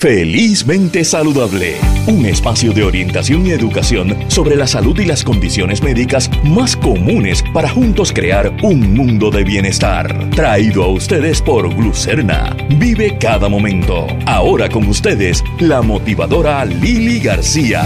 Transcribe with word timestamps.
Felizmente 0.00 1.04
Saludable, 1.04 1.76
un 2.06 2.24
espacio 2.24 2.72
de 2.72 2.84
orientación 2.84 3.46
y 3.46 3.50
educación 3.50 4.16
sobre 4.30 4.56
la 4.56 4.66
salud 4.66 4.98
y 4.98 5.04
las 5.04 5.22
condiciones 5.22 5.82
médicas 5.82 6.30
más 6.42 6.74
comunes 6.74 7.44
para 7.52 7.68
juntos 7.68 8.10
crear 8.10 8.50
un 8.62 8.94
mundo 8.94 9.30
de 9.30 9.44
bienestar. 9.44 10.30
Traído 10.30 10.84
a 10.84 10.88
ustedes 10.88 11.42
por 11.42 11.68
Glucerna. 11.74 12.56
Vive 12.78 13.18
cada 13.18 13.50
momento. 13.50 14.06
Ahora 14.24 14.70
con 14.70 14.88
ustedes, 14.88 15.44
la 15.58 15.82
motivadora 15.82 16.64
Lili 16.64 17.20
García. 17.20 17.82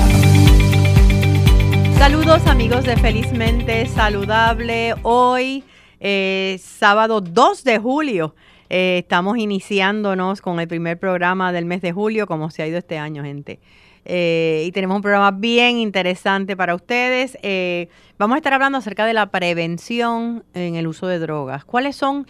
Saludos 1.99 2.47
amigos 2.47 2.85
de 2.85 2.97
Felizmente 2.97 3.87
Saludable. 3.87 4.95
Hoy, 5.03 5.65
eh, 5.99 6.61
sábado 6.63 7.21
2 7.21 7.65
de 7.65 7.79
julio. 7.81 8.37
Eh, 8.77 8.99
estamos 8.99 9.39
iniciándonos 9.39 10.41
con 10.41 10.59
el 10.59 10.67
primer 10.67 10.99
programa 10.99 11.53
del 11.53 11.65
mes 11.65 11.81
de 11.81 11.93
julio, 11.93 12.27
como 12.27 12.51
se 12.51 12.61
ha 12.61 12.67
ido 12.67 12.77
este 12.77 12.99
año, 12.99 13.23
gente. 13.23 13.61
Eh, 14.05 14.65
y 14.67 14.73
tenemos 14.73 14.97
un 14.97 15.03
programa 15.03 15.31
bien 15.31 15.79
interesante 15.79 16.57
para 16.57 16.75
ustedes. 16.75 17.39
Eh, 17.43 17.89
vamos 18.19 18.35
a 18.35 18.39
estar 18.39 18.53
hablando 18.53 18.77
acerca 18.77 19.07
de 19.07 19.15
la 19.15 19.31
prevención 19.31 20.43
en 20.55 20.75
el 20.75 20.89
uso 20.89 21.07
de 21.07 21.21
drogas. 21.21 21.65
¿Cuáles 21.65 21.95
son 21.95 22.27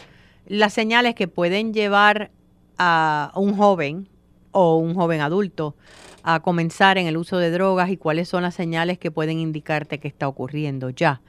las 0.47 0.75
señales 0.75 1.15
que 1.15 1.29
pueden 1.29 1.73
llevar 1.73 2.31
a 2.77 3.33
un 3.37 3.57
joven 3.57 4.11
o 4.51 4.77
un 4.77 4.95
joven 4.95 5.23
adulto 5.23 5.77
a 6.25 6.41
comenzar 6.41 6.99
en 6.99 7.07
el 7.07 7.17
uso 7.17 7.39
de 7.39 7.51
drogas 7.53 7.89
y 7.89 7.97
cuáles 7.97 8.29
son 8.29 8.43
las 8.43 8.55
señales 8.55 8.99
que 8.99 9.11
pueden 9.11 9.39
indicarte 9.39 9.99
que 9.99 10.09
está 10.09 10.29
ocurriendo 10.29 10.91
ya? 10.91 11.23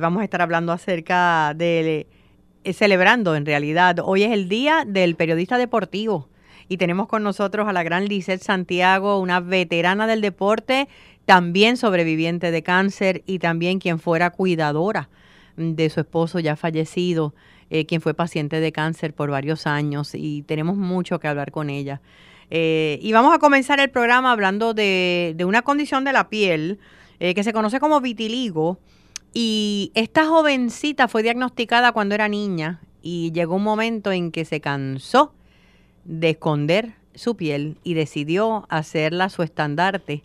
vamos 0.00 0.22
a 0.22 0.24
estar 0.24 0.42
hablando 0.42 0.72
acerca 0.72 1.54
de 1.54 2.06
celebrando 2.72 3.34
en 3.34 3.46
realidad. 3.46 3.96
Hoy 4.04 4.22
es 4.22 4.32
el 4.32 4.48
día 4.48 4.84
del 4.86 5.16
periodista 5.16 5.58
deportivo 5.58 6.28
y 6.68 6.76
tenemos 6.76 7.08
con 7.08 7.22
nosotros 7.22 7.68
a 7.68 7.72
la 7.72 7.82
gran 7.82 8.06
Lizeth 8.06 8.42
Santiago, 8.42 9.18
una 9.18 9.40
veterana 9.40 10.06
del 10.06 10.20
deporte, 10.20 10.88
también 11.26 11.76
sobreviviente 11.76 12.50
de 12.50 12.62
cáncer 12.62 13.22
y 13.26 13.38
también 13.38 13.78
quien 13.78 13.98
fuera 13.98 14.30
cuidadora 14.30 15.08
de 15.56 15.90
su 15.90 16.00
esposo 16.00 16.38
ya 16.38 16.56
fallecido, 16.56 17.34
eh, 17.70 17.84
quien 17.84 18.00
fue 18.00 18.14
paciente 18.14 18.60
de 18.60 18.72
cáncer 18.72 19.14
por 19.14 19.30
varios 19.30 19.66
años 19.66 20.14
y 20.14 20.42
tenemos 20.42 20.76
mucho 20.76 21.18
que 21.18 21.28
hablar 21.28 21.50
con 21.50 21.68
ella. 21.68 22.00
Eh, 22.50 22.98
y 23.02 23.12
vamos 23.12 23.34
a 23.34 23.38
comenzar 23.38 23.80
el 23.80 23.90
programa 23.90 24.30
hablando 24.30 24.74
de 24.74 25.44
una 25.46 25.62
condición 25.62 26.04
de 26.04 26.12
la 26.12 26.28
piel 26.28 26.78
que 27.18 27.44
se 27.44 27.52
conoce 27.52 27.78
como 27.78 28.00
vitiligo 28.00 28.80
y 29.34 29.92
esta 29.94 30.26
jovencita 30.26 31.08
fue 31.08 31.22
diagnosticada 31.22 31.92
cuando 31.92 32.14
era 32.14 32.28
niña 32.28 32.80
y 33.02 33.32
llegó 33.32 33.56
un 33.56 33.62
momento 33.62 34.12
en 34.12 34.30
que 34.30 34.44
se 34.44 34.60
cansó 34.60 35.34
de 36.04 36.30
esconder 36.30 36.94
su 37.14 37.36
piel 37.36 37.78
y 37.82 37.94
decidió 37.94 38.66
hacerla 38.68 39.28
su 39.28 39.42
estandarte 39.42 40.22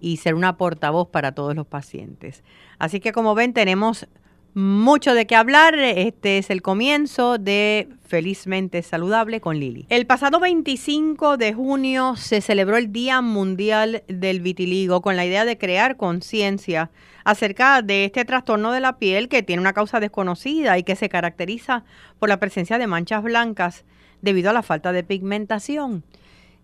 y 0.00 0.18
ser 0.18 0.34
una 0.34 0.56
portavoz 0.56 1.08
para 1.08 1.32
todos 1.32 1.54
los 1.54 1.66
pacientes. 1.66 2.44
Así 2.78 3.00
que 3.00 3.12
como 3.12 3.34
ven 3.34 3.54
tenemos 3.54 4.06
mucho 4.54 5.14
de 5.14 5.26
qué 5.26 5.34
hablar. 5.34 5.74
Este 5.78 6.38
es 6.38 6.48
el 6.48 6.62
comienzo 6.62 7.38
de 7.38 7.88
Felizmente 8.06 8.82
Saludable 8.82 9.40
con 9.40 9.58
Lili. 9.58 9.86
El 9.88 10.06
pasado 10.06 10.38
25 10.38 11.36
de 11.36 11.52
junio 11.52 12.14
se 12.16 12.40
celebró 12.40 12.76
el 12.76 12.92
Día 12.92 13.20
Mundial 13.20 14.04
del 14.06 14.40
Vitiligo 14.40 15.02
con 15.02 15.16
la 15.16 15.26
idea 15.26 15.44
de 15.44 15.58
crear 15.58 15.96
conciencia 15.96 16.90
acerca 17.24 17.82
de 17.82 18.04
este 18.04 18.24
trastorno 18.24 18.70
de 18.70 18.80
la 18.80 18.98
piel 18.98 19.28
que 19.28 19.42
tiene 19.42 19.60
una 19.60 19.72
causa 19.72 19.98
desconocida 19.98 20.78
y 20.78 20.84
que 20.84 20.94
se 20.94 21.08
caracteriza 21.08 21.84
por 22.20 22.28
la 22.28 22.38
presencia 22.38 22.78
de 22.78 22.86
manchas 22.86 23.22
blancas 23.22 23.84
debido 24.22 24.50
a 24.50 24.52
la 24.52 24.62
falta 24.62 24.92
de 24.92 25.02
pigmentación. 25.02 26.04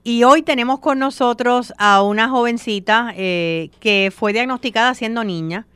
Y 0.05 0.23
hoy 0.23 0.43
tenemos 0.43 0.79
con 0.79 0.99
nosotros 0.99 1.75
a 1.77 2.03
una 2.03 2.29
jovencita 2.29 3.13
eh, 3.17 3.71
que 3.81 4.13
fue 4.15 4.33
diagnosticada 4.33 4.95
siendo 4.95 5.25
niña 5.25 5.67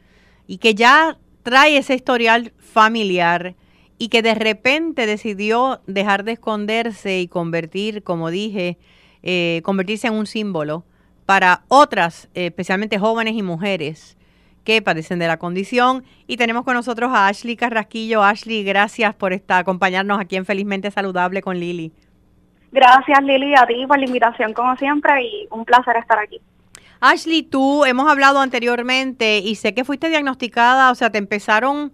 y 0.47 0.59
que 0.59 0.75
ya 0.75 1.19
trae 1.45 1.77
ese 1.77 1.95
historial 1.95 2.53
familiar 2.59 3.55
y 3.99 4.09
que 4.09 4.23
de 4.23 4.35
repente 4.35 5.07
decidió 5.07 5.81
dejar 5.87 6.25
de 6.25 6.33
esconderse 6.33 7.21
y 7.21 7.29
convertir, 7.29 8.03
como 8.03 8.31
dije, 8.31 8.79
eh, 9.23 9.61
convertirse 9.63 10.09
en 10.09 10.15
un 10.15 10.27
símbolo 10.27 10.85
para 11.27 11.63
otras, 11.69 12.29
especialmente 12.35 12.99
jóvenes 12.99 13.35
y 13.35 13.43
mujeres 13.43 14.17
que 14.65 14.83
padecen 14.83 15.19
de 15.19 15.29
la 15.29 15.37
condición. 15.37 16.05
Y 16.27 16.37
tenemos 16.37 16.65
con 16.65 16.75
nosotros 16.75 17.13
a 17.13 17.29
Ashley 17.29 17.57
Carrasquillo. 17.57 18.23
Ashley, 18.23 18.65
gracias 18.65 19.15
por 19.15 19.33
estar, 19.33 19.61
acompañarnos 19.61 20.19
aquí 20.19 20.37
en 20.37 20.47
Felizmente 20.47 20.91
Saludable 20.91 21.43
con 21.43 21.59
Lili. 21.61 21.93
Gracias 22.73 23.23
Lili, 23.23 23.55
a 23.55 23.67
ti 23.67 23.87
por 23.87 23.99
la 23.99 24.07
invitación 24.07 24.53
como 24.53 24.75
siempre 24.77 25.23
y 25.23 25.47
un 25.51 25.65
placer 25.65 25.97
estar 25.97 26.19
aquí. 26.19 26.41
Ashley, 27.05 27.43
tú 27.43 27.85
hemos 27.85 28.11
hablado 28.11 28.41
anteriormente 28.41 29.39
y 29.39 29.57
sé 29.57 29.75
que 29.75 29.85
fuiste 29.85 30.09
diagnosticada, 30.09 30.91
o 30.91 30.95
sea, 30.95 31.11
te 31.11 31.19
empezaron 31.19 31.93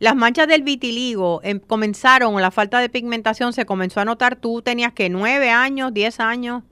las 0.00 0.16
manchas 0.16 0.48
del 0.48 0.62
vitiligo, 0.62 1.40
em, 1.44 1.60
comenzaron, 1.60 2.40
la 2.40 2.50
falta 2.50 2.80
de 2.80 2.88
pigmentación 2.88 3.52
se 3.52 3.66
comenzó 3.66 4.00
a 4.00 4.04
notar, 4.04 4.34
tú 4.34 4.60
tenías 4.60 4.92
que 4.92 5.08
nueve 5.10 5.50
años, 5.50 5.94
diez 5.94 6.18
años. 6.18 6.64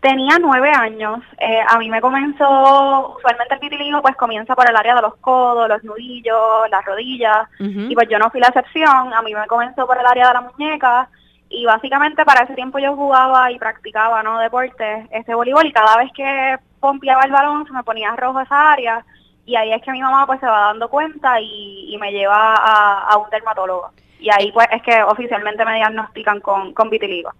Tenía 0.00 0.38
nueve 0.40 0.70
años. 0.70 1.20
Eh, 1.38 1.60
a 1.68 1.78
mí 1.78 1.88
me 1.88 2.00
comenzó, 2.00 3.14
usualmente 3.16 3.54
el 3.54 3.60
vitiligo 3.60 4.02
pues 4.02 4.16
comienza 4.16 4.56
por 4.56 4.68
el 4.68 4.74
área 4.74 4.96
de 4.96 5.02
los 5.02 5.14
codos, 5.16 5.68
los 5.68 5.84
nudillos, 5.84 6.68
las 6.70 6.84
rodillas. 6.84 7.48
Y 7.58 7.94
pues 7.94 8.08
yo 8.08 8.18
no 8.18 8.30
fui 8.30 8.40
la 8.40 8.48
excepción. 8.48 9.12
A 9.12 9.20
mí 9.20 9.34
me 9.34 9.46
comenzó 9.46 9.86
por 9.86 9.98
el 9.98 10.06
área 10.06 10.28
de 10.28 10.34
la 10.34 10.40
muñeca. 10.40 11.10
Y 11.50 11.66
básicamente 11.66 12.24
para 12.24 12.44
ese 12.44 12.54
tiempo 12.54 12.78
yo 12.78 12.96
jugaba 12.96 13.52
y 13.52 13.58
practicaba, 13.58 14.22
¿no? 14.22 14.38
Deporte, 14.38 15.06
este 15.10 15.34
voleibol. 15.34 15.66
Y 15.66 15.72
cada 15.72 15.98
vez 15.98 16.10
que 16.14 16.58
pompeaba 16.80 17.22
el 17.22 17.32
balón, 17.32 17.66
se 17.66 17.72
me 17.72 17.84
ponía 17.84 18.16
rojo 18.16 18.40
esa 18.40 18.72
área 18.72 19.04
y 19.50 19.56
ahí 19.56 19.72
es 19.72 19.82
que 19.82 19.90
mi 19.90 20.00
mamá 20.00 20.26
pues 20.26 20.40
se 20.40 20.46
va 20.46 20.66
dando 20.66 20.88
cuenta 20.88 21.40
y, 21.40 21.96
me 22.00 22.12
lleva 22.12 22.54
a, 22.54 23.16
un 23.16 23.28
dermatólogo. 23.30 23.90
Y 24.18 24.30
ahí 24.30 24.52
pues 24.52 24.68
es 24.70 24.82
que 24.82 25.02
oficialmente 25.02 25.64
me 25.64 25.74
diagnostican 25.74 26.40
con, 26.40 26.72
con 26.72 26.88
vitiligo. 26.88 27.30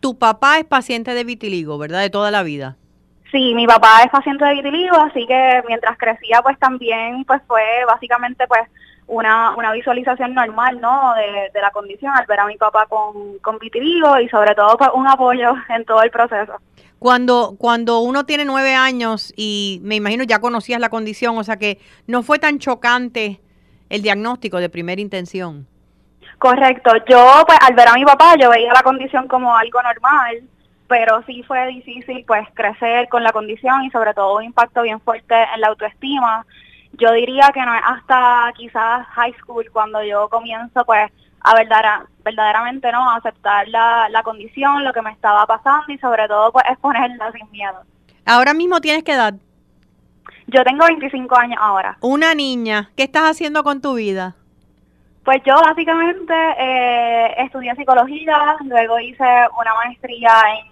Tu 0.00 0.18
papá 0.18 0.58
es 0.58 0.64
paciente 0.64 1.12
de 1.12 1.24
vitiligo, 1.24 1.76
¿verdad? 1.78 2.00
De 2.00 2.10
toda 2.10 2.30
la 2.30 2.42
vida. 2.42 2.76
Sí, 3.30 3.54
mi 3.54 3.66
papá 3.66 4.02
es 4.02 4.10
paciente 4.10 4.44
de 4.44 4.54
vitiligo, 4.54 4.96
así 4.96 5.26
que 5.26 5.62
mientras 5.66 5.98
crecía 5.98 6.40
pues 6.42 6.58
también 6.58 7.24
pues 7.24 7.42
fue 7.46 7.62
básicamente 7.86 8.46
pues 8.46 8.62
una, 9.06 9.54
una 9.56 9.72
visualización 9.72 10.34
normal, 10.34 10.80
¿no? 10.80 11.14
De, 11.14 11.50
de 11.52 11.60
la 11.60 11.70
condición 11.70 12.14
al 12.14 12.26
ver 12.26 12.40
a 12.40 12.46
mi 12.46 12.56
papá 12.56 12.86
con, 12.86 13.38
con 13.40 13.58
vitiligo 13.58 14.18
y 14.20 14.28
sobre 14.30 14.54
todo 14.54 14.76
pues 14.78 14.90
un 14.94 15.06
apoyo 15.06 15.54
en 15.68 15.84
todo 15.84 16.02
el 16.02 16.10
proceso. 16.10 16.54
Cuando, 16.98 17.54
cuando 17.58 18.00
uno 18.00 18.26
tiene 18.26 18.44
nueve 18.44 18.74
años 18.74 19.32
y 19.36 19.80
me 19.82 19.94
imagino 19.94 20.24
ya 20.24 20.40
conocías 20.40 20.80
la 20.80 20.88
condición, 20.88 21.38
o 21.38 21.44
sea 21.44 21.56
que 21.56 21.78
no 22.06 22.22
fue 22.22 22.38
tan 22.38 22.58
chocante 22.58 23.40
el 23.88 24.02
diagnóstico 24.02 24.58
de 24.58 24.68
primera 24.68 25.00
intención. 25.00 25.66
Correcto. 26.38 26.92
Yo, 27.08 27.44
pues, 27.46 27.58
al 27.60 27.74
ver 27.74 27.88
a 27.88 27.94
mi 27.94 28.04
papá, 28.04 28.34
yo 28.40 28.50
veía 28.50 28.72
la 28.72 28.82
condición 28.82 29.26
como 29.26 29.56
algo 29.56 29.82
normal, 29.82 30.42
pero 30.86 31.22
sí 31.26 31.42
fue 31.42 31.66
difícil, 31.68 32.24
pues, 32.26 32.46
crecer 32.54 33.08
con 33.08 33.22
la 33.22 33.32
condición 33.32 33.84
y 33.84 33.90
sobre 33.90 34.14
todo 34.14 34.36
un 34.36 34.44
impacto 34.44 34.82
bien 34.82 35.00
fuerte 35.00 35.34
en 35.54 35.60
la 35.60 35.68
autoestima. 35.68 36.46
Yo 36.92 37.12
diría 37.12 37.50
que 37.52 37.64
no 37.64 37.74
es 37.74 37.82
hasta 37.84 38.52
quizás 38.56 39.06
high 39.08 39.34
school 39.40 39.66
cuando 39.72 40.02
yo 40.02 40.28
comienzo, 40.28 40.84
pues, 40.84 41.10
a 41.40 41.54
verdadera, 41.54 42.06
verdaderamente 42.24 42.90
no 42.92 43.10
aceptar 43.10 43.68
la, 43.68 44.08
la 44.10 44.22
condición, 44.22 44.84
lo 44.84 44.92
que 44.92 45.02
me 45.02 45.10
estaba 45.12 45.46
pasando 45.46 45.92
y 45.92 45.98
sobre 45.98 46.26
todo 46.28 46.52
pues 46.52 46.64
exponerla 46.68 47.32
sin 47.32 47.50
miedo. 47.50 47.82
Ahora 48.24 48.54
mismo 48.54 48.80
tienes 48.80 49.04
que 49.04 49.12
edad. 49.12 49.34
Yo 50.46 50.64
tengo 50.64 50.86
25 50.86 51.36
años 51.36 51.58
ahora. 51.60 51.98
Una 52.00 52.34
niña, 52.34 52.90
¿qué 52.96 53.02
estás 53.02 53.24
haciendo 53.24 53.62
con 53.62 53.80
tu 53.80 53.94
vida? 53.94 54.34
Pues 55.24 55.42
yo 55.44 55.54
básicamente 55.56 56.32
eh, 56.58 57.34
estudié 57.36 57.74
psicología, 57.74 58.56
luego 58.64 58.98
hice 58.98 59.24
una 59.60 59.74
maestría 59.74 60.30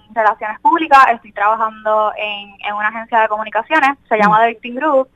en 0.09 0.15
relaciones 0.15 0.59
públicas, 0.61 1.05
estoy 1.13 1.31
trabajando 1.33 2.11
en, 2.17 2.55
en 2.67 2.75
una 2.75 2.89
agencia 2.89 3.21
de 3.21 3.29
comunicaciones, 3.29 3.99
se 4.09 4.17
llama 4.17 4.41
The 4.41 4.49
Victim 4.49 4.77
Group, 4.77 5.09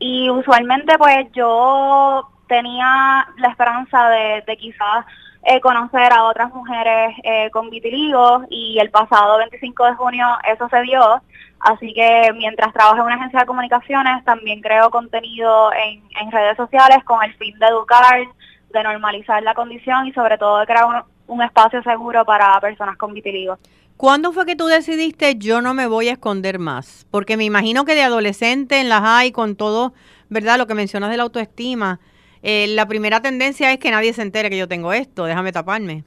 y 0.00 0.28
usualmente 0.30 0.98
pues 0.98 1.30
yo 1.32 2.28
tenía 2.50 3.28
la 3.38 3.48
esperanza 3.48 4.08
de, 4.10 4.56
quizás 4.58 5.06
eh, 5.44 5.60
conocer 5.60 6.12
a 6.12 6.24
otras 6.24 6.52
mujeres 6.52 7.14
eh, 7.22 7.48
con 7.52 7.70
vitiligo 7.70 8.42
y 8.50 8.78
el 8.80 8.90
pasado 8.90 9.38
25 9.38 9.86
de 9.86 9.94
junio 9.94 10.26
eso 10.52 10.68
se 10.68 10.82
dio. 10.82 11.22
Así 11.60 11.94
que 11.94 12.32
mientras 12.36 12.72
trabajo 12.72 12.96
en 12.96 13.02
una 13.02 13.14
agencia 13.14 13.40
de 13.40 13.46
comunicaciones, 13.46 14.24
también 14.24 14.60
creo 14.60 14.90
contenido 14.90 15.70
en, 15.72 16.30
redes 16.32 16.56
sociales 16.56 17.04
con 17.04 17.22
el 17.22 17.32
fin 17.34 17.56
de 17.58 17.66
educar, 17.66 18.20
de 18.70 18.82
normalizar 18.82 19.42
la 19.42 19.54
condición 19.54 20.06
y 20.06 20.12
sobre 20.12 20.36
todo 20.36 20.58
de 20.58 20.66
crear 20.66 20.86
un, 20.86 20.96
un 21.28 21.42
espacio 21.42 21.82
seguro 21.82 22.24
para 22.24 22.60
personas 22.60 22.96
con 22.96 23.14
vitiligo. 23.14 23.58
¿Cuándo 23.96 24.32
fue 24.32 24.46
que 24.46 24.56
tú 24.56 24.66
decidiste 24.66 25.36
yo 25.36 25.60
no 25.60 25.74
me 25.74 25.86
voy 25.86 26.08
a 26.08 26.12
esconder 26.12 26.58
más? 26.58 27.06
Porque 27.10 27.36
me 27.36 27.44
imagino 27.44 27.84
que 27.84 27.94
de 27.94 28.02
adolescente 28.02 28.80
en 28.80 28.88
las 28.88 29.02
hay 29.04 29.30
con 29.30 29.56
todo, 29.56 29.92
¿verdad? 30.30 30.58
Lo 30.58 30.66
que 30.66 30.74
mencionas 30.74 31.10
de 31.10 31.18
la 31.18 31.24
autoestima, 31.24 32.00
eh, 32.42 32.66
la 32.68 32.86
primera 32.86 33.20
tendencia 33.20 33.72
es 33.72 33.78
que 33.78 33.90
nadie 33.90 34.12
se 34.12 34.22
entere 34.22 34.50
que 34.50 34.58
yo 34.58 34.68
tengo 34.68 34.92
esto, 34.92 35.24
déjame 35.24 35.52
taparme. 35.52 36.04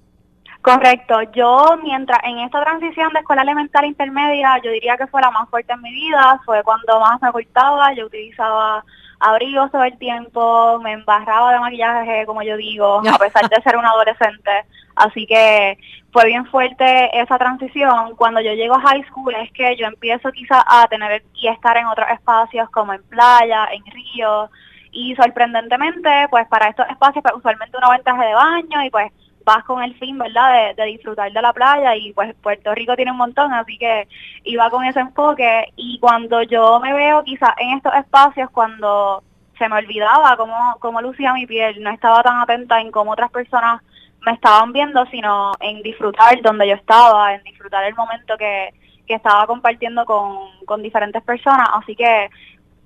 Correcto. 0.64 1.22
Yo, 1.34 1.78
mientras 1.84 2.20
en 2.24 2.40
esta 2.40 2.64
transición 2.64 3.12
de 3.12 3.20
escuela 3.20 3.42
elemental 3.42 3.84
intermedia, 3.84 4.62
yo 4.64 4.72
diría 4.72 4.96
que 4.96 5.08
fue 5.08 5.22
la 5.22 5.30
más 5.30 5.50
fuerte 5.50 5.74
en 5.74 5.82
mi 5.82 5.92
vida. 5.92 6.40
Fue 6.46 6.64
cuando 6.64 7.02
más 7.02 7.22
me 7.22 7.30
ocultaba. 7.30 7.94
Yo 7.94 8.06
utilizaba 8.06 8.82
abrigos 9.20 9.72
todo 9.72 9.84
el 9.84 9.98
tiempo, 9.98 10.80
me 10.82 10.94
embarraba 10.94 11.52
de 11.52 11.60
maquillaje, 11.60 12.26
como 12.26 12.44
yo 12.44 12.56
digo, 12.56 13.02
a 13.06 13.18
pesar 13.20 13.50
de 13.50 13.62
ser 13.62 13.76
una 13.76 13.90
adolescente. 13.90 14.52
Así 14.96 15.26
que 15.26 15.78
fue 16.14 16.26
bien 16.28 16.46
fuerte 16.46 17.10
esa 17.20 17.38
transición. 17.38 18.16
Cuando 18.16 18.40
yo 18.40 18.54
llego 18.54 18.76
a 18.76 18.82
high 18.82 19.04
school 19.08 19.34
es 19.36 19.52
que 19.52 19.76
yo 19.76 19.86
empiezo 19.88 20.32
quizá 20.32 20.64
a 20.66 20.88
tener 20.88 21.24
y 21.36 21.50
estar 21.50 21.76
en 21.76 21.88
otros 21.88 22.08
espacios 22.10 22.70
como 22.70 22.94
en 22.94 23.04
playa, 23.04 23.68
en 23.72 23.84
río. 23.86 24.50
Y 24.94 25.16
sorprendentemente, 25.16 26.28
pues 26.30 26.48
para 26.48 26.70
estos 26.70 26.88
espacios, 26.88 27.24
pues, 27.24 27.36
usualmente 27.36 27.78
en 27.78 28.04
traje 28.04 28.26
de 28.26 28.34
baño 28.36 28.84
y 28.86 28.90
pues 28.92 29.12
vas 29.44 29.64
con 29.66 29.84
el 29.84 29.94
fin, 29.96 30.18
¿verdad?, 30.18 30.76
de, 30.76 30.86
disfrutar 30.86 31.32
de 31.32 31.42
la 31.42 31.52
playa 31.52 31.96
y 31.96 32.14
pues 32.14 32.34
Puerto 32.36 32.74
Rico 32.74 32.96
tiene 32.96 33.12
un 33.12 33.18
montón, 33.18 33.52
así 33.54 33.78
que 33.78 34.08
iba 34.44 34.70
con 34.70 34.86
ese 34.86 35.00
enfoque 35.00 35.66
y 35.76 36.00
cuando 36.00 36.44
yo 36.44 36.80
me 36.80 36.94
veo 36.94 37.24
quizás 37.24 37.54
en 37.58 37.78
estos 37.78 37.94
espacios, 37.96 38.50
cuando 38.52 39.24
se 39.58 39.68
me 39.68 39.76
olvidaba 39.76 40.38
cómo, 40.38 40.78
cómo 40.80 41.02
lucía 41.02 41.34
mi 41.34 41.46
piel, 41.46 41.82
no 41.82 41.90
estaba 41.90 42.24
tan 42.24 42.40
atenta 42.40 42.80
en 42.80 42.92
cómo 42.92 43.12
otras 43.12 43.32
personas 43.32 43.82
me 44.22 44.32
estaban 44.34 44.72
viendo, 44.72 45.06
sino 45.08 45.52
en 45.60 45.82
disfrutar 45.82 46.42
donde 46.42 46.68
yo 46.68 46.76
estaba, 46.76 47.34
en 47.34 47.44
disfrutar 47.44 47.84
el 47.84 47.96
momento 47.96 48.38
que, 48.38 48.70
que 49.06 49.16
estaba 49.16 49.46
compartiendo 49.48 50.06
con, 50.06 50.38
con 50.66 50.82
diferentes 50.82 51.22
personas, 51.24 51.68
así 51.74 51.96
que 51.96 52.30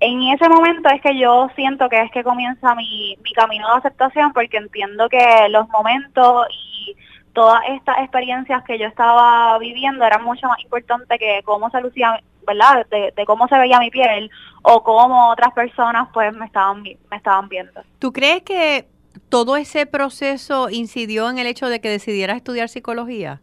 en 0.00 0.22
ese 0.22 0.48
momento 0.48 0.88
es 0.90 1.00
que 1.00 1.18
yo 1.18 1.48
siento 1.56 1.88
que 1.88 2.00
es 2.00 2.10
que 2.12 2.22
comienza 2.22 2.74
mi, 2.74 3.16
mi 3.22 3.32
camino 3.32 3.66
de 3.68 3.78
aceptación 3.78 4.32
porque 4.32 4.56
entiendo 4.56 5.08
que 5.08 5.48
los 5.50 5.68
momentos 5.68 6.46
y 6.50 6.96
todas 7.32 7.60
estas 7.68 7.98
experiencias 7.98 8.64
que 8.64 8.78
yo 8.78 8.86
estaba 8.86 9.58
viviendo 9.58 10.04
eran 10.04 10.24
mucho 10.24 10.46
más 10.48 10.58
importantes 10.60 11.18
que 11.18 11.40
cómo 11.44 11.70
se 11.70 11.80
lucía, 11.80 12.20
¿verdad? 12.46 12.86
De, 12.90 13.24
cómo 13.26 13.48
se 13.48 13.58
veía 13.58 13.78
mi 13.80 13.90
piel 13.90 14.30
o 14.62 14.82
cómo 14.82 15.30
otras 15.30 15.52
personas 15.52 16.08
pues 16.12 16.34
me 16.34 16.46
estaban, 16.46 16.82
me 16.82 17.16
estaban 17.16 17.48
viendo. 17.48 17.80
¿Tú 17.98 18.12
crees 18.12 18.42
que 18.42 18.88
todo 19.28 19.56
ese 19.56 19.86
proceso 19.86 20.68
incidió 20.70 21.28
en 21.30 21.38
el 21.38 21.46
hecho 21.46 21.68
de 21.68 21.80
que 21.80 21.88
decidieras 21.88 22.36
estudiar 22.36 22.68
psicología? 22.68 23.40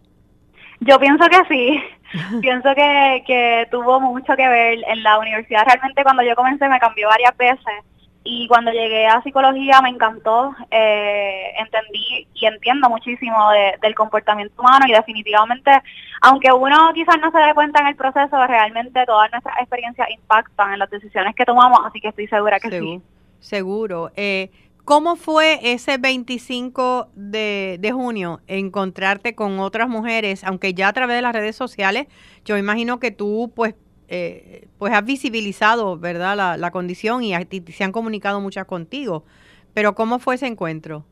Yo 0.80 1.00
pienso 1.00 1.26
que 1.30 1.42
sí, 1.50 1.84
pienso 2.42 2.74
que, 2.76 3.24
que 3.26 3.68
tuvo 3.72 4.00
mucho 4.00 4.36
que 4.36 4.48
ver 4.48 4.80
en 4.88 5.04
la 5.04 5.18
universidad. 5.20 5.66
Realmente 5.66 6.04
cuando 6.04 6.24
yo 6.24 6.36
comencé 6.36 6.68
me 6.68 6.80
cambió 6.80 7.08
varias 7.10 7.36
veces 7.38 7.84
y 8.28 8.48
cuando 8.48 8.72
llegué 8.72 9.06
a 9.06 9.22
psicología 9.22 9.82
me 9.82 9.90
encantó, 9.90 10.56
eh, 10.72 11.52
entendí 11.60 12.28
y 12.34 12.46
entiendo 12.48 12.90
muchísimo 12.90 13.38
del 13.80 13.94
comportamiento 13.94 14.60
humano 14.60 14.88
y 14.88 14.94
definitivamente, 14.94 15.72
aunque 16.22 16.52
uno 16.52 16.92
quizás 16.96 17.18
no 17.22 17.30
se 17.32 17.38
dé 17.38 17.54
cuenta 17.54 17.82
en 17.82 17.88
el 17.88 17.96
proceso, 17.96 18.48
realmente 18.48 19.06
todas 19.06 19.32
nuestras 19.32 19.60
experiencias 19.60 20.10
impactan 20.10 20.74
en 20.74 20.80
las 20.80 20.90
decisiones 20.90 21.36
que 21.36 21.46
tomamos, 21.46 21.80
así 21.86 22.02
que 22.02 22.08
estoy 22.08 22.28
segura 22.28 22.60
que 22.60 22.72
sí. 22.72 23.02
Seguro. 23.40 24.10
Eh, 24.16 24.50
¿Cómo 24.86 25.16
fue 25.16 25.60
ese 25.64 25.98
25 25.98 27.08
de, 27.16 27.78
de, 27.80 27.92
junio 27.92 28.42
encontrarte 28.46 29.34
con 29.34 29.60
otras 29.60 29.90
mujeres, 29.90 30.44
aunque 30.44 30.76
ya 30.76 30.90
a 30.90 30.94
través 30.94 31.16
de 31.16 31.24
las 31.24 31.34
redes 31.34 31.56
sociales, 31.56 32.06
yo 32.46 32.56
imagino 32.56 33.00
que 33.00 33.10
tú 33.10 33.52
pues, 33.56 33.74
eh, 34.10 34.68
pues 34.78 34.94
has 34.94 35.04
visibilizado, 35.04 35.98
¿verdad?, 35.98 36.38
la, 36.38 36.56
la 36.58 36.70
condición 36.70 37.24
y 37.24 37.34
se 37.34 37.84
han 37.84 37.92
comunicado 37.92 38.40
muchas 38.42 38.66
contigo. 38.66 39.24
Pero 39.74 39.96
¿cómo 39.96 40.20
fue 40.20 40.36
ese 40.36 40.46
encuentro? 40.46 41.04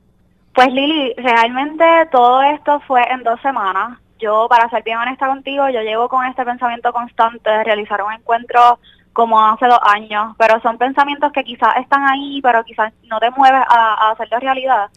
Pues 0.53 0.67
Lili, 0.67 1.15
realmente 1.17 1.83
todo 2.11 2.43
esto 2.43 2.79
fue 2.87 3.01
en 3.11 3.23
dos 3.23 3.41
semanas. 3.41 3.99
Yo, 4.19 4.45
para 4.49 4.69
ser 4.69 4.83
bien 4.83 4.99
honesta 4.99 5.25
contigo, 5.25 5.67
yo 5.69 5.81
llevo 5.81 6.07
con 6.09 6.23
este 6.27 6.45
pensamiento 6.45 6.93
constante 6.93 7.49
de 7.49 7.63
realizar 7.63 8.03
un 8.03 8.13
encuentro 8.13 8.79
como 9.13 9.39
hace 9.45 9.67
dos 9.67 9.79
años, 9.83 10.35
pero 10.37 10.59
son 10.61 10.77
pensamientos 10.77 11.31
que 11.31 11.43
quizás 11.43 11.77
están 11.77 12.03
ahí, 12.05 12.41
pero 12.41 12.63
quizás 12.63 12.91
no 13.03 13.19
te 13.19 13.29
mueves 13.31 13.61
a, 13.69 14.07
a 14.07 14.11
hacerlo 14.11 14.39
realidad. 14.39 14.89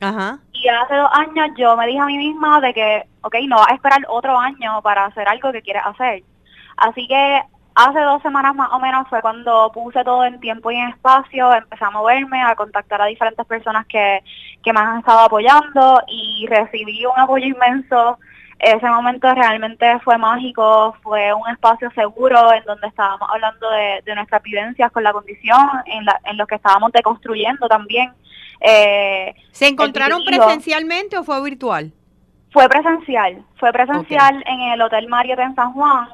Y 0.53 0.69
hace 0.69 0.97
dos 0.97 1.11
años 1.13 1.51
yo 1.57 1.77
me 1.77 1.87
dije 1.87 2.01
a 2.01 2.07
mí 2.07 2.17
misma 2.17 2.61
de 2.61 2.73
que, 2.73 3.05
ok, 3.21 3.35
no 3.47 3.57
vas 3.57 3.69
a 3.71 3.75
esperar 3.75 4.01
otro 4.09 4.39
año 4.39 4.81
para 4.83 5.05
hacer 5.05 5.29
algo 5.29 5.53
que 5.53 5.61
quieres 5.61 5.83
hacer. 5.85 6.23
Así 6.79 7.07
que 7.07 7.43
hace 7.75 8.01
dos 8.01 8.23
semanas 8.23 8.55
más 8.55 8.73
o 8.73 8.81
menos 8.81 9.07
fue 9.09 9.21
cuando 9.21 9.71
puse 9.73 10.03
todo 10.03 10.25
en 10.25 10.41
tiempo 10.41 10.71
y 10.71 10.77
en 10.77 10.89
espacio, 10.89 11.53
empecé 11.53 11.85
a 11.85 11.91
moverme, 11.91 12.43
a 12.43 12.57
contactar 12.57 13.03
a 13.03 13.07
diferentes 13.07 13.45
personas 13.47 13.87
que, 13.87 14.25
que 14.65 14.73
me 14.73 14.81
han 14.81 14.99
estado 14.99 15.21
apoyando 15.21 16.03
y 16.09 16.47
recibí 16.49 17.05
un 17.05 17.19
apoyo 17.21 17.47
inmenso 17.47 18.19
ese 18.59 18.87
momento 18.87 19.33
realmente 19.35 19.99
fue 20.01 20.17
mágico, 20.17 20.97
fue 21.03 21.33
un 21.35 21.49
espacio 21.51 21.91
seguro 21.91 22.53
en 22.53 22.65
donde 22.65 22.89
estábamos 22.89 23.29
hablando 23.31 23.69
de, 23.71 24.15
nuestras 24.15 24.43
vivencias 24.43 24.91
con 24.93 25.03
la 25.03 25.13
condición, 25.13 25.59
en, 25.87 26.05
la, 26.05 26.19
en 26.25 26.37
lo 26.39 26.47
que 26.47 26.55
estábamos 26.55 26.93
deconstruyendo 26.93 27.69
también. 27.69 28.13
Eh, 28.61 29.35
¿Se 29.53 29.69
encontraron 29.69 30.25
presencialmente 30.25 31.19
o 31.19 31.25
fue 31.25 31.43
virtual? 31.43 31.93
Fue 32.51 32.67
presencial, 32.69 33.45
fue 33.57 33.73
presencial 33.73 34.43
en 34.47 34.61
el 34.61 34.81
Hotel 34.81 35.09
Marriott 35.09 35.41
en 35.41 35.55
San 35.55 35.73
Juan. 35.75 36.09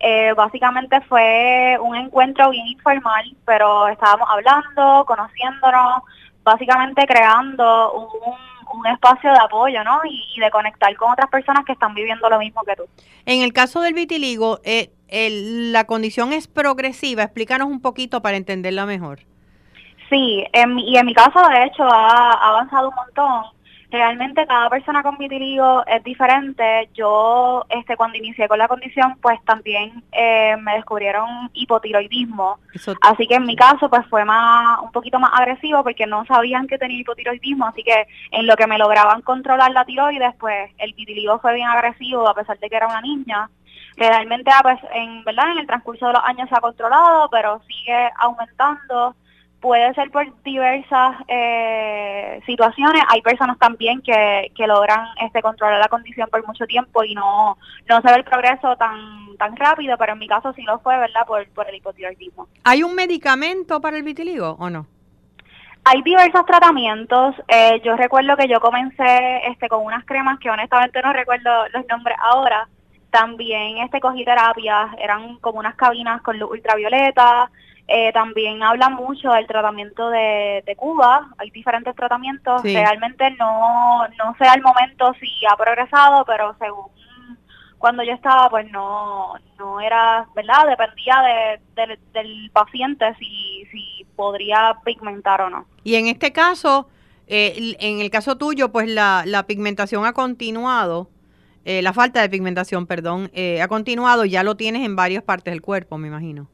Eh, 0.00 0.32
básicamente 0.36 1.00
fue 1.02 1.78
un 1.80 1.94
encuentro 1.94 2.50
bien 2.50 2.66
informal, 2.66 3.24
pero 3.46 3.86
estábamos 3.86 4.28
hablando, 4.28 5.04
conociéndonos, 5.06 6.02
básicamente 6.42 7.06
creando 7.06 7.92
un 7.92 8.08
un 8.26 8.53
espacio 8.86 9.30
de 9.30 9.38
apoyo, 9.38 9.82
¿no? 9.84 10.00
Y, 10.04 10.40
de 10.40 10.50
conectar 10.50 10.94
con 10.96 11.12
otras 11.12 11.30
personas 11.30 11.64
que 11.64 11.72
están 11.72 11.94
viviendo 11.94 12.28
lo 12.28 12.38
mismo 12.38 12.62
que 12.62 12.76
tú. 12.76 12.84
En 13.26 13.42
el 13.42 13.52
caso 13.52 13.80
del 13.80 13.94
vitiligo, 13.94 14.60
eh, 14.64 14.90
la 15.08 15.84
condición 15.84 16.32
es 16.32 16.48
progresiva. 16.48 17.22
Explícanos 17.22 17.68
un 17.68 17.80
poquito 17.80 18.20
para 18.20 18.36
entenderla 18.36 18.86
mejor. 18.86 19.20
Sí, 20.10 20.44
y 20.52 20.96
en 20.96 21.06
mi 21.06 21.14
caso, 21.14 21.40
de 21.48 21.64
hecho, 21.64 21.82
ha 21.84 22.32
avanzado 22.48 22.90
un 22.90 22.94
montón 22.94 23.54
realmente 23.94 24.46
cada 24.46 24.68
persona 24.68 25.02
con 25.02 25.16
vitiligo 25.16 25.84
es 25.86 26.02
diferente. 26.02 26.88
Yo, 26.94 27.64
este, 27.68 27.96
cuando 27.96 28.18
inicié 28.18 28.48
con 28.48 28.58
la 28.58 28.66
condición, 28.66 29.16
pues 29.22 29.42
también 29.44 30.02
eh, 30.10 30.56
me 30.60 30.74
descubrieron 30.74 31.48
hipotiroidismo. 31.52 32.58
Así 33.00 33.26
que 33.28 33.36
en 33.36 33.44
mi 33.44 33.54
caso, 33.54 33.88
pues 33.88 34.04
fue 34.08 34.24
más, 34.24 34.80
un 34.80 34.90
poquito 34.90 35.20
más 35.20 35.30
agresivo 35.34 35.84
porque 35.84 36.06
no 36.06 36.24
sabían 36.26 36.66
que 36.66 36.76
tenía 36.76 36.98
hipotiroidismo. 36.98 37.66
Así 37.66 37.84
que 37.84 38.06
en 38.32 38.46
lo 38.46 38.56
que 38.56 38.66
me 38.66 38.78
lograban 38.78 39.22
controlar 39.22 39.70
la 39.70 39.84
tiroides, 39.84 40.34
pues 40.40 40.72
el 40.78 40.92
vitiligo 40.94 41.38
fue 41.38 41.54
bien 41.54 41.68
agresivo 41.68 42.28
a 42.28 42.34
pesar 42.34 42.58
de 42.58 42.68
que 42.68 42.76
era 42.76 42.88
una 42.88 43.00
niña. 43.00 43.48
Realmente, 43.96 44.50
ah, 44.52 44.60
pues, 44.62 44.80
en 44.92 45.22
verdad, 45.22 45.52
en 45.52 45.58
el 45.58 45.66
transcurso 45.68 46.08
de 46.08 46.14
los 46.14 46.24
años 46.24 46.48
se 46.48 46.56
ha 46.56 46.60
controlado, 46.60 47.28
pero 47.30 47.62
sigue 47.68 48.10
aumentando 48.18 49.14
puede 49.64 49.94
ser 49.94 50.10
por 50.10 50.26
diversas 50.42 51.16
eh, 51.26 52.38
situaciones. 52.44 53.02
Hay 53.08 53.22
personas 53.22 53.58
también 53.58 54.02
que, 54.02 54.52
que 54.54 54.66
logran 54.66 55.06
este 55.22 55.40
controlar 55.40 55.80
la 55.80 55.88
condición 55.88 56.28
por 56.30 56.46
mucho 56.46 56.66
tiempo 56.66 57.02
y 57.02 57.14
no, 57.14 57.56
no 57.88 58.00
se 58.02 58.08
ve 58.08 58.16
el 58.16 58.24
progreso 58.24 58.76
tan 58.76 59.34
tan 59.38 59.56
rápido, 59.56 59.96
pero 59.96 60.12
en 60.12 60.18
mi 60.18 60.28
caso 60.28 60.52
sí 60.52 60.62
lo 60.64 60.80
fue, 60.80 60.98
¿verdad? 60.98 61.26
Por, 61.26 61.48
por 61.48 61.66
el 61.66 61.76
hipotiroidismo. 61.76 62.46
¿Hay 62.62 62.82
un 62.82 62.94
medicamento 62.94 63.80
para 63.80 63.96
el 63.96 64.02
vitiligo 64.02 64.50
o 64.60 64.68
no? 64.68 64.86
Hay 65.86 66.02
diversos 66.02 66.44
tratamientos. 66.44 67.34
Eh, 67.48 67.80
yo 67.82 67.96
recuerdo 67.96 68.36
que 68.36 68.46
yo 68.46 68.60
comencé 68.60 69.46
este 69.48 69.68
con 69.68 69.82
unas 69.82 70.04
cremas 70.04 70.38
que 70.40 70.50
honestamente 70.50 71.00
no 71.00 71.14
recuerdo 71.14 71.50
los 71.72 71.86
nombres 71.88 72.18
ahora. 72.20 72.68
También 73.08 73.78
este 73.78 73.98
cogí 73.98 74.26
terapias, 74.26 74.90
eran 74.98 75.38
como 75.38 75.58
unas 75.58 75.74
cabinas 75.74 76.20
con 76.20 76.38
luz 76.38 76.50
ultravioleta. 76.50 77.50
Eh, 77.86 78.12
también 78.12 78.62
habla 78.62 78.88
mucho 78.88 79.30
del 79.32 79.46
tratamiento 79.46 80.08
de, 80.08 80.62
de 80.64 80.74
Cuba, 80.74 81.28
hay 81.36 81.50
diferentes 81.50 81.94
tratamientos, 81.94 82.62
realmente 82.62 83.30
no, 83.32 84.08
no 84.08 84.34
sé 84.38 84.46
al 84.46 84.62
momento 84.62 85.12
si 85.20 85.28
ha 85.50 85.54
progresado, 85.54 86.24
pero 86.24 86.56
según 86.58 86.86
cuando 87.76 88.02
yo 88.02 88.12
estaba, 88.12 88.48
pues 88.48 88.70
no, 88.72 89.34
no 89.58 89.82
era, 89.82 90.26
¿verdad? 90.34 90.66
Dependía 90.66 91.60
de, 91.76 91.98
del 92.14 92.50
paciente 92.54 93.04
si, 93.18 93.66
si 93.70 94.06
podría 94.16 94.78
pigmentar 94.82 95.42
o 95.42 95.50
no. 95.50 95.66
Y 95.82 95.96
en 95.96 96.06
este 96.06 96.32
caso, 96.32 96.88
eh, 97.26 97.76
en 97.80 98.00
el 98.00 98.08
caso 98.08 98.38
tuyo, 98.38 98.72
pues 98.72 98.88
la, 98.88 99.24
la 99.26 99.46
pigmentación 99.46 100.06
ha 100.06 100.14
continuado, 100.14 101.10
eh, 101.66 101.82
la 101.82 101.92
falta 101.92 102.22
de 102.22 102.30
pigmentación, 102.30 102.86
perdón, 102.86 103.30
ha 103.60 103.68
continuado, 103.68 104.24
ya 104.24 104.42
lo 104.42 104.56
tienes 104.56 104.86
en 104.86 104.96
varias 104.96 105.22
partes 105.22 105.52
del 105.52 105.60
cuerpo, 105.60 105.98
me 105.98 106.08
imagino. 106.08 106.48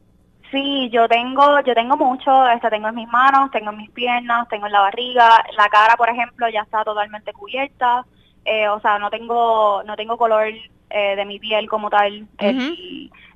Sí, 0.51 0.91
yo 0.91 1.07
tengo, 1.09 1.61
yo 1.61 1.75
tengo 1.75 1.97
mucho, 1.97 2.49
este, 2.49 2.71
tengo 2.71 2.89
en 2.89 2.95
mis 2.97 3.09
manos, 3.09 3.51
tengo 3.51 3.71
en 3.71 3.77
mis 3.77 3.91
piernas, 3.91 4.49
tengo 4.49 4.67
en 4.67 4.73
la 4.73 4.81
barriga, 4.81 5.45
la 5.57 5.69
cara, 5.69 5.97
por 5.97 6.09
ejemplo, 6.09 6.49
ya 6.49 6.63
está 6.63 6.83
totalmente 6.83 7.33
cubierta, 7.33 8.05
eh, 8.45 8.69
o 8.69 8.81
sea, 8.81 8.99
no 8.99 9.11
tengo, 9.11 9.83
no 9.85 9.95
tengo 9.97 10.17
color 10.17 10.53
eh, 10.91 11.15
de 11.17 11.25
mi 11.25 11.39
piel 11.39 11.69
como 11.69 11.89
tal 11.89 12.27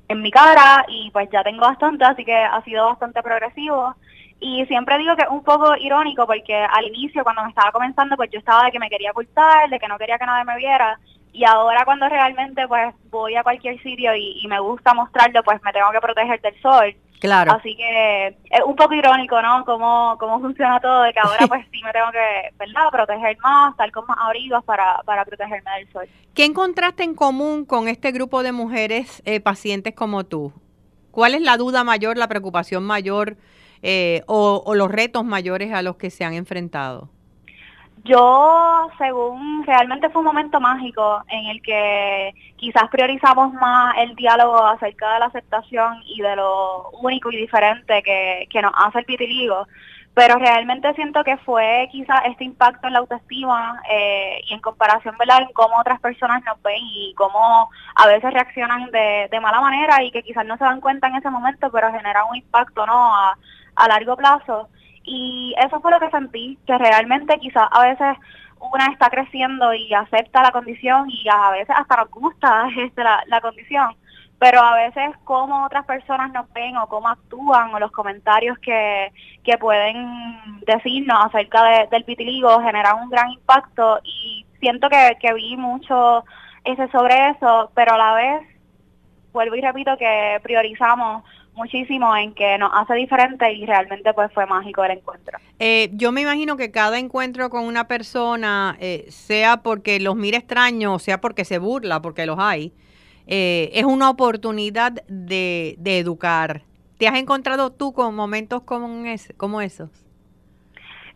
en 0.08 0.20
mi 0.20 0.30
cara. 0.30 0.84
Y 0.88 1.10
pues 1.10 1.28
ya 1.30 1.42
tengo 1.42 1.62
bastante, 1.62 2.04
así 2.04 2.24
que 2.24 2.34
ha 2.34 2.60
sido 2.62 2.86
bastante 2.86 3.22
progresivo. 3.22 3.94
Y 4.40 4.66
siempre 4.66 4.98
digo 4.98 5.16
que 5.16 5.22
es 5.22 5.28
un 5.30 5.42
poco 5.42 5.76
irónico 5.76 6.26
porque 6.26 6.54
al 6.54 6.86
inicio, 6.86 7.22
cuando 7.22 7.42
me 7.42 7.48
estaba 7.50 7.72
comenzando, 7.72 8.16
pues 8.16 8.30
yo 8.30 8.38
estaba 8.38 8.64
de 8.64 8.72
que 8.72 8.78
me 8.78 8.90
quería 8.90 9.12
ocultar, 9.12 9.70
de 9.70 9.78
que 9.78 9.88
no 9.88 9.96
quería 9.96 10.18
que 10.18 10.26
nadie 10.26 10.44
me 10.44 10.56
viera, 10.56 10.98
y 11.34 11.44
ahora 11.44 11.84
cuando 11.84 12.08
realmente 12.08 12.66
pues 12.68 12.94
voy 13.10 13.34
a 13.34 13.42
cualquier 13.42 13.82
sitio 13.82 14.14
y, 14.14 14.40
y 14.40 14.46
me 14.46 14.60
gusta 14.60 14.94
mostrarlo, 14.94 15.42
pues 15.42 15.60
me 15.64 15.72
tengo 15.72 15.90
que 15.90 16.00
proteger 16.00 16.40
del 16.40 16.60
sol. 16.62 16.94
Claro. 17.18 17.52
Así 17.52 17.74
que 17.74 18.26
es 18.28 18.60
un 18.64 18.76
poco 18.76 18.94
irónico, 18.94 19.40
¿no? 19.42 19.64
Cómo, 19.64 20.16
cómo 20.20 20.40
funciona 20.40 20.78
todo, 20.78 21.02
de 21.02 21.12
que 21.12 21.20
ahora 21.20 21.46
pues 21.48 21.66
sí 21.72 21.80
me 21.82 21.90
tengo 21.90 22.10
que, 22.12 22.54
¿verdad? 22.56 22.90
Proteger 22.92 23.36
más, 23.38 23.72
estar 23.72 23.90
con 23.90 24.06
más 24.06 24.18
abrigos 24.20 24.62
para, 24.64 25.00
para 25.04 25.24
protegerme 25.24 25.70
del 25.78 25.92
sol. 25.92 26.06
¿Qué 26.34 26.44
encontraste 26.44 27.02
en 27.02 27.14
común 27.14 27.64
con 27.64 27.88
este 27.88 28.12
grupo 28.12 28.42
de 28.42 28.52
mujeres 28.52 29.22
eh, 29.24 29.40
pacientes 29.40 29.94
como 29.94 30.24
tú? 30.24 30.52
¿Cuál 31.10 31.34
es 31.34 31.42
la 31.42 31.56
duda 31.56 31.82
mayor, 31.82 32.16
la 32.16 32.28
preocupación 32.28 32.84
mayor 32.84 33.38
eh, 33.82 34.22
o, 34.26 34.62
o 34.64 34.74
los 34.74 34.90
retos 34.90 35.24
mayores 35.24 35.72
a 35.72 35.82
los 35.82 35.96
que 35.96 36.10
se 36.10 36.24
han 36.24 36.34
enfrentado? 36.34 37.08
Yo, 38.04 38.88
según 38.98 39.64
realmente 39.66 40.10
fue 40.10 40.20
un 40.20 40.26
momento 40.26 40.60
mágico 40.60 41.22
en 41.28 41.46
el 41.46 41.62
que 41.62 42.34
quizás 42.56 42.88
priorizamos 42.90 43.54
más 43.54 43.94
el 43.96 44.14
diálogo 44.14 44.58
acerca 44.58 45.14
de 45.14 45.20
la 45.20 45.26
aceptación 45.26 46.02
y 46.04 46.20
de 46.20 46.36
lo 46.36 46.90
único 47.00 47.30
y 47.32 47.36
diferente 47.38 48.02
que, 48.02 48.46
que 48.50 48.60
nos 48.60 48.72
hace 48.76 48.98
el 48.98 49.04
vitiligo, 49.06 49.66
pero 50.12 50.36
realmente 50.36 50.92
siento 50.94 51.24
que 51.24 51.38
fue 51.38 51.88
quizás 51.90 52.20
este 52.26 52.44
impacto 52.44 52.86
en 52.86 52.92
la 52.92 52.98
autoestima 52.98 53.80
eh, 53.90 54.42
y 54.48 54.52
en 54.52 54.60
comparación, 54.60 55.16
¿verdad?, 55.18 55.40
en 55.40 55.52
cómo 55.54 55.78
otras 55.78 55.98
personas 56.00 56.44
nos 56.44 56.60
ven 56.62 56.82
y 56.82 57.14
cómo 57.14 57.70
a 57.94 58.06
veces 58.06 58.34
reaccionan 58.34 58.90
de, 58.90 59.28
de 59.30 59.40
mala 59.40 59.62
manera 59.62 60.02
y 60.02 60.10
que 60.10 60.22
quizás 60.22 60.44
no 60.44 60.58
se 60.58 60.64
dan 60.64 60.82
cuenta 60.82 61.08
en 61.08 61.16
ese 61.16 61.30
momento, 61.30 61.70
pero 61.72 61.90
genera 61.90 62.24
un 62.26 62.36
impacto, 62.36 62.86
¿no?, 62.86 63.16
a, 63.16 63.38
a 63.76 63.88
largo 63.88 64.14
plazo. 64.14 64.68
Y 65.04 65.54
eso 65.58 65.80
fue 65.80 65.90
lo 65.90 66.00
que 66.00 66.10
sentí, 66.10 66.58
que 66.66 66.78
realmente 66.78 67.38
quizás 67.38 67.68
a 67.70 67.82
veces 67.82 68.16
una 68.72 68.86
está 68.86 69.10
creciendo 69.10 69.74
y 69.74 69.92
acepta 69.92 70.42
la 70.42 70.50
condición 70.50 71.10
y 71.10 71.26
a 71.28 71.50
veces 71.50 71.74
hasta 71.76 71.96
nos 71.96 72.10
gusta 72.10 72.68
este, 72.78 73.02
la, 73.02 73.40
condición, 73.40 73.94
pero 74.38 74.60
a 74.60 74.74
veces 74.76 75.14
cómo 75.24 75.64
otras 75.64 75.84
personas 75.84 76.32
nos 76.32 76.50
ven 76.52 76.76
o 76.76 76.86
cómo 76.88 77.08
actúan 77.08 77.74
o 77.74 77.78
los 77.78 77.90
comentarios 77.92 78.58
que, 78.58 79.12
que 79.42 79.58
pueden 79.58 80.60
decirnos 80.66 81.26
acerca 81.26 81.62
de, 81.64 81.88
del 81.90 82.04
vitiligo 82.04 82.60
generan 82.60 83.02
un 83.02 83.10
gran 83.10 83.30
impacto 83.30 84.00
y 84.02 84.46
siento 84.60 84.88
que, 84.88 85.16
que 85.20 85.34
vi 85.34 85.56
mucho 85.56 86.24
ese 86.64 86.88
sobre 86.88 87.30
eso, 87.30 87.70
pero 87.74 87.94
a 87.94 87.98
la 87.98 88.14
vez 88.14 88.42
vuelvo 89.32 89.56
y 89.56 89.60
repito 89.60 89.96
que 89.98 90.40
priorizamos 90.42 91.24
muchísimo 91.54 92.16
en 92.16 92.34
que 92.34 92.58
nos 92.58 92.70
hace 92.74 92.94
diferente 92.94 93.52
y 93.52 93.64
realmente 93.66 94.12
pues 94.12 94.32
fue 94.32 94.46
mágico 94.46 94.84
el 94.84 94.92
encuentro. 94.92 95.38
Eh, 95.58 95.90
yo 95.92 96.12
me 96.12 96.22
imagino 96.22 96.56
que 96.56 96.70
cada 96.70 96.98
encuentro 96.98 97.50
con 97.50 97.64
una 97.64 97.86
persona, 97.86 98.76
eh, 98.80 99.06
sea 99.08 99.58
porque 99.58 100.00
los 100.00 100.16
mira 100.16 100.38
extraños, 100.38 101.02
sea 101.02 101.20
porque 101.20 101.44
se 101.44 101.58
burla, 101.58 102.02
porque 102.02 102.26
los 102.26 102.38
hay, 102.38 102.72
eh, 103.26 103.70
es 103.72 103.84
una 103.84 104.10
oportunidad 104.10 104.92
de, 105.08 105.76
de, 105.78 105.98
educar. 105.98 106.62
¿Te 106.98 107.08
has 107.08 107.16
encontrado 107.16 107.72
tú 107.72 107.92
con 107.92 108.14
momentos 108.14 108.62
como, 108.62 109.06
ese, 109.06 109.34
como 109.34 109.60
esos? 109.60 109.90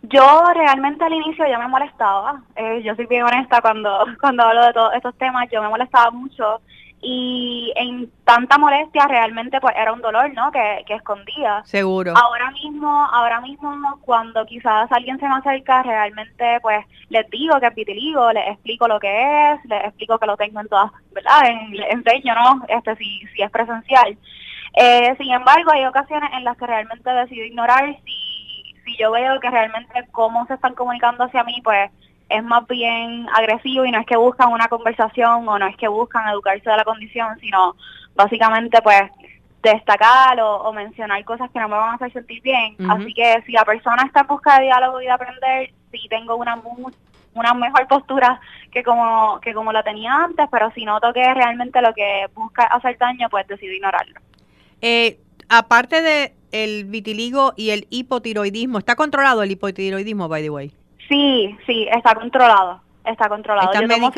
Yo 0.03 0.45
realmente 0.55 1.05
al 1.05 1.13
inicio 1.13 1.45
ya 1.47 1.59
me 1.59 1.69
molestaba, 1.69 2.43
eh, 2.57 2.81
yo 2.85 2.95
soy 2.95 3.07
bien 3.07 3.25
honesta 3.25 3.61
cuando, 3.61 4.07
cuando 4.21 4.45
hablo 4.45 4.65
de 4.65 4.73
todos 4.73 4.95
estos 4.95 5.15
temas, 5.17 5.49
yo 5.51 5.61
me 5.61 5.69
molestaba 5.69 6.11
mucho 6.11 6.61
y 7.01 7.73
en 7.77 8.11
tanta 8.25 8.59
molestia 8.59 9.07
realmente 9.07 9.61
pues 9.61 9.75
era 9.77 9.93
un 9.93 10.01
dolor 10.01 10.33
no 10.35 10.51
que, 10.51 10.85
que 10.87 10.95
escondía. 10.95 11.63
Seguro. 11.65 12.13
Ahora 12.17 12.51
mismo 12.51 12.89
ahora 13.13 13.41
mismo 13.41 13.73
cuando 14.01 14.45
quizás 14.47 14.91
alguien 14.91 15.19
se 15.21 15.29
me 15.29 15.37
acerca 15.37 15.83
realmente 15.83 16.59
pues 16.61 16.85
les 17.09 17.29
digo 17.31 17.61
que 17.61 17.67
es 17.67 17.75
vitiligo 17.75 18.33
les 18.33 18.49
explico 18.49 18.89
lo 18.89 18.99
que 18.99 19.53
es 19.53 19.65
les 19.67 19.85
explico 19.85 20.19
que 20.19 20.27
lo 20.27 20.37
tengo 20.37 20.61
en 20.61 20.69
todas 20.69 20.91
verdad 21.13 21.47
en, 21.47 21.71
les 21.71 21.91
enseño 21.93 22.35
no 22.35 22.65
este 22.69 22.97
si 22.97 23.21
si 23.35 23.43
es 23.43 23.51
presencial. 23.51 24.19
Eh, 24.75 25.15
sin 25.19 25.33
embargo 25.33 25.71
hay 25.73 25.85
ocasiones 25.87 26.31
en 26.35 26.45
las 26.45 26.57
que 26.57 26.67
realmente 26.67 27.11
decido 27.11 27.45
ignorar 27.47 27.97
si 28.05 28.75
si 28.85 28.97
yo 28.97 29.13
veo 29.13 29.39
que 29.39 29.51
realmente 29.51 30.07
cómo 30.11 30.47
se 30.47 30.55
están 30.55 30.75
comunicando 30.75 31.25
hacia 31.25 31.45
mí 31.45 31.61
pues 31.63 31.91
es 32.29 32.45
más 32.45 32.67
bien 32.67 33.27
agresivo 33.35 33.85
y 33.85 33.91
no 33.91 34.01
es 34.01 34.07
que 34.07 34.17
buscan 34.17 34.53
una 34.53 34.69
conversación 34.69 35.49
o 35.49 35.59
no 35.59 35.67
es 35.67 35.77
que 35.77 35.89
buscan 35.89 36.29
educarse 36.29 36.69
de 36.69 36.77
la 36.77 36.85
condición, 36.85 37.39
sino 37.41 37.75
básicamente 38.15 38.81
pues 38.83 39.03
destacar 39.63 40.41
o, 40.41 40.57
o 40.63 40.73
mencionar 40.73 41.25
cosas 41.25 41.51
que 41.51 41.59
no 41.59 41.69
me 41.69 41.77
van 41.77 41.91
a 41.91 41.95
hacer 41.95 42.13
sentir 42.13 42.43
bien. 42.43 42.77
Uh 42.79 42.83
-huh. 42.83 43.03
Así 43.03 43.15
que 43.15 43.43
si 43.47 43.53
la 43.53 43.65
persona 43.65 44.03
está 44.05 44.21
en 44.21 44.27
busca 44.27 44.59
de 44.59 44.67
diálogo 44.67 45.01
y 45.01 45.05
de 45.05 45.11
aprender, 45.11 45.71
sí 45.91 46.07
tengo 46.09 46.37
una 46.37 46.61
una 47.35 47.55
mejor 47.55 47.87
postura 47.87 48.41
que 48.73 48.83
como 48.83 49.39
que 49.41 49.55
como 49.55 49.73
la 49.73 49.83
tenía 49.83 50.13
antes, 50.25 50.47
pero 50.51 50.71
si 50.73 50.85
noto 50.85 51.13
que 51.13 51.35
realmente 51.35 51.81
lo 51.81 51.95
que 51.95 52.27
busca 52.35 52.65
hacer 52.65 52.99
daño, 52.99 53.29
pues 53.31 53.47
decido 53.47 53.73
ignorarlo. 53.73 54.21
Eh, 54.81 55.21
aparte 55.49 56.03
de 56.03 56.35
el 56.51 56.85
vitiligo 56.85 57.53
y 57.57 57.71
el 57.71 57.87
hipotiroidismo, 57.91 58.79
¿está 58.79 58.97
controlado 58.97 59.43
el 59.43 59.51
hipotiroidismo, 59.51 60.29
by 60.29 60.43
the 60.43 60.51
way? 60.51 60.73
Sí, 61.09 61.57
sí, 61.67 61.89
está 61.91 62.15
controlado. 62.15 62.81
Está 63.05 63.29
controlado. 63.29 63.73
¿Está 63.73 63.81
Yo 63.81 63.89
tomo 63.89 64.13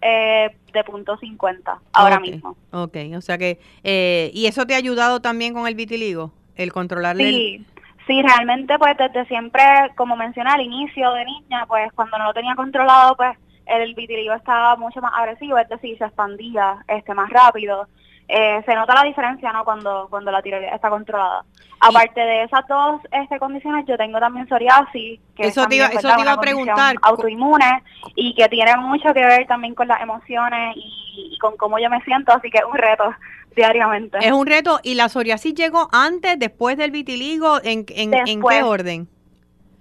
eh, 0.00 0.56
de 0.72 0.84
punto 0.84 1.16
50 1.16 1.78
ahora 1.92 2.16
okay, 2.16 2.32
mismo. 2.32 2.56
Ok, 2.72 2.96
o 3.16 3.20
sea 3.20 3.38
que, 3.38 3.60
eh, 3.84 4.30
¿y 4.34 4.46
eso 4.46 4.66
te 4.66 4.74
ha 4.74 4.78
ayudado 4.78 5.20
también 5.20 5.54
con 5.54 5.68
el 5.68 5.74
vitiligo? 5.74 6.32
El 6.56 6.72
controlarle 6.72 7.24
Sí, 7.24 7.54
el... 7.54 7.82
sí, 8.06 8.22
realmente 8.22 8.78
pues 8.78 8.96
desde 8.96 9.26
siempre, 9.26 9.62
como 9.96 10.16
mencioné 10.16 10.50
al 10.50 10.60
inicio 10.60 11.12
de 11.12 11.24
niña, 11.24 11.66
pues 11.66 11.92
cuando 11.92 12.18
no 12.18 12.24
lo 12.24 12.34
tenía 12.34 12.56
controlado, 12.56 13.16
pues 13.16 13.38
el 13.66 13.94
vitiligo 13.94 14.34
estaba 14.34 14.76
mucho 14.76 15.00
más 15.00 15.12
agresivo, 15.16 15.56
es 15.58 15.68
decir, 15.68 15.96
se 15.96 16.04
expandía 16.04 16.84
este 16.88 17.14
más 17.14 17.30
rápido. 17.30 17.86
Eh, 18.32 18.62
se 18.64 18.74
nota 18.76 18.94
la 18.94 19.02
diferencia 19.02 19.52
no 19.52 19.64
cuando 19.64 20.06
cuando 20.08 20.30
la 20.30 20.40
tiroides 20.40 20.72
está 20.72 20.88
controlada. 20.88 21.44
Aparte 21.80 22.20
de 22.20 22.44
esas 22.44 22.64
dos 22.68 23.00
este, 23.10 23.40
condiciones 23.40 23.84
yo 23.88 23.96
tengo 23.96 24.20
también 24.20 24.46
psoriasis 24.46 25.18
que 25.34 25.42
eso 25.42 25.48
es 25.48 25.54
también, 25.54 25.88
te 25.88 25.94
iba, 25.94 26.00
eso 26.00 26.14
te 26.14 26.22
iba 26.22 26.32
a 26.32 26.40
preguntar. 26.40 26.94
Autoinmune 27.02 27.82
y 28.14 28.32
que 28.36 28.48
tiene 28.48 28.76
mucho 28.76 29.12
que 29.12 29.26
ver 29.26 29.48
también 29.48 29.74
con 29.74 29.88
las 29.88 30.00
emociones 30.00 30.76
y, 30.76 31.32
y, 31.34 31.38
con 31.38 31.56
cómo 31.56 31.80
yo 31.80 31.90
me 31.90 32.00
siento 32.02 32.32
así 32.32 32.50
que 32.50 32.58
es 32.58 32.64
un 32.64 32.78
reto 32.78 33.12
diariamente. 33.56 34.18
Es 34.20 34.30
un 34.30 34.46
reto. 34.46 34.78
Y 34.84 34.94
la 34.94 35.08
psoriasis 35.08 35.54
llegó 35.54 35.88
antes 35.90 36.38
después 36.38 36.76
del 36.76 36.92
vitiligo 36.92 37.58
en, 37.64 37.84
en, 37.88 38.14
¿en 38.14 38.42
qué 38.42 38.62
orden 38.62 39.08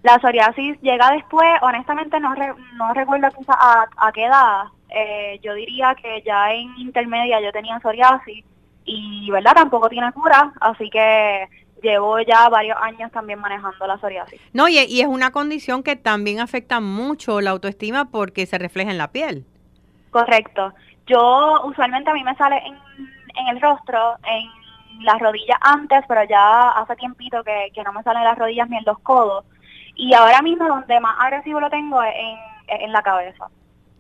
la 0.02 0.18
psoriasis 0.18 0.80
llega 0.82 1.12
después. 1.12 1.46
Honestamente 1.62 2.20
no 2.20 2.34
re, 2.34 2.54
no 2.76 2.94
recuerdo 2.94 3.28
a, 3.50 3.86
a 3.98 4.12
qué 4.14 4.26
edad 4.26 4.70
eh, 4.90 5.40
yo 5.42 5.54
diría 5.54 5.96
que 5.96 6.22
ya 6.26 6.54
en 6.54 6.78
intermedia 6.78 7.42
yo 7.42 7.52
tenía 7.52 7.80
psoriasis 7.80 8.44
y, 8.86 9.30
¿verdad? 9.32 9.54
Tampoco 9.54 9.90
tiene 9.90 10.12
cura, 10.12 10.52
así 10.62 10.90
que 10.90 11.48
llevo 11.82 12.20
ya 12.22 12.50
varios 12.50 12.78
años 12.82 13.12
también 13.12 13.40
manejando 13.40 13.88
la 13.88 13.98
psoriasis. 13.98 14.42
No, 14.54 14.68
y, 14.68 14.80
y 14.80 15.02
es 15.02 15.08
una 15.08 15.32
condición 15.32 15.84
que 15.84 15.96
también 15.96 16.40
afecta 16.40 16.80
mucho 16.80 17.40
la 17.42 17.52
autoestima 17.52 18.12
porque 18.12 18.46
se 18.46 18.58
refleja 18.58 18.92
en 18.92 18.98
la 18.98 19.12
piel. 19.12 19.46
Correcto. 20.12 20.74
Yo 21.08 21.62
usualmente 21.66 22.10
a 22.10 22.14
mí 22.14 22.24
me 22.24 22.36
sale 22.36 22.58
en, 22.66 22.76
en 23.36 23.48
el 23.48 23.62
rostro, 23.62 24.16
en 24.26 25.06
las 25.06 25.20
rodillas 25.20 25.58
antes, 25.62 26.04
pero 26.08 26.24
ya 26.24 26.72
hace 26.72 26.96
tiempito 26.96 27.44
que, 27.44 27.70
que 27.74 27.84
no 27.84 27.94
me 27.94 28.04
salen 28.04 28.24
las 28.24 28.38
rodillas 28.38 28.70
ni 28.70 28.78
en 28.78 28.84
los 28.86 29.00
codos. 29.00 29.46
Y 29.96 30.14
ahora 30.14 30.42
mismo 30.42 30.68
donde 30.68 31.00
más 31.00 31.16
agresivo 31.20 31.60
lo 31.60 31.70
tengo 31.70 32.02
es 32.04 32.14
en, 32.16 32.82
en 32.82 32.92
la 32.92 33.02
cabeza. 33.02 33.48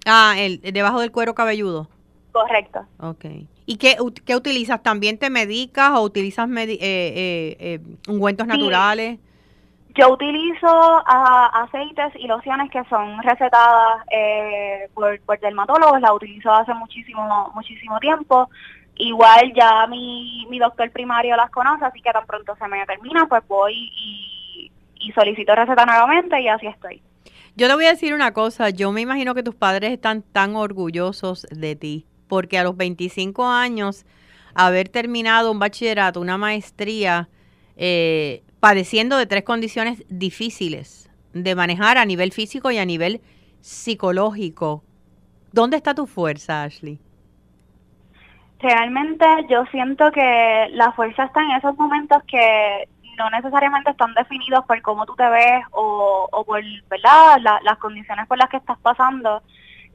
Ah, 0.10 0.36
el, 0.38 0.62
debajo 0.62 1.00
del 1.00 1.12
cuero 1.12 1.36
cabelludo. 1.36 1.88
Correcto. 2.32 2.86
Ok. 3.00 3.26
¿Y 3.66 3.78
qué, 3.78 3.96
qué 4.26 4.36
utilizas? 4.36 4.82
¿También 4.82 5.18
te 5.20 5.30
medicas 5.30 5.92
o 5.92 6.02
utilizas 6.02 6.48
medi 6.48 6.74
eh, 6.74 6.78
eh, 6.82 7.58
eh, 7.60 7.80
ungüentos 8.08 8.48
sí. 8.48 8.58
naturales? 8.58 9.20
Yo 9.96 10.14
utilizo 10.14 10.68
uh, 10.68 11.50
aceites 11.54 12.14
y 12.16 12.28
lociones 12.28 12.72
que 12.72 12.84
son 12.86 13.22
recetadas 13.22 14.06
eh, 14.12 14.88
por, 14.94 15.20
por 15.22 15.40
dermatólogos, 15.40 16.00
las 16.00 16.12
utilizo 16.12 16.52
hace 16.52 16.74
muchísimo 16.74 17.52
muchísimo 17.56 18.00
tiempo. 18.00 18.50
Igual 18.96 19.54
ya 19.56 19.88
mi, 19.88 20.46
mi 20.50 20.60
doctor 20.60 20.92
primario 20.92 21.36
las 21.36 21.50
conoce, 21.52 21.86
así 21.86 22.02
que 22.02 22.12
tan 22.12 22.26
pronto 22.26 22.56
se 22.56 22.68
me 22.68 22.86
termina, 22.86 23.26
pues 23.28 23.48
voy 23.48 23.74
y, 23.74 24.72
y 25.00 25.12
solicito 25.14 25.56
receta 25.56 25.86
nuevamente 25.86 26.40
y 26.40 26.48
así 26.48 26.68
estoy. 26.68 27.02
Yo 27.56 27.68
te 27.68 27.74
voy 27.74 27.86
a 27.86 27.90
decir 27.90 28.14
una 28.14 28.34
cosa, 28.34 28.70
yo 28.70 28.92
me 28.92 29.02
imagino 29.02 29.36
que 29.36 29.44
tus 29.44 29.56
padres 29.56 29.92
están 29.92 30.22
tan 30.22 30.56
orgullosos 30.56 31.48
de 31.52 31.76
ti, 31.76 32.06
porque 32.28 32.58
a 32.58 32.64
los 32.64 32.78
25 32.78 33.48
años, 33.48 34.06
haber 34.54 34.90
terminado 34.90 35.52
un 35.52 35.60
bachillerato, 35.60 36.22
una 36.22 36.38
maestría, 36.38 37.30
eh, 37.76 38.44
padeciendo 38.60 39.18
de 39.18 39.26
tres 39.26 39.44
condiciones 39.44 40.04
difíciles 40.10 41.10
de 41.34 41.56
manejar 41.56 41.98
a 41.98 42.06
nivel 42.06 42.32
físico 42.32 42.72
y 42.72 42.78
a 42.78 42.86
nivel 42.86 43.22
psicológico. 43.62 44.84
¿Dónde 45.52 45.78
está 45.78 45.94
tu 45.94 46.06
fuerza, 46.06 46.64
Ashley? 46.64 47.00
Realmente 48.60 49.26
yo 49.50 49.64
siento 49.72 50.12
que 50.12 50.68
la 50.72 50.92
fuerza 50.92 51.24
está 51.24 51.42
en 51.42 51.52
esos 51.52 51.78
momentos 51.78 52.22
que 52.30 52.90
no 53.20 53.30
necesariamente 53.30 53.92
están 53.92 54.14
definidos 54.14 54.66
por 54.66 54.82
cómo 54.82 55.06
tú 55.06 55.14
te 55.16 55.30
ves 55.30 55.62
o, 55.72 56.44
por 56.46 56.64
¿verdad? 56.90 57.38
La, 57.42 57.60
las 57.64 57.78
condiciones 57.78 58.26
por 58.28 58.38
las 58.38 58.50
que 58.50 58.58
estás 58.58 58.80
pasando, 58.80 59.44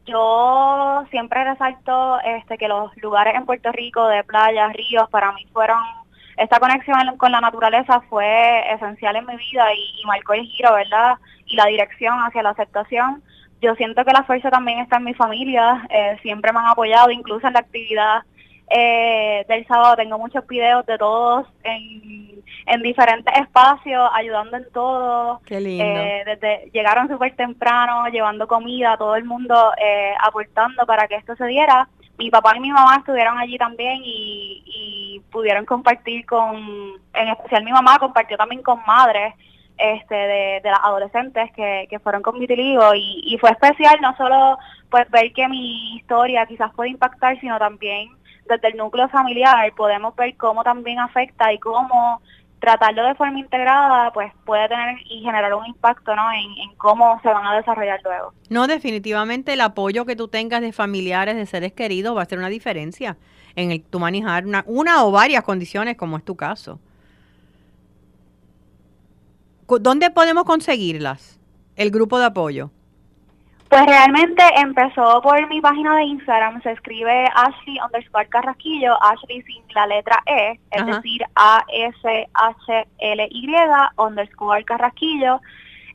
yo 0.04 1.04
siempre 1.10 1.42
resalto 1.42 2.20
este, 2.20 2.58
que 2.58 2.68
los 2.68 2.94
lugares 2.98 3.34
en 3.34 3.46
Puerto 3.46 3.72
Rico 3.72 4.06
de 4.06 4.22
playas, 4.24 4.74
ríos, 4.74 5.08
para 5.08 5.32
mí 5.32 5.46
fueron, 5.52 5.80
esta 6.36 6.60
conexión 6.60 7.16
con 7.16 7.32
la 7.32 7.40
naturaleza 7.40 8.02
fue 8.10 8.70
esencial 8.74 9.16
en 9.16 9.26
mi 9.26 9.36
vida 9.36 9.72
y, 9.72 10.04
marcó 10.06 10.34
el 10.34 10.44
giro, 10.44 10.74
¿verdad? 10.74 11.16
Y 11.46 11.56
la 11.56 11.64
dirección 11.66 12.18
hacia 12.18 12.42
la 12.42 12.50
aceptación. 12.50 13.22
Yo 13.62 13.74
siento 13.76 14.04
que 14.04 14.12
la 14.12 14.24
fuerza 14.24 14.50
también 14.50 14.80
está 14.80 14.98
en 14.98 15.04
mi 15.04 15.14
familia, 15.14 15.86
eh, 15.88 16.18
siempre 16.20 16.52
me 16.52 16.58
han 16.58 16.66
apoyado, 16.66 17.10
incluso 17.10 17.46
en 17.46 17.54
la 17.54 17.60
actividad 17.60 18.22
eh, 18.71 19.44
del 19.49 19.66
sábado 19.66 19.97
tengo 19.97 20.18
muchos 20.18 20.47
videos 20.47 20.87
de 20.87 20.97
todos 20.97 21.47
en, 21.62 22.42
en 22.66 22.83
diferentes 22.83 23.33
espacios, 23.38 24.11
ayudando 24.14 24.56
en 24.56 24.71
todo. 24.73 25.40
Qué 25.44 25.61
lindo. 25.61 25.85
Eh, 25.85 26.23
desde, 26.25 26.71
llegaron 26.73 27.09
súper 27.09 27.37
temprano, 27.37 28.09
llevando 28.09 28.47
comida, 28.47 28.97
todo 28.97 29.16
el 29.16 29.25
mundo 29.25 29.73
eh, 29.76 30.14
aportando 30.21 30.87
para 30.87 31.06
que 31.06 31.16
esto 31.16 31.37
se 31.37 31.47
diera. 31.47 31.88
Mi 32.16 32.30
papá 32.30 32.56
y 32.56 32.61
mi 32.61 32.71
mamá 32.71 32.97
estuvieron 32.97 33.38
allí 33.38 33.59
también 33.59 34.00
y, 34.04 34.62
y 34.66 35.21
pudieron 35.30 35.64
compartir 35.64 36.25
con, 36.26 36.56
en 37.12 37.28
especial 37.28 37.64
mi 37.64 37.73
mamá 37.73 37.99
compartió 37.99 38.37
también 38.37 38.62
con 38.62 38.80
madres 38.87 39.35
este 39.76 40.14
de, 40.14 40.61
de 40.62 40.71
las 40.71 40.78
adolescentes 40.85 41.50
que, 41.56 41.88
que 41.90 41.99
fueron 41.99 42.23
con 42.23 42.38
vitiligo 42.38 42.94
y, 42.94 43.21
y 43.25 43.37
fue 43.38 43.50
especial 43.50 43.99
no 44.00 44.16
solo 44.16 44.56
pues 44.88 45.11
ver 45.11 45.33
que 45.33 45.49
mi 45.49 45.97
historia 45.97 46.47
quizás 46.47 46.73
puede 46.75 46.90
impactar 46.90 47.40
sino 47.40 47.59
también 47.59 48.11
desde 48.48 48.68
el 48.68 48.76
núcleo 48.76 49.08
familiar 49.08 49.72
podemos 49.76 50.14
ver 50.16 50.36
cómo 50.36 50.62
también 50.62 50.98
afecta 50.98 51.52
y 51.52 51.58
cómo 51.58 52.20
tratarlo 52.64 53.06
de 53.06 53.14
forma 53.14 53.38
integrada 53.38 54.10
pues 54.12 54.32
puede 54.46 54.68
tener 54.68 54.96
y 55.10 55.20
generar 55.20 55.54
un 55.54 55.66
impacto 55.66 56.16
¿no? 56.16 56.22
en, 56.32 56.74
cómo 56.76 57.20
se 57.22 57.28
van 57.28 57.46
a 57.46 57.56
desarrollar 57.56 58.00
luego. 58.02 58.32
No, 58.48 58.66
definitivamente 58.66 59.52
el 59.52 59.60
apoyo 59.60 60.06
que 60.06 60.16
tú 60.16 60.28
tengas 60.28 60.62
de 60.62 60.72
familiares, 60.72 61.36
de 61.36 61.44
seres 61.44 61.72
queridos, 61.72 62.16
va 62.16 62.20
a 62.20 62.22
hacer 62.22 62.38
una 62.38 62.48
diferencia 62.48 63.18
en 63.54 63.70
el 63.70 63.82
tu 63.82 64.00
manejar 64.00 64.46
una, 64.46 64.64
una 64.66 65.04
o 65.04 65.10
varias 65.10 65.44
condiciones 65.44 65.96
como 65.96 66.16
es 66.16 66.24
tu 66.24 66.36
caso. 66.36 66.80
¿Dónde 69.66 70.10
podemos 70.10 70.44
conseguirlas? 70.44 71.38
El 71.76 71.90
grupo 71.90 72.18
de 72.18 72.26
apoyo. 72.26 72.70
Pues 73.74 73.86
realmente 73.86 74.44
empezó 74.54 75.20
por 75.20 75.48
mi 75.48 75.60
página 75.60 75.96
de 75.96 76.04
Instagram, 76.04 76.62
se 76.62 76.70
escribe 76.70 77.28
Ashley 77.34 77.76
underscore 77.84 78.28
Carrasquillo, 78.28 78.96
Ashley 79.02 79.42
sin 79.42 79.64
la 79.74 79.88
letra 79.88 80.22
E, 80.26 80.60
es 80.70 80.86
decir, 80.86 81.24
A-S-H-L-Y 81.34 82.36
underscore 83.96 84.64
Carrasquillo. 84.64 85.40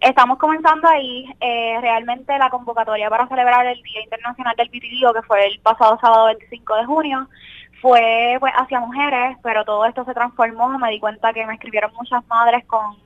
Estamos 0.01 0.37
comenzando 0.39 0.89
ahí, 0.89 1.33
eh, 1.39 1.77
realmente 1.79 2.37
la 2.37 2.49
convocatoria 2.49 3.09
para 3.09 3.29
celebrar 3.29 3.65
el 3.65 3.81
Día 3.81 4.03
Internacional 4.03 4.57
del 4.57 4.67
Vitiligo, 4.67 5.13
que 5.13 5.21
fue 5.21 5.47
el 5.47 5.57
pasado 5.61 5.97
sábado 6.01 6.25
25 6.25 6.75
de 6.75 6.85
junio, 6.85 7.29
fue 7.81 8.35
pues 8.41 8.51
hacia 8.57 8.81
mujeres, 8.81 9.37
pero 9.41 9.63
todo 9.63 9.85
esto 9.85 10.03
se 10.03 10.13
transformó, 10.13 10.67
me 10.77 10.91
di 10.91 10.99
cuenta 10.99 11.31
que 11.31 11.45
me 11.45 11.53
escribieron 11.53 11.93
muchas 11.93 12.27
madres 12.27 12.65
con 12.65 12.97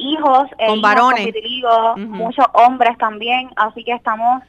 hijos, 0.00 0.48
e 0.58 0.66
con 0.66 0.80
varones, 0.80 1.34
muchos 1.96 2.46
hombres 2.54 2.96
también, 2.98 3.50
así 3.56 3.84
que 3.84 3.92
estamos 3.92 4.42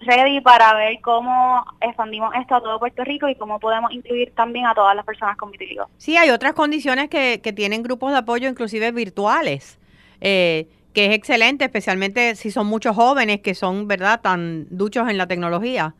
ready 0.00 0.40
para 0.40 0.74
ver 0.74 1.00
cómo 1.00 1.64
expandimos 1.80 2.32
esto 2.40 2.54
a 2.54 2.60
todo 2.60 2.78
Puerto 2.78 3.04
Rico 3.04 3.28
y 3.28 3.34
cómo 3.34 3.58
podemos 3.58 3.92
incluir 3.92 4.32
también 4.34 4.66
a 4.66 4.74
todas 4.74 4.94
las 4.94 5.04
personas 5.04 5.36
con 5.36 5.50
vitiligo. 5.50 5.88
Sí, 5.96 6.16
hay 6.16 6.30
otras 6.30 6.52
condiciones 6.52 7.08
que, 7.08 7.40
que 7.42 7.52
tienen 7.52 7.82
grupos 7.82 8.12
de 8.12 8.18
apoyo, 8.18 8.48
inclusive 8.48 8.92
virtuales, 8.92 9.78
eh, 10.20 10.68
que 10.92 11.06
es 11.06 11.14
excelente, 11.14 11.64
especialmente 11.64 12.36
si 12.36 12.50
son 12.50 12.66
muchos 12.66 12.94
jóvenes 12.94 13.40
que 13.40 13.54
son, 13.54 13.88
¿verdad?, 13.88 14.20
tan 14.20 14.66
duchos 14.70 15.08
en 15.08 15.18
la 15.18 15.26
tecnología. 15.26 15.94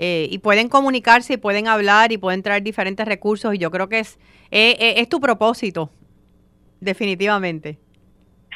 Eh, 0.00 0.28
y 0.30 0.38
pueden 0.38 0.68
comunicarse 0.68 1.32
y 1.32 1.36
pueden 1.38 1.66
hablar 1.66 2.12
y 2.12 2.18
pueden 2.18 2.42
traer 2.42 2.62
diferentes 2.62 3.04
recursos 3.04 3.52
y 3.54 3.58
yo 3.58 3.72
creo 3.72 3.88
que 3.88 3.98
es, 3.98 4.18
eh, 4.52 4.94
es 4.98 5.08
tu 5.08 5.20
propósito, 5.20 5.90
definitivamente. 6.80 7.78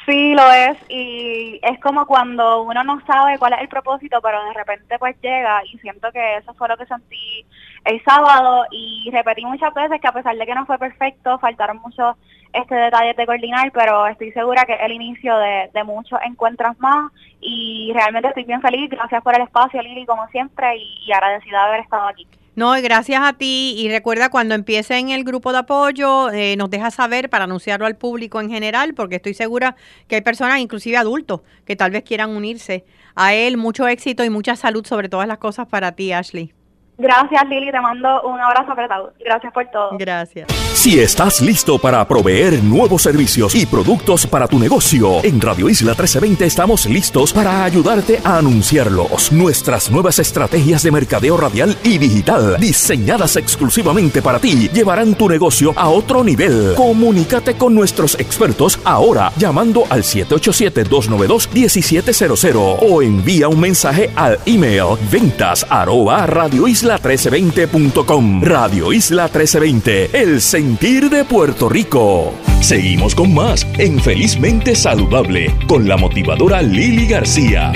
Sí, 0.05 0.33
lo 0.35 0.51
es 0.51 0.77
y 0.89 1.61
es 1.63 1.79
como 1.79 2.05
cuando 2.05 2.63
uno 2.63 2.83
no 2.83 2.99
sabe 3.05 3.37
cuál 3.39 3.53
es 3.53 3.61
el 3.61 3.69
propósito, 3.69 4.19
pero 4.21 4.43
de 4.43 4.53
repente 4.53 4.99
pues 4.99 5.15
llega 5.21 5.61
y 5.65 5.77
siento 5.79 6.11
que 6.11 6.37
eso 6.37 6.53
fue 6.55 6.67
lo 6.67 6.75
que 6.75 6.85
sentí 6.85 7.45
el 7.85 8.03
sábado 8.03 8.65
y 8.71 9.09
repetí 9.13 9.45
muchas 9.45 9.73
veces 9.73 10.01
que 10.01 10.07
a 10.07 10.11
pesar 10.11 10.35
de 10.35 10.45
que 10.45 10.55
no 10.55 10.65
fue 10.65 10.77
perfecto, 10.77 11.39
faltaron 11.39 11.77
muchos 11.77 12.17
este 12.51 12.75
detalles 12.75 13.15
de 13.15 13.25
coordinar, 13.25 13.71
pero 13.71 14.05
estoy 14.07 14.31
segura 14.33 14.65
que 14.65 14.73
es 14.73 14.81
el 14.81 14.91
inicio 14.91 15.37
de, 15.37 15.69
de 15.73 15.83
muchos 15.85 16.19
encuentros 16.23 16.77
más 16.79 17.11
y 17.39 17.91
realmente 17.93 18.27
estoy 18.27 18.43
bien 18.43 18.61
feliz. 18.61 18.89
Gracias 18.89 19.23
por 19.23 19.35
el 19.35 19.43
espacio, 19.43 19.81
Lili, 19.81 20.05
como 20.05 20.27
siempre, 20.27 20.75
y, 20.77 20.99
y 21.07 21.13
agradecida 21.13 21.61
de 21.63 21.67
haber 21.69 21.79
estado 21.81 22.07
aquí. 22.07 22.27
No, 22.55 22.71
gracias 22.83 23.19
a 23.23 23.33
ti 23.33 23.73
y 23.77 23.89
recuerda 23.89 24.29
cuando 24.29 24.53
empiece 24.53 24.97
en 24.99 25.09
el 25.09 25.23
grupo 25.23 25.51
de 25.51 25.57
apoyo, 25.59 26.29
eh, 26.29 26.55
nos 26.55 26.69
deja 26.69 26.91
saber 26.91 27.27
para 27.31 27.45
anunciarlo 27.45 27.87
al 27.87 27.95
público 27.95 28.39
en 28.41 28.51
general, 28.51 28.93
porque 28.93 29.15
estoy 29.15 29.33
segura 29.33 29.75
que 30.07 30.15
hay 30.15 30.21
personas, 30.21 30.59
inclusive 30.59 30.97
adultos, 30.97 31.41
que 31.65 31.75
tal 31.75 31.89
vez 31.89 32.03
quieran 32.03 32.29
unirse 32.29 32.85
a 33.15 33.33
él. 33.33 33.57
Mucho 33.57 33.87
éxito 33.87 34.23
y 34.23 34.29
mucha 34.29 34.55
salud 34.55 34.85
sobre 34.85 35.09
todas 35.09 35.27
las 35.27 35.39
cosas 35.39 35.67
para 35.67 35.93
ti, 35.93 36.11
Ashley. 36.11 36.53
Gracias 36.97 37.47
Lili, 37.49 37.71
te 37.71 37.81
mando 37.81 38.21
un 38.23 38.39
abrazo 38.39 38.71
apretado. 38.71 39.13
Gracias 39.19 39.51
por 39.51 39.65
todo. 39.67 39.97
Gracias. 39.97 40.47
Si 40.73 40.99
estás 40.99 41.41
listo 41.41 41.79
para 41.79 42.07
proveer 42.07 42.63
nuevos 42.63 43.01
servicios 43.01 43.55
y 43.55 43.65
productos 43.65 44.27
para 44.27 44.47
tu 44.47 44.59
negocio, 44.59 45.23
en 45.23 45.41
Radio 45.41 45.69
Isla 45.69 45.91
1320 45.91 46.45
estamos 46.45 46.85
listos 46.85 47.33
para 47.33 47.63
ayudarte 47.63 48.19
a 48.23 48.37
anunciarlos. 48.37 49.31
Nuestras 49.31 49.89
nuevas 49.89 50.19
estrategias 50.19 50.83
de 50.83 50.91
mercadeo 50.91 51.37
radial 51.37 51.75
y 51.83 51.97
digital, 51.97 52.57
diseñadas 52.59 53.37
exclusivamente 53.37 54.21
para 54.21 54.37
ti, 54.39 54.69
llevarán 54.69 55.15
tu 55.15 55.27
negocio 55.29 55.73
a 55.75 55.89
otro 55.89 56.23
nivel. 56.23 56.75
Comunícate 56.75 57.55
con 57.55 57.73
nuestros 57.73 58.19
expertos 58.19 58.79
ahora 58.83 59.31
llamando 59.37 59.85
al 59.89 60.03
787-292-1700 60.03 62.77
o 62.81 63.01
envía 63.01 63.47
un 63.47 63.59
mensaje 63.59 64.11
al 64.15 64.37
email 64.45 64.97
ventas 65.11 65.65
arroba 65.69 66.27
radio 66.27 66.67
isla1320.com. 66.83 68.43
Radio 68.43 68.91
Isla 68.91 69.23
1320, 69.23 70.21
el 70.21 70.41
sentir 70.41 71.09
de 71.09 71.23
Puerto 71.23 71.69
Rico. 71.69 72.33
Seguimos 72.61 73.15
con 73.15 73.33
más 73.33 73.65
en 73.77 73.99
Felizmente 74.01 74.75
Saludable 74.75 75.55
con 75.67 75.87
la 75.87 75.95
motivadora 75.95 76.61
Lili 76.61 77.07
García. 77.07 77.71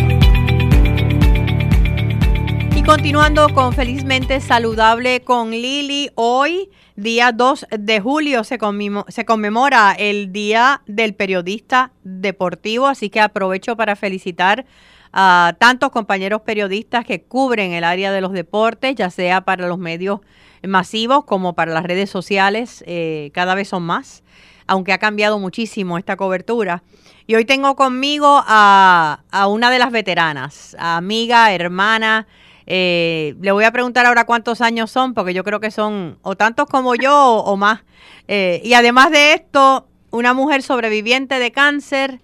Y 2.75 2.83
continuando 2.83 3.47
con 3.53 3.71
Felizmente 3.71 4.41
Saludable 4.41 5.21
con 5.21 5.51
Lili, 5.51 6.09
hoy, 6.15 6.69
día 6.97 7.31
2 7.31 7.67
de 7.79 8.01
julio, 8.01 8.43
se, 8.43 8.59
se 9.07 9.25
conmemora 9.25 9.95
el 9.97 10.33
Día 10.33 10.81
del 10.85 11.13
Periodista 11.13 11.91
Deportivo, 12.03 12.87
así 12.87 13.09
que 13.09 13.21
aprovecho 13.21 13.77
para 13.77 13.95
felicitar 13.95 14.61
a 14.61 14.65
tantos 15.11 15.91
compañeros 15.91 16.41
periodistas 16.41 17.05
que 17.05 17.23
cubren 17.23 17.71
el 17.73 17.83
área 17.83 18.11
de 18.11 18.21
los 18.21 18.33
deportes, 18.33 18.95
ya 18.95 19.09
sea 19.09 19.41
para 19.41 19.67
los 19.67 19.77
medios 19.77 20.19
masivos 20.63 21.25
como 21.25 21.53
para 21.53 21.73
las 21.73 21.83
redes 21.83 22.09
sociales, 22.09 22.83
eh, 22.87 23.31
cada 23.33 23.55
vez 23.55 23.69
son 23.69 23.83
más, 23.83 24.23
aunque 24.65 24.93
ha 24.93 24.97
cambiado 24.97 25.39
muchísimo 25.39 25.97
esta 25.97 26.15
cobertura. 26.15 26.83
Y 27.25 27.35
hoy 27.35 27.45
tengo 27.45 27.75
conmigo 27.75 28.41
a, 28.45 29.19
una 29.49 29.69
de 29.69 29.79
las 29.79 29.91
veteranas, 29.91 30.75
amiga, 30.79 31.51
hermana. 31.53 32.27
Eh, 32.65 33.35
le 33.41 33.51
voy 33.51 33.65
a 33.65 33.71
preguntar 33.71 34.05
ahora 34.05 34.25
cuántos 34.25 34.61
años 34.61 34.91
son, 34.91 35.13
porque 35.13 35.33
yo 35.33 35.43
creo 35.43 35.59
que 35.59 35.71
son 35.71 36.17
o 36.21 36.35
tantos 36.35 36.67
como 36.67 36.95
yo 36.95 37.15
o, 37.15 37.57
más. 37.57 37.81
Eh, 38.27 38.61
y 38.63 38.73
además 38.73 39.11
de 39.11 39.33
esto, 39.33 39.87
una 40.11 40.33
mujer 40.33 40.63
sobreviviente 40.63 41.39
de 41.39 41.51
cáncer, 41.51 42.21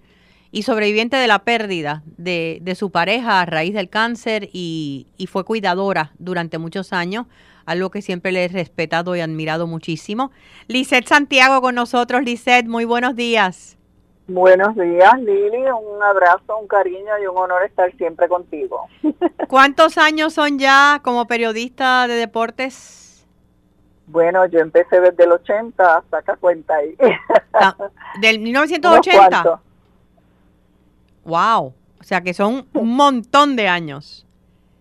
y 0.54 0.62
sobreviviente 0.62 1.16
de 1.16 1.26
la 1.26 1.40
pérdida 1.40 2.04
de, 2.16 2.74
su 2.76 2.92
pareja 2.92 3.40
a 3.40 3.44
raíz 3.44 3.74
del 3.74 3.88
cáncer 3.88 4.50
y, 4.52 5.08
fue 5.28 5.42
cuidadora 5.44 6.12
durante 6.18 6.58
muchos 6.58 6.92
años, 6.92 7.26
algo 7.66 7.90
que 7.90 8.02
siempre 8.02 8.30
le 8.30 8.44
he 8.44 8.48
respetado 8.48 9.16
y 9.16 9.20
admirado 9.20 9.66
muchísimo. 9.66 10.30
Lisette 10.68 11.08
Santiago 11.08 11.60
con 11.60 11.74
nosotros. 11.74 12.22
Lisette, 12.22 12.68
muy 12.68 12.84
buenos 12.84 13.16
días. 13.16 13.76
Buenos 14.28 14.76
días, 14.76 15.18
Lili. 15.18 15.58
Un 15.58 16.00
abrazo, 16.00 16.56
un 16.56 16.68
cariño 16.68 17.18
y 17.20 17.26
un 17.26 17.36
honor 17.36 17.64
estar 17.64 17.92
siempre 17.96 18.28
contigo. 18.28 18.86
¿Cuántos 19.48 19.98
años 19.98 20.34
son 20.34 20.60
ya 20.60 21.00
como 21.02 21.26
periodista 21.26 22.06
de 22.06 22.14
deportes? 22.14 23.26
Bueno, 24.06 24.46
yo 24.46 24.60
empecé 24.60 25.00
desde 25.00 25.24
el 25.24 25.32
80, 25.32 26.04
saca 26.08 26.36
cuenta 26.36 26.76
ahí. 26.76 26.94
Ah, 27.52 27.76
¿Del 28.20 28.38
1980? 28.38 29.60
Wow. 31.24 31.74
O 32.00 32.04
sea 32.04 32.20
que 32.20 32.34
son 32.34 32.66
un 32.74 32.96
montón 32.96 33.56
de 33.56 33.68
años. 33.68 34.26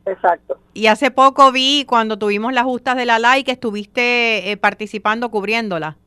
Exacto. 0.06 0.60
Y 0.73 0.88
hace 0.88 1.12
poco 1.12 1.51
vi 1.51 1.86
cuando 1.88 2.17
tuvimos 2.17 2.51
las 2.53 2.63
justas 2.63 2.97
de 2.97 3.06
la 3.06 3.19
LAI 3.19 3.43
que 3.43 3.51
estuviste 3.51 4.51
eh, 4.51 4.58
participando 4.58 5.29
cubriéndola. 5.29 5.97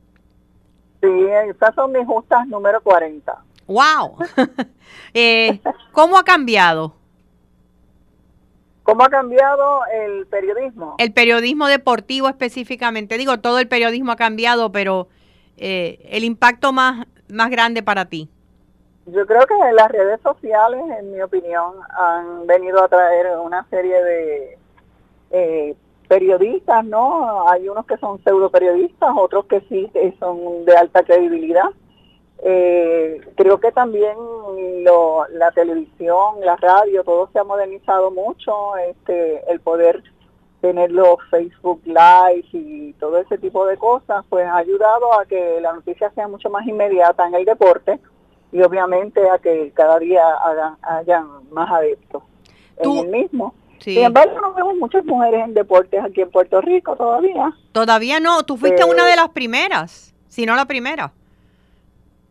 Sí, 1.01 1.09
esas 1.49 1.73
son 1.75 1.91
mis 1.91 2.05
justas 2.05 2.47
número 2.47 2.81
40. 2.81 3.35
¡Wow! 3.67 4.17
eh, 5.13 5.59
¿Cómo 5.91 6.17
ha 6.17 6.23
cambiado? 6.23 6.93
¿Cómo 8.83 9.03
ha 9.03 9.09
cambiado 9.09 9.81
el 9.93 10.27
periodismo? 10.27 10.95
El 10.97 11.11
periodismo 11.11 11.67
deportivo 11.67 12.29
específicamente. 12.29 13.17
Digo, 13.17 13.39
todo 13.39 13.59
el 13.59 13.67
periodismo 13.67 14.13
ha 14.13 14.15
cambiado, 14.15 14.71
pero 14.71 15.09
eh, 15.57 15.99
el 16.09 16.23
impacto 16.23 16.71
más, 16.71 17.05
más 17.27 17.49
grande 17.49 17.83
para 17.83 18.05
ti. 18.05 18.29
Yo 19.07 19.25
creo 19.25 19.47
que 19.47 19.55
las 19.71 19.89
redes 19.89 20.19
sociales, 20.21 20.81
en 20.99 21.13
mi 21.13 21.21
opinión, 21.21 21.75
han 21.97 22.45
venido 22.45 22.83
a 22.83 22.89
traer 22.89 23.37
una 23.37 23.65
serie 23.69 24.03
de 24.03 24.57
eh, 25.31 25.75
periodistas, 26.09 26.83
¿no? 26.83 27.49
Hay 27.49 27.69
unos 27.69 27.85
que 27.85 27.95
son 27.97 28.21
pseudo 28.21 28.49
periodistas, 28.49 29.09
otros 29.15 29.45
que 29.45 29.61
sí 29.69 29.89
son 30.19 30.65
de 30.65 30.75
alta 30.75 31.03
credibilidad. 31.03 31.69
Eh, 32.43 33.21
creo 33.35 33.61
que 33.61 33.71
también 33.71 34.17
la 35.31 35.51
televisión, 35.51 36.41
la 36.41 36.57
radio, 36.57 37.03
todo 37.05 37.29
se 37.31 37.39
ha 37.39 37.45
modernizado 37.45 38.11
mucho, 38.11 38.75
este, 38.77 39.49
el 39.49 39.61
poder 39.61 40.03
tener 40.59 40.91
los 40.91 41.17
Facebook 41.29 41.81
Live 41.85 42.45
y 42.51 42.93
todo 42.93 43.19
ese 43.19 43.37
tipo 43.37 43.65
de 43.65 43.77
cosas, 43.77 44.25
pues 44.27 44.45
ha 44.45 44.57
ayudado 44.57 45.13
a 45.17 45.25
que 45.25 45.61
la 45.61 45.71
noticia 45.71 46.11
sea 46.11 46.27
mucho 46.27 46.49
más 46.49 46.67
inmediata 46.67 47.25
en 47.25 47.35
el 47.35 47.45
deporte 47.45 47.99
y 48.51 48.61
obviamente 48.61 49.29
a 49.29 49.37
que 49.37 49.71
cada 49.73 49.99
día 49.99 50.21
hagan, 50.43 50.77
hayan 50.81 51.27
más 51.51 51.69
adeptos 51.71 52.23
en 52.77 52.97
el 52.97 53.07
mismo. 53.07 53.53
Sin 53.79 54.03
embargo, 54.03 54.41
no 54.41 54.53
vemos 54.53 54.75
muchas 54.75 55.05
mujeres 55.05 55.45
en 55.45 55.53
deportes 55.53 56.03
aquí 56.03 56.21
en 56.21 56.31
Puerto 56.31 56.59
Rico 56.61 56.95
todavía. 56.95 57.53
Todavía 57.71 58.19
no, 58.19 58.43
tú 58.43 58.57
fuiste 58.57 58.83
una 58.83 59.05
de 59.05 59.15
las 59.15 59.29
primeras, 59.29 60.13
si 60.27 60.45
no 60.45 60.55
la 60.55 60.65
primera. 60.65 61.11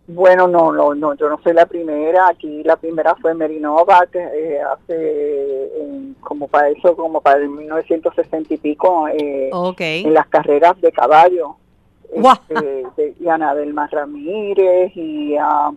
Bueno, 0.08 0.46
no, 0.46 0.72
no, 0.72 0.94
no, 0.94 1.14
yo 1.14 1.28
no 1.28 1.40
soy 1.42 1.52
la 1.52 1.66
primera. 1.66 2.28
Aquí 2.28 2.62
la 2.62 2.76
primera 2.76 3.16
fue 3.16 3.34
Merinova, 3.34 4.06
que 4.06 4.18
eh, 4.18 4.60
hace 4.60 5.70
como 6.20 6.46
para 6.46 6.68
eso, 6.68 6.94
como 6.94 7.20
para 7.20 7.38
el 7.38 7.48
1960 7.48 8.54
y 8.54 8.56
pico, 8.56 9.08
eh, 9.08 9.50
en 9.78 10.14
las 10.14 10.26
carreras 10.28 10.80
de 10.80 10.92
caballo. 10.92 11.56
Este, 12.08 13.14
y 13.18 13.28
Ana 13.28 13.54
Delma 13.54 13.88
Ramírez 13.88 14.92
y 14.94 15.36
a 15.36 15.72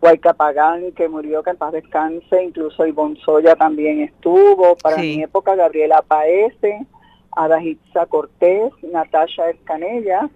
Huayca 0.00 0.34
Pagán, 0.34 0.92
que 0.92 1.08
murió, 1.08 1.42
que 1.42 1.50
en 1.50 1.56
paz 1.56 1.72
descanse, 1.72 2.42
incluso 2.42 2.86
Ivonne 2.86 3.18
Soya 3.24 3.56
también 3.56 4.00
estuvo. 4.00 4.76
Para 4.76 4.98
mi 4.98 5.22
época, 5.22 5.54
Gabriela 5.54 6.02
Paese, 6.02 6.86
Adajitza 7.32 8.06
Cortés, 8.06 8.72
Natasha 8.82 9.50
Escanella 9.50 10.28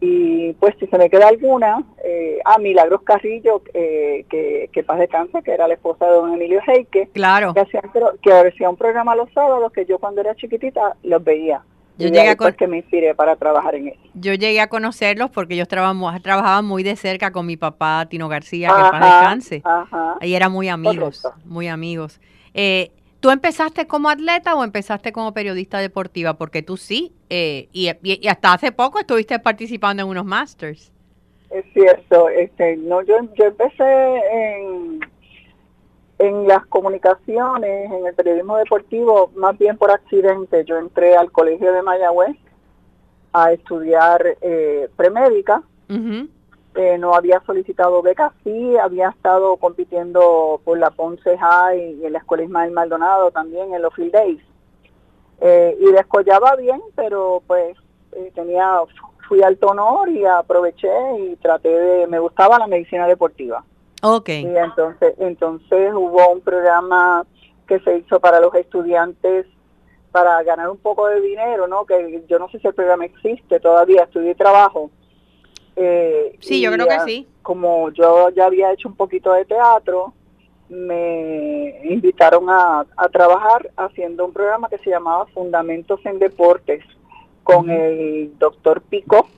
y 0.00 0.52
pues 0.54 0.74
si 0.78 0.86
se 0.86 0.98
me 0.98 1.08
queda 1.08 1.28
alguna, 1.28 1.82
eh, 2.04 2.38
a 2.44 2.58
Milagros 2.58 3.02
Carrillo, 3.02 3.62
eh, 3.72 4.26
que, 4.28 4.68
que 4.72 4.84
paz 4.84 4.98
descanse, 4.98 5.42
que 5.42 5.52
era 5.52 5.66
la 5.66 5.74
esposa 5.74 6.06
de 6.06 6.12
don 6.12 6.34
Emilio 6.34 6.60
Heike, 6.66 7.08
claro. 7.14 7.54
que 7.54 7.60
hacía, 7.60 7.82
que 8.20 8.32
hacía 8.32 8.68
un 8.68 8.76
programa 8.76 9.16
los 9.16 9.32
sábados 9.32 9.72
que 9.72 9.86
yo 9.86 9.98
cuando 9.98 10.20
era 10.20 10.34
chiquitita 10.34 10.96
los 11.02 11.24
veía. 11.24 11.62
Yo 11.98 12.08
llegué 12.08 12.28
a 12.28 12.52
que 12.52 12.66
me 12.66 12.78
inspiré 12.78 13.14
para 13.14 13.36
trabajar 13.36 13.74
en 13.74 13.88
eso. 13.88 14.00
Yo 14.14 14.34
llegué 14.34 14.60
a 14.60 14.68
conocerlos 14.68 15.30
porque 15.30 15.54
ellos 15.54 15.68
trabajaban, 15.68 16.20
trabajaba 16.22 16.62
muy 16.62 16.82
de 16.82 16.94
cerca 16.96 17.32
con 17.32 17.46
mi 17.46 17.56
papá 17.56 18.06
Tino 18.08 18.28
García, 18.28 18.68
que 18.68 18.90
paz 18.90 19.00
descanse. 19.00 19.62
Ajá. 19.64 20.16
Ahí 20.20 20.34
eran 20.34 20.52
muy 20.52 20.68
amigos, 20.68 21.26
muy 21.44 21.68
amigos. 21.68 22.20
Eh, 22.52 22.90
¿Tú 23.20 23.30
empezaste 23.30 23.86
como 23.86 24.10
atleta 24.10 24.54
o 24.54 24.62
empezaste 24.62 25.10
como 25.10 25.32
periodista 25.32 25.78
deportiva? 25.78 26.34
Porque 26.34 26.62
tú 26.62 26.76
sí, 26.76 27.12
eh, 27.30 27.68
y, 27.72 27.88
hasta 28.28 28.52
hace 28.52 28.72
poco 28.72 28.98
estuviste 28.98 29.38
participando 29.38 30.02
en 30.02 30.08
unos 30.08 30.24
Masters. 30.24 30.92
Es 31.50 31.64
cierto, 31.72 32.28
este, 32.28 32.76
no, 32.76 33.02
yo, 33.02 33.16
yo 33.34 33.46
empecé 33.46 33.84
en, 33.84 35.00
en 36.26 36.48
las 36.48 36.66
comunicaciones, 36.66 37.90
en 37.90 38.06
el 38.06 38.14
periodismo 38.14 38.56
deportivo, 38.56 39.30
más 39.36 39.56
bien 39.58 39.76
por 39.76 39.90
accidente. 39.90 40.64
Yo 40.64 40.78
entré 40.78 41.16
al 41.16 41.32
colegio 41.32 41.72
de 41.72 41.82
Mayagüez 41.82 42.36
a 43.32 43.52
estudiar 43.52 44.36
eh, 44.40 44.88
premédica. 44.96 45.62
Eh, 45.88 46.98
no 46.98 47.14
había 47.14 47.40
solicitado 47.46 48.02
becas, 48.02 48.32
sí, 48.44 48.76
había 48.76 49.08
estado 49.08 49.56
compitiendo 49.56 50.60
por 50.62 50.78
la 50.78 50.90
Ponce 50.90 51.38
High 51.38 52.00
y 52.00 52.04
en 52.04 52.12
la 52.12 52.18
Escuela 52.18 52.44
Ismael 52.44 52.70
Maldonado 52.70 53.30
también 53.30 53.72
en 53.72 53.80
los 53.80 53.94
Field 53.94 54.12
Days. 54.12 54.42
Eh, 55.40 55.76
y 55.80 55.92
descollaba 55.92 56.54
bien, 56.56 56.80
pero 56.94 57.42
pues 57.46 57.76
eh, 58.12 58.30
tenía 58.34 58.80
fui 59.26 59.42
al 59.42 59.58
honor 59.62 60.08
y 60.08 60.24
aproveché 60.24 60.88
y 61.18 61.36
traté 61.36 61.68
de, 61.68 62.06
me 62.06 62.18
gustaba 62.18 62.58
la 62.58 62.66
medicina 62.66 63.06
deportiva. 63.06 63.64
Ok. 64.14 64.28
Y 64.28 64.56
entonces, 64.56 65.14
entonces 65.18 65.92
hubo 65.94 66.32
un 66.32 66.40
programa 66.40 67.26
que 67.66 67.80
se 67.80 67.98
hizo 67.98 68.20
para 68.20 68.40
los 68.40 68.54
estudiantes 68.54 69.46
para 70.12 70.42
ganar 70.42 70.70
un 70.70 70.78
poco 70.78 71.08
de 71.08 71.20
dinero, 71.20 71.66
¿no? 71.66 71.84
Que 71.84 72.24
yo 72.28 72.38
no 72.38 72.48
sé 72.48 72.58
si 72.58 72.66
el 72.66 72.74
programa 72.74 73.04
existe 73.04 73.60
todavía, 73.60 74.04
estudié 74.04 74.34
trabajo 74.34 74.90
eh, 75.76 76.36
sí, 76.40 76.60
yo 76.62 76.72
creo 76.72 76.88
que 76.88 77.00
sí. 77.00 77.28
Como 77.42 77.90
yo 77.90 78.30
ya 78.30 78.46
había 78.46 78.72
hecho 78.72 78.88
un 78.88 78.96
poquito 78.96 79.32
de 79.34 79.44
teatro, 79.44 80.14
me 80.68 81.78
invitaron 81.84 82.46
a, 82.48 82.86
trabajar 83.12 83.70
haciendo 83.76 84.24
un 84.24 84.32
programa 84.32 84.68
que 84.68 84.78
se 84.78 84.90
llamaba 84.90 85.26
Fundamentos 85.26 86.00
en 86.04 86.18
Deportes 86.18 86.82
con 87.44 87.70
el 87.70 88.36
doctor 88.38 88.80
Pico, 88.82 89.28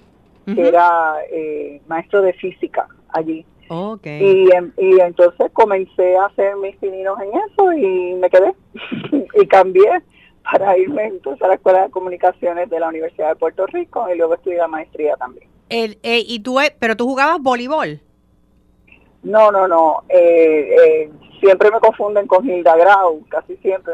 que 0.46 0.66
era 0.66 1.16
eh, 1.30 1.82
maestro 1.88 2.22
de 2.22 2.32
física 2.32 2.88
allí. 3.10 3.44
Okay. 3.68 4.48
Y, 4.78 4.84
y 4.84 5.00
entonces 5.00 5.50
comencé 5.52 6.16
a 6.16 6.26
hacer 6.26 6.56
mis 6.56 6.76
pininos 6.76 7.18
en 7.20 7.30
eso 7.30 7.72
y 7.72 8.14
me 8.14 8.30
quedé 8.30 8.54
y 9.34 9.46
cambié 9.46 10.02
para 10.50 10.78
irme 10.78 11.04
entonces 11.06 11.42
a 11.42 11.48
la 11.48 11.54
Escuela 11.54 11.82
de 11.82 11.90
Comunicaciones 11.90 12.70
de 12.70 12.80
la 12.80 12.88
Universidad 12.88 13.30
de 13.30 13.36
Puerto 13.36 13.66
Rico 13.66 14.06
y 14.12 14.16
luego 14.16 14.34
estudié 14.34 14.56
la 14.58 14.68
maestría 14.68 15.16
también. 15.16 15.48
El, 15.68 15.98
eh, 16.02 16.22
y 16.26 16.40
tú, 16.40 16.58
eh, 16.60 16.74
pero 16.78 16.96
tú 16.96 17.04
jugabas 17.04 17.40
voleibol. 17.40 18.00
No, 19.22 19.52
no, 19.52 19.68
no. 19.68 20.04
Eh, 20.08 20.74
eh, 20.74 21.10
siempre 21.40 21.70
me 21.70 21.80
confunden 21.80 22.26
con 22.26 22.48
Hilda 22.48 22.76
Grau, 22.76 23.22
casi 23.28 23.56
siempre. 23.58 23.92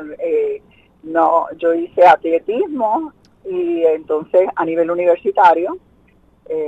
no, 1.02 1.46
yo 1.58 1.74
hice 1.74 2.06
atletismo 2.06 3.12
y 3.44 3.84
entonces 3.84 4.48
a 4.54 4.64
nivel 4.64 4.90
universitario 4.90 5.76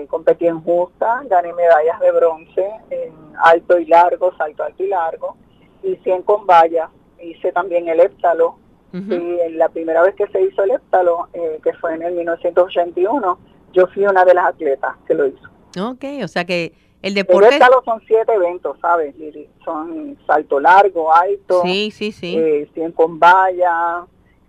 competí 0.09 0.47
en 0.47 0.61
justa, 0.61 1.23
gané 1.27 1.53
medallas 1.53 2.01
de 2.01 2.11
bronce 2.13 2.71
en 2.91 3.13
alto 3.43 3.79
y 3.79 3.87
largo, 3.87 4.35
salto 4.37 4.65
alto 4.65 4.83
y 4.83 4.89
largo, 4.89 5.37
y 5.83 5.97
100 5.97 6.23
con 6.23 6.47
vallas. 6.47 6.91
Hice 7.21 7.53
también 7.53 7.89
el 7.89 8.01
héptalo. 8.01 8.57
Y 8.93 9.51
la 9.51 9.69
primera 9.69 10.01
vez 10.01 10.15
que 10.15 10.27
se 10.29 10.41
hizo 10.41 10.63
el 10.63 10.71
héptalo, 10.71 11.29
que 11.63 11.73
fue 11.75 11.95
en 11.95 12.03
el 12.03 12.15
1981, 12.15 13.39
yo 13.75 13.87
fui 13.89 14.07
una 14.07 14.25
de 14.25 14.33
las 14.33 14.47
atletas 14.47 14.97
que 15.07 15.15
lo 15.15 15.27
hizo. 15.27 15.51
Ok, 15.79 16.05
o 16.25 16.29
sea 16.29 16.47
que 16.47 16.73
el 17.03 17.15
deporte... 17.15 17.55
El 17.55 17.63
son 17.85 18.01
siete 18.07 18.33
eventos, 18.33 18.79
¿sabes, 18.81 19.15
Son 19.65 20.19
salto 20.27 20.59
largo, 20.59 21.15
alto, 21.15 21.63
sí, 21.63 21.91
sí, 21.91 22.11
sí. 22.11 22.37
Eh, 22.37 22.69
100 22.75 22.93
con 22.93 23.19
valla, 23.19 24.07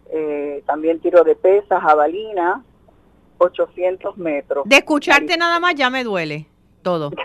eh, 0.10 0.64
también 0.66 1.00
tiro 1.00 1.24
de 1.24 1.36
pesas, 1.36 1.82
jabalina, 1.82 2.64
800 3.38 4.18
metros. 4.18 4.64
De 4.68 4.78
escucharte 4.78 5.38
nada 5.38 5.60
más 5.60 5.76
ya 5.76 5.90
me 5.90 6.04
duele 6.04 6.48
todo. 6.82 7.12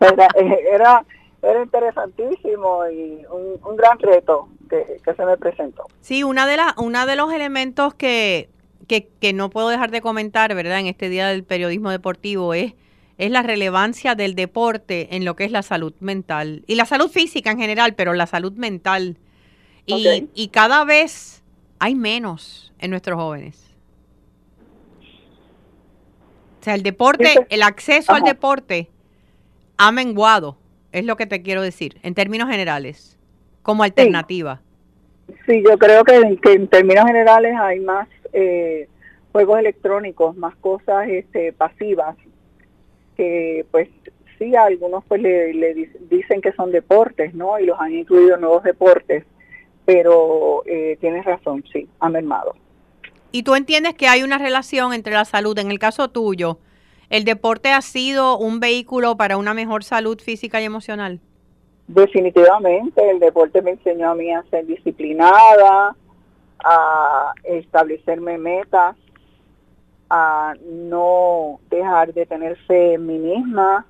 Eh, 0.00 0.64
era, 0.72 1.04
era, 1.42 1.62
interesantísimo 1.62 2.88
y 2.88 3.24
un, 3.30 3.60
un 3.62 3.76
gran 3.76 3.98
reto 3.98 4.48
que, 4.68 4.96
que, 5.04 5.14
se 5.14 5.24
me 5.24 5.36
presentó. 5.36 5.86
Sí, 6.00 6.24
una 6.24 6.46
de 6.46 6.56
las, 6.56 6.76
una 6.78 7.06
de 7.06 7.14
los 7.14 7.32
elementos 7.32 7.94
que 7.94 8.48
que, 8.98 9.32
no 9.32 9.50
puedo 9.50 9.68
dejar 9.68 9.90
de 9.90 10.00
comentar, 10.00 10.54
¿verdad? 10.54 10.80
En 10.80 10.86
este 10.86 11.08
día 11.08 11.28
del 11.28 11.44
periodismo 11.44 11.90
deportivo 11.90 12.54
es, 12.54 12.74
es 13.18 13.30
la 13.30 13.42
relevancia 13.42 14.14
del 14.14 14.34
deporte 14.34 15.14
en 15.14 15.24
lo 15.24 15.36
que 15.36 15.44
es 15.44 15.52
la 15.52 15.62
salud 15.62 15.94
mental 16.00 16.64
y 16.66 16.74
la 16.74 16.86
salud 16.86 17.08
física 17.08 17.52
en 17.52 17.58
general, 17.58 17.94
pero 17.94 18.14
la 18.14 18.26
salud 18.26 18.52
mental. 18.54 19.18
Y, 19.86 20.28
y 20.34 20.48
cada 20.48 20.84
vez 20.84 21.42
hay 21.78 21.94
menos 21.94 22.72
en 22.78 22.90
nuestros 22.90 23.16
jóvenes. 23.16 23.69
O 26.60 26.62
sea, 26.62 26.74
el 26.74 26.82
deporte, 26.82 27.46
el 27.48 27.62
acceso 27.62 28.12
al 28.12 28.22
deporte 28.22 28.90
ha 29.78 29.92
menguado, 29.92 30.58
es 30.92 31.06
lo 31.06 31.16
que 31.16 31.24
te 31.24 31.40
quiero 31.40 31.62
decir, 31.62 31.96
en 32.02 32.14
términos 32.14 32.50
generales, 32.50 33.18
como 33.62 33.82
alternativa. 33.82 34.60
Sí, 35.46 35.62
yo 35.66 35.78
creo 35.78 36.04
que, 36.04 36.38
que 36.42 36.52
en 36.52 36.68
términos 36.68 37.06
generales 37.06 37.54
hay 37.58 37.80
más 37.80 38.08
eh, 38.34 38.88
juegos 39.32 39.58
electrónicos, 39.58 40.36
más 40.36 40.54
cosas 40.56 41.08
este, 41.08 41.54
pasivas, 41.54 42.14
que 43.16 43.64
pues 43.70 43.88
sí, 44.38 44.54
algunos 44.54 45.02
pues 45.06 45.22
le, 45.22 45.88
dicen 46.10 46.42
que 46.42 46.52
son 46.52 46.72
deportes, 46.72 47.32
¿no? 47.32 47.58
Y 47.58 47.64
los 47.64 47.80
han 47.80 47.94
incluido 47.94 48.34
en 48.34 48.42
nuevos 48.42 48.64
deportes, 48.64 49.24
pero 49.86 50.62
eh, 50.66 50.98
tienes 51.00 51.24
razón, 51.24 51.64
sí, 51.72 51.88
ha 52.00 52.10
mermado. 52.10 52.54
¿Y 53.32 53.42
tú 53.42 53.54
entiendes 53.54 53.94
que 53.94 54.08
hay 54.08 54.22
una 54.22 54.38
relación 54.38 54.92
entre 54.92 55.12
la 55.12 55.24
salud? 55.24 55.58
En 55.58 55.70
el 55.70 55.78
caso 55.78 56.08
tuyo, 56.08 56.58
¿el 57.08 57.24
deporte 57.24 57.70
ha 57.70 57.82
sido 57.82 58.38
un 58.38 58.60
vehículo 58.60 59.16
para 59.16 59.36
una 59.36 59.54
mejor 59.54 59.84
salud 59.84 60.20
física 60.20 60.60
y 60.60 60.64
emocional? 60.64 61.20
definitivamente 61.94 63.10
el 63.10 63.18
deporte 63.18 63.62
me 63.62 63.72
enseñó 63.72 64.10
a 64.10 64.14
mí 64.14 64.32
a 64.32 64.44
ser 64.44 64.66
disciplinada, 64.66 65.96
a 66.62 67.32
establecerme 67.44 68.38
metas, 68.38 68.96
a 70.08 70.54
no 70.64 71.58
dejar 71.68 72.12
de 72.14 72.26
tener 72.26 72.56
fe 72.66 72.94
en 72.94 73.06
mí 73.06 73.18
misma, 73.18 73.86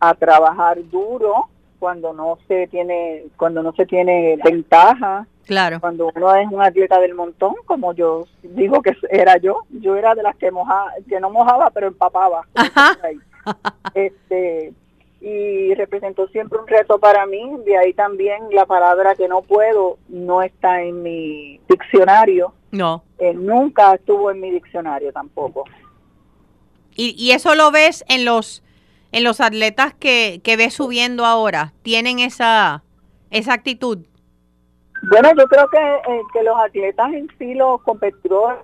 a 0.00 0.14
trabajar 0.14 0.78
duro 0.88 1.48
cuando 1.78 2.12
no 2.12 2.38
se 2.48 2.68
tiene 2.68 3.26
cuando 3.36 3.62
no 3.62 3.72
se 3.72 3.86
tiene 3.86 4.38
ventaja. 4.42 5.26
Claro. 5.46 5.80
Cuando 5.80 6.10
uno 6.14 6.34
es 6.34 6.48
un 6.50 6.60
atleta 6.60 7.00
del 7.00 7.14
montón, 7.14 7.54
como 7.64 7.94
yo 7.94 8.26
digo 8.42 8.82
que 8.82 8.96
era 9.10 9.38
yo, 9.38 9.62
yo 9.70 9.96
era 9.96 10.14
de 10.14 10.22
las 10.22 10.36
que 10.36 10.50
mojaba, 10.50 10.92
que 11.08 11.20
no 11.20 11.30
mojaba, 11.30 11.70
pero 11.70 11.86
empapaba. 11.86 12.46
este 13.94 14.74
y 15.18 15.74
representó 15.74 16.28
siempre 16.28 16.58
un 16.58 16.68
reto 16.68 16.98
para 16.98 17.26
mí, 17.26 17.42
de 17.64 17.76
ahí 17.76 17.94
también 17.94 18.44
la 18.52 18.66
palabra 18.66 19.14
que 19.14 19.28
no 19.28 19.42
puedo 19.42 19.98
no 20.08 20.42
está 20.42 20.82
en 20.82 21.02
mi 21.02 21.60
diccionario. 21.68 22.52
No. 22.70 23.02
Eh, 23.18 23.32
nunca 23.32 23.94
estuvo 23.94 24.30
en 24.30 24.40
mi 24.40 24.50
diccionario 24.50 25.12
tampoco. 25.12 25.64
Y, 26.94 27.14
y 27.16 27.32
eso 27.32 27.54
lo 27.54 27.70
ves 27.70 28.04
en 28.08 28.24
los 28.24 28.62
en 29.12 29.24
los 29.24 29.40
atletas 29.40 29.94
que, 29.94 30.40
que 30.44 30.56
ves 30.56 30.74
subiendo 30.74 31.24
ahora, 31.24 31.72
tienen 31.82 32.18
esa 32.18 32.82
esa 33.30 33.54
actitud. 33.54 34.00
Bueno, 35.08 35.30
yo 35.38 35.46
creo 35.46 35.68
que, 35.68 35.78
eh, 35.78 36.22
que 36.32 36.42
los 36.42 36.58
atletas 36.58 37.12
en 37.12 37.28
sí, 37.38 37.54
los 37.54 37.80
competidores, 37.82 38.58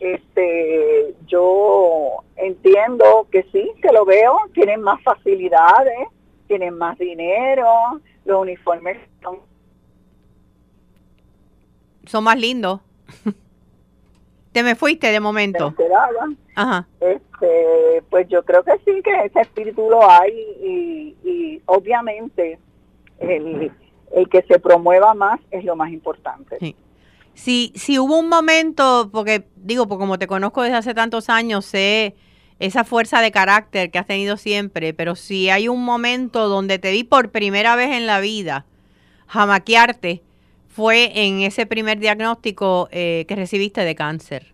este, 0.00 1.14
yo 1.26 2.24
entiendo 2.34 3.28
que 3.30 3.44
sí, 3.52 3.70
que 3.80 3.92
lo 3.92 4.04
veo, 4.04 4.36
tienen 4.54 4.82
más 4.82 5.00
facilidades, 5.04 6.08
tienen 6.48 6.76
más 6.76 6.98
dinero, 6.98 8.00
los 8.24 8.42
uniformes 8.42 8.98
son... 9.22 9.38
Son 12.06 12.24
más 12.24 12.36
lindos. 12.36 12.80
Te 14.52 14.64
me 14.64 14.74
fuiste 14.74 15.12
de 15.12 15.20
momento. 15.20 15.72
Ajá. 16.56 16.88
Este, 16.98 18.02
pues 18.10 18.28
yo 18.28 18.44
creo 18.44 18.64
que 18.64 18.72
sí, 18.84 19.00
que 19.02 19.26
ese 19.26 19.40
espíritu 19.42 19.88
lo 19.88 20.10
hay 20.10 20.32
y, 20.60 21.16
y 21.22 21.62
obviamente 21.66 22.58
el, 23.22 23.72
el 24.14 24.28
que 24.28 24.42
se 24.42 24.58
promueva 24.58 25.14
más 25.14 25.40
es 25.50 25.64
lo 25.64 25.76
más 25.76 25.90
importante. 25.90 26.56
Sí. 26.60 26.76
Si, 27.34 27.72
si 27.74 27.98
hubo 27.98 28.18
un 28.18 28.28
momento, 28.28 29.08
porque 29.10 29.46
digo, 29.56 29.88
porque 29.88 30.00
como 30.00 30.18
te 30.18 30.26
conozco 30.26 30.62
desde 30.62 30.76
hace 30.76 30.94
tantos 30.94 31.30
años, 31.30 31.64
sé 31.64 32.14
esa 32.58 32.84
fuerza 32.84 33.20
de 33.20 33.32
carácter 33.32 33.90
que 33.90 33.98
has 33.98 34.06
tenido 34.06 34.36
siempre, 34.36 34.94
pero 34.94 35.16
si 35.16 35.50
hay 35.50 35.68
un 35.68 35.84
momento 35.84 36.48
donde 36.48 36.78
te 36.78 36.92
vi 36.92 37.04
por 37.04 37.30
primera 37.30 37.74
vez 37.74 37.90
en 37.90 38.06
la 38.06 38.20
vida 38.20 38.66
jamaquearte, 39.26 40.22
fue 40.68 41.26
en 41.26 41.40
ese 41.40 41.66
primer 41.66 41.98
diagnóstico 41.98 42.88
eh, 42.92 43.24
que 43.26 43.36
recibiste 43.36 43.82
de 43.82 43.94
cáncer. 43.94 44.52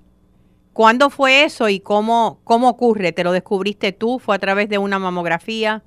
¿Cuándo 0.72 1.10
fue 1.10 1.44
eso 1.44 1.68
y 1.68 1.80
cómo, 1.80 2.40
cómo 2.44 2.68
ocurre? 2.68 3.12
¿Te 3.12 3.24
lo 3.24 3.32
descubriste 3.32 3.92
tú? 3.92 4.18
¿Fue 4.20 4.36
a 4.36 4.38
través 4.38 4.68
de 4.68 4.78
una 4.78 4.98
mamografía? 4.98 5.82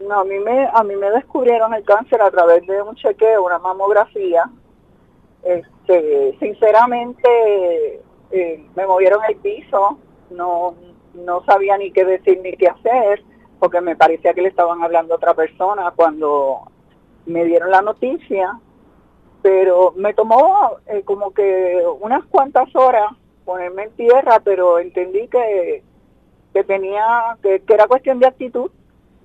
No, 0.00 0.20
a 0.20 0.24
mí 0.24 0.38
me, 0.38 0.68
a 0.72 0.84
mí 0.84 0.94
me 0.94 1.10
descubrieron 1.10 1.74
el 1.74 1.84
cáncer 1.84 2.22
a 2.22 2.30
través 2.30 2.64
de 2.66 2.80
un 2.82 2.94
chequeo, 2.94 3.44
una 3.44 3.58
mamografía. 3.58 4.48
Este, 5.42 6.36
sinceramente, 6.38 8.00
eh, 8.30 8.66
me 8.76 8.86
movieron 8.86 9.20
el 9.28 9.36
piso, 9.36 9.98
no, 10.30 10.74
no 11.14 11.44
sabía 11.44 11.76
ni 11.78 11.90
qué 11.90 12.04
decir 12.04 12.40
ni 12.42 12.52
qué 12.52 12.68
hacer, 12.68 13.24
porque 13.58 13.80
me 13.80 13.96
parecía 13.96 14.34
que 14.34 14.42
le 14.42 14.48
estaban 14.48 14.82
hablando 14.82 15.14
a 15.14 15.16
otra 15.16 15.34
persona 15.34 15.92
cuando 15.96 16.70
me 17.26 17.44
dieron 17.44 17.70
la 17.70 17.82
noticia, 17.82 18.60
pero 19.42 19.92
me 19.96 20.14
tomó 20.14 20.78
eh, 20.86 21.02
como 21.04 21.32
que 21.32 21.82
unas 22.00 22.24
cuantas 22.26 22.74
horas 22.76 23.10
ponerme 23.44 23.84
en 23.84 23.90
tierra, 23.92 24.40
pero 24.44 24.78
entendí 24.78 25.26
que, 25.26 25.82
que 26.52 26.64
tenía, 26.64 27.36
que, 27.42 27.60
que 27.60 27.74
era 27.74 27.88
cuestión 27.88 28.20
de 28.20 28.26
actitud, 28.26 28.70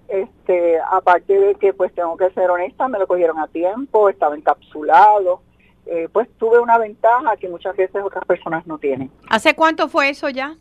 este, 0.07 0.79
aparte 0.91 1.37
de 1.37 1.55
que 1.55 1.73
pues 1.73 1.93
tengo 1.93 2.15
que 2.17 2.29
ser 2.31 2.49
honesta, 2.49 2.87
me 2.87 2.99
lo 2.99 3.07
cogieron 3.07 3.39
a 3.39 3.47
tiempo, 3.47 4.09
estaba 4.09 4.35
encapsulado, 4.35 5.41
eh, 5.85 6.07
pues 6.11 6.29
tuve 6.37 6.59
una 6.59 6.77
ventaja 6.77 7.35
que 7.37 7.49
muchas 7.49 7.75
veces 7.75 8.01
otras 8.03 8.25
personas 8.25 8.65
no 8.67 8.77
tienen. 8.77 9.09
¿Hace 9.29 9.55
cuánto 9.55 9.89
fue 9.89 10.09
eso 10.09 10.29
ya? 10.29 10.55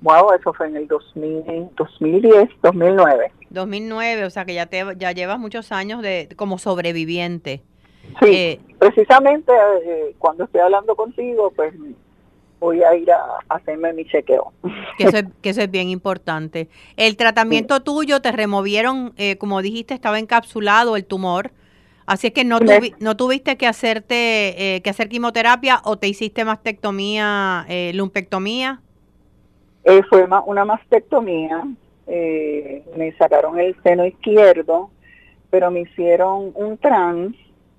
Wow, 0.00 0.32
eso 0.32 0.52
fue 0.52 0.68
en 0.68 0.76
el 0.76 0.86
2000, 0.86 1.70
2010, 1.76 2.48
2009. 2.62 3.32
2009, 3.50 4.24
o 4.24 4.30
sea 4.30 4.44
que 4.44 4.54
ya 4.54 4.66
te 4.66 4.84
ya 4.96 5.12
llevas 5.12 5.38
muchos 5.38 5.72
años 5.72 6.02
de 6.02 6.28
como 6.36 6.58
sobreviviente. 6.58 7.62
Sí, 8.20 8.34
eh, 8.34 8.60
precisamente 8.78 9.52
eh, 9.84 10.14
cuando 10.18 10.44
estoy 10.44 10.60
hablando 10.60 10.94
contigo, 10.94 11.52
pues 11.54 11.74
voy 12.58 12.82
a 12.82 12.94
ir 12.94 13.10
a, 13.10 13.22
hacerme 13.48 13.92
mi 13.92 14.04
chequeo. 14.04 14.52
Que 14.96 15.04
eso, 15.04 15.18
es, 15.18 15.24
que 15.42 15.50
eso 15.50 15.62
es 15.62 15.70
bien 15.70 15.88
importante. 15.88 16.68
El 16.96 17.16
tratamiento 17.16 17.80
tuyo, 17.80 18.20
te 18.20 18.32
removieron, 18.32 19.12
eh, 19.16 19.36
como 19.36 19.62
dijiste, 19.62 19.94
estaba 19.94 20.18
encapsulado 20.18 20.96
el 20.96 21.04
tumor, 21.04 21.52
así 22.06 22.28
es 22.28 22.32
que 22.32 22.44
no, 22.44 22.58
tuvi, 22.58 22.94
no 22.98 23.16
tuviste 23.16 23.56
que 23.56 23.66
hacerte, 23.66 24.76
eh, 24.76 24.82
que 24.82 24.90
hacer 24.90 25.08
quimioterapia 25.08 25.80
o 25.84 25.98
te 25.98 26.08
hiciste 26.08 26.44
mastectomía, 26.44 27.64
eh, 27.68 27.92
lumpectomía. 27.94 28.80
Eh, 29.84 30.02
fue 30.10 30.26
una 30.46 30.64
mastectomía, 30.64 31.64
eh, 32.06 32.84
me 32.96 33.12
sacaron 33.12 33.58
el 33.58 33.76
seno 33.82 34.04
izquierdo, 34.04 34.90
pero 35.50 35.70
me 35.70 35.80
hicieron 35.80 36.52
un 36.54 36.76
trans 36.76 37.34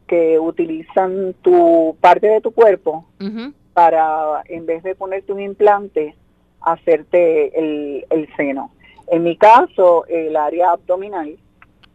que 0.07 0.39
utilizan 0.39 1.35
tu 1.43 1.95
parte 2.01 2.25
de 2.27 2.41
tu 2.41 2.51
cuerpo 2.51 3.05
Ujú. 3.21 3.53
Para, 3.79 4.43
en 4.49 4.65
vez 4.65 4.83
de 4.83 4.93
ponerte 4.93 5.31
un 5.31 5.39
implante, 5.39 6.13
hacerte 6.59 7.57
el, 7.57 8.05
el 8.09 8.27
seno. 8.35 8.71
En 9.07 9.23
mi 9.23 9.37
caso, 9.37 10.05
el 10.07 10.35
área 10.35 10.71
abdominal, 10.71 11.37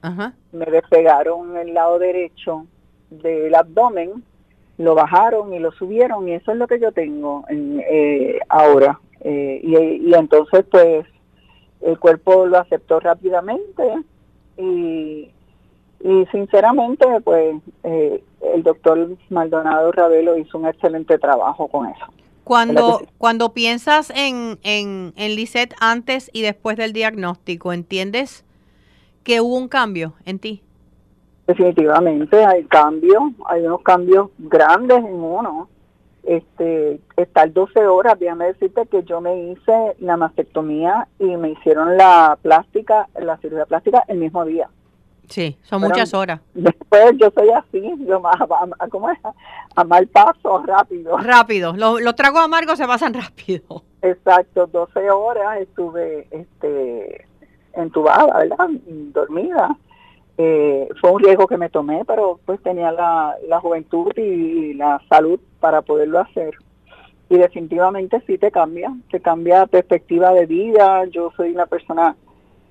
Ajá. 0.01 0.33
me 0.53 0.65
despegaron 0.65 1.55
el 1.59 1.75
lado 1.75 1.99
derecho 1.99 2.65
del 3.11 3.55
abdomen, 3.55 4.25
lo 4.79 4.95
bajaron 4.95 5.53
y 5.53 5.59
lo 5.59 5.73
subieron 5.73 6.27
y 6.27 6.33
eso 6.33 6.53
es 6.53 6.57
lo 6.57 6.67
que 6.67 6.81
yo 6.81 6.91
tengo 6.91 7.45
en, 7.51 7.83
eh, 7.87 8.39
ahora. 8.49 8.99
Eh, 9.21 9.61
y, 9.63 10.09
y 10.09 10.15
entonces 10.15 10.65
pues 10.71 11.05
el 11.83 11.99
cuerpo 11.99 12.47
lo 12.47 12.61
aceptó 12.61 12.99
rápidamente 12.99 13.83
y, 14.57 15.31
y 16.01 16.27
sinceramente 16.27 17.07
pues 17.23 17.57
eh, 17.83 18.23
el 18.55 18.63
doctor 18.63 19.17
Maldonado 19.31 19.93
Ravelo 19.93 20.37
hizo 20.37 20.59
un 20.59 20.67
excelente 20.67 21.19
trabajo 21.19 21.69
con 21.69 21.87
eso. 21.87 22.05
Cuando, 22.45 23.01
cuando 23.17 23.55
piensas 23.55 24.11
en, 24.11 24.59
en, 24.63 25.15
en 25.17 25.35
Lisette 25.35 25.75
antes 25.81 26.31
y 26.35 26.43
después 26.43 26.77
del 26.77 26.93
diagnóstico, 26.93 27.73
¿entiendes 27.73 28.45
que 29.23 29.41
hubo 29.41 29.57
un 29.57 29.69
cambio 29.69 30.13
en 30.27 30.39
ti? 30.39 30.63
Definitivamente 31.47 32.45
hay 32.45 32.65
cambios, 32.65 33.23
hay 33.47 33.63
unos 33.63 33.83
cambios 33.83 34.29
grandes 34.39 34.99
en 34.99 35.15
uno. 35.15 35.69
Este, 36.23 37.01
estar 37.19 37.53
12 37.53 37.87
horas, 37.87 38.19
déjame 38.19 38.47
decirte 38.47 38.87
que 38.87 39.03
yo 39.03 39.21
me 39.21 39.51
hice 39.51 39.95
la 39.99 40.17
mastectomía 40.17 41.07
y 41.19 41.37
me 41.37 41.51
hicieron 41.51 41.99
la 41.99 42.39
plástica, 42.41 43.09
la 43.21 43.37
cirugía 43.39 43.67
plástica 43.67 44.05
el 44.09 44.19
mismo 44.19 44.45
día. 44.47 44.71
Sí, 45.29 45.57
son 45.63 45.81
muchas 45.81 46.13
horas. 46.15 46.41
Después 46.55 47.13
yo 47.19 47.31
soy 47.35 47.51
así, 47.51 47.95
yo 48.07 48.21
más, 48.21 48.37
a, 48.41 48.89
¿cómo 48.89 49.11
es? 49.11 49.19
a 49.75 49.85
mal 49.85 50.07
paso, 50.09 50.63
rápido. 50.65 51.17
Rápido, 51.19 51.75
los, 51.77 52.01
los 52.01 52.15
tragos 52.15 52.43
amargos 52.43 52.79
se 52.79 52.87
pasan 52.87 53.15
rápido. 53.15 53.85
Exacto, 54.03 54.67
12 54.67 55.11
horas 55.11 55.61
estuve 55.61 56.27
este, 56.31 57.27
entubada, 57.73 58.39
¿verdad? 58.39 58.69
Dormida. 58.87 59.77
Eh, 60.37 60.89
fue 61.01 61.13
un 61.13 61.23
riesgo 61.23 61.47
que 61.47 61.57
me 61.57 61.71
tomé, 61.71 62.05
pero 62.05 62.41
pues 62.45 62.61
tenía 62.63 62.91
la, 62.91 63.37
la 63.49 63.61
juventud 63.61 64.13
y 64.17 64.75
la 64.75 65.01
salud 65.09 65.39
para 65.61 65.83
poderlo 65.83 66.21
hacer. 66.21 66.55
Y 67.29 67.39
definitivamente 67.39 68.23
sí 68.27 68.37
te 68.37 68.51
cambia, 68.51 68.93
te 69.11 69.21
cambia 69.21 69.67
perspectiva 69.67 70.33
de 70.33 70.47
vida. 70.47 71.05
Yo 71.07 71.33
soy 71.37 71.53
una 71.53 71.67
persona 71.67 72.17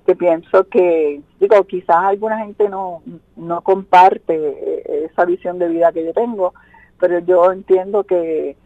que 0.06 0.14
pienso 0.16 0.68
que, 0.68 1.22
digo, 1.40 1.64
quizás 1.64 1.96
alguna 1.96 2.38
gente 2.38 2.68
no, 2.68 3.02
no 3.36 3.62
comparte 3.62 4.34
eh, 4.36 5.08
esa 5.10 5.24
visión 5.24 5.58
de 5.58 5.68
vida 5.68 5.92
que 5.92 6.04
yo 6.04 6.12
tengo, 6.12 6.52
pero 7.00 7.18
yo 7.20 7.50
entiendo 7.52 8.04
que 8.04 8.56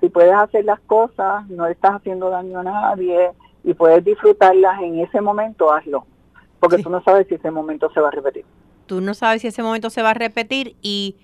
si 0.00 0.08
puedes 0.08 0.34
hacer 0.34 0.64
las 0.64 0.80
cosas, 0.80 1.48
no 1.48 1.66
le 1.66 1.72
estás 1.72 1.96
haciendo 1.96 2.30
daño 2.30 2.60
a 2.60 2.64
nadie 2.64 3.30
y 3.64 3.74
puedes 3.74 4.04
disfrutarlas 4.04 4.80
en 4.82 4.98
ese 5.00 5.20
momento, 5.20 5.72
hazlo. 5.72 6.04
Porque 6.60 6.76
Sí. 6.78 6.82
tú 6.82 6.90
no 6.90 7.02
sabes 7.02 7.26
si 7.28 7.34
ese 7.36 7.50
momento 7.50 7.90
se 7.92 8.00
va 8.00 8.08
a 8.08 8.12
repetir. 8.12 8.44
Tú 8.86 9.00
no 9.00 9.14
sabes 9.14 9.42
si 9.42 9.48
ese 9.48 9.62
momento 9.62 9.90
se 9.90 10.02
va 10.02 10.10
a 10.10 10.14
repetir 10.14 10.74
y 10.82 11.16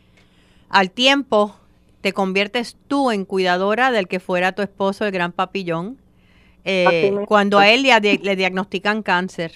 al 0.69 0.91
tiempo 0.91 1.57
te 2.01 2.13
conviertes 2.13 2.77
tú 2.89 3.11
en 3.11 3.25
cuidadora 3.25 3.91
del 3.91 4.07
que 4.07 4.21
fuera 4.21 4.53
tu 4.53 4.63
esposo, 4.63 5.05
el 5.07 5.11
gran 5.13 5.33
papillón. 5.33 5.97
Eh, 6.65 7.25
cuando 7.27 7.59
a 7.59 7.69
él 7.69 7.83
le, 7.83 8.37
diagnostican 8.37 9.03
cáncer, 9.03 9.53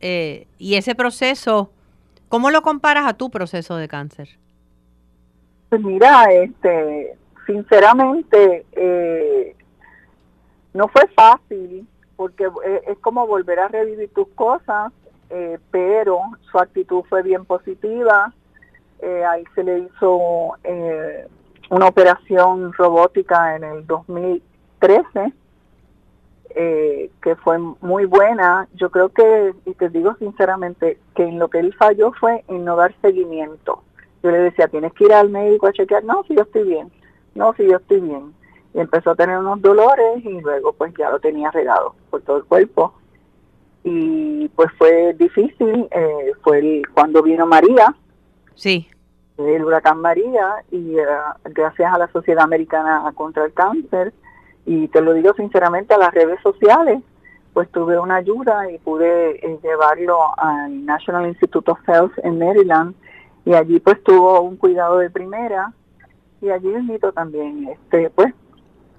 eh, 0.00 0.46
y 0.58 0.74
ese 0.74 0.94
proceso, 0.94 1.70
¿cómo 2.28 2.50
lo 2.50 2.62
comparas 2.62 3.06
a 3.06 3.14
tu 3.14 3.30
proceso 3.30 3.76
de 3.76 3.88
cáncer? 3.88 4.28
Pues 5.68 5.80
mira, 5.80 6.30
este, 6.32 7.16
sinceramente, 7.46 8.66
eh, 8.72 9.56
no 10.74 10.88
fue 10.88 11.06
fácil 11.14 11.86
porque 12.16 12.44
eh, 12.44 12.82
es 12.88 12.98
como 12.98 13.26
volver 13.26 13.58
a 13.58 13.68
revivir 13.68 14.12
tus 14.12 14.28
cosas, 14.34 14.92
eh, 15.30 15.58
pero 15.70 16.20
su 16.50 16.58
actitud 16.58 17.02
fue 17.08 17.22
bien 17.22 17.44
positiva. 17.44 18.34
ahí 19.28 19.44
se 19.54 19.64
le 19.64 19.78
hizo 19.78 20.54
una 21.70 21.86
operación 21.86 22.72
robótica 22.74 23.56
en 23.56 23.64
el 23.64 23.86
2013 23.86 25.32
que 26.54 27.36
fue 27.36 27.58
muy 27.58 28.04
buena. 28.04 28.68
Yo 28.74 28.90
creo 28.90 29.08
que, 29.10 29.54
y 29.64 29.74
te 29.74 29.88
digo 29.88 30.14
sinceramente, 30.18 30.98
que 31.14 31.24
en 31.24 31.38
lo 31.38 31.48
que 31.48 31.58
él 31.58 31.74
falló 31.74 32.12
fue 32.12 32.44
en 32.48 32.64
no 32.64 32.76
dar 32.76 32.94
seguimiento. 33.00 33.82
Yo 34.22 34.30
le 34.30 34.38
decía, 34.38 34.68
tienes 34.68 34.92
que 34.92 35.04
ir 35.04 35.12
al 35.12 35.30
médico 35.30 35.66
a 35.66 35.72
chequear. 35.72 36.04
No, 36.04 36.22
si 36.28 36.34
yo 36.34 36.42
estoy 36.42 36.64
bien. 36.64 36.90
No, 37.34 37.54
si 37.54 37.66
yo 37.66 37.76
estoy 37.76 38.00
bien. 38.00 38.32
Y 38.74 38.80
empezó 38.80 39.10
a 39.10 39.14
tener 39.14 39.38
unos 39.38 39.60
dolores 39.60 40.24
y 40.24 40.40
luego 40.40 40.72
pues 40.72 40.94
ya 40.96 41.10
lo 41.10 41.18
tenía 41.18 41.50
regado 41.50 41.94
por 42.10 42.22
todo 42.22 42.38
el 42.38 42.44
cuerpo. 42.44 42.94
Y 43.84 44.48
pues 44.50 44.70
fue 44.78 45.14
difícil. 45.14 45.88
Eh, 45.90 46.32
fue 46.42 46.82
cuando 46.94 47.22
vino 47.22 47.46
María. 47.46 47.94
Sí. 48.54 48.88
El 49.38 49.64
huracán 49.64 49.98
María 49.98 50.62
y 50.70 50.98
eh, 50.98 51.06
gracias 51.46 51.92
a 51.92 51.98
la 51.98 52.08
Sociedad 52.08 52.44
Americana 52.44 53.10
contra 53.16 53.44
el 53.44 53.52
Cáncer 53.52 54.12
y 54.66 54.88
te 54.88 55.00
lo 55.00 55.14
digo 55.14 55.34
sinceramente 55.34 55.94
a 55.94 55.98
las 55.98 56.12
redes 56.12 56.40
sociales 56.42 57.02
pues 57.52 57.70
tuve 57.70 57.98
una 57.98 58.16
ayuda 58.16 58.70
y 58.70 58.78
pude 58.78 59.32
eh, 59.44 59.58
llevarlo 59.62 60.18
al 60.38 60.84
National 60.86 61.26
Institute 61.26 61.70
of 61.70 61.78
Health 61.86 62.12
en 62.22 62.38
Maryland 62.38 62.94
y 63.44 63.54
allí 63.54 63.80
pues 63.80 64.02
tuvo 64.02 64.40
un 64.40 64.56
cuidado 64.56 64.98
de 64.98 65.10
primera 65.10 65.72
y 66.40 66.50
allí 66.50 66.68
mismo 66.68 67.12
también 67.12 67.68
este 67.68 68.10
pues 68.10 68.32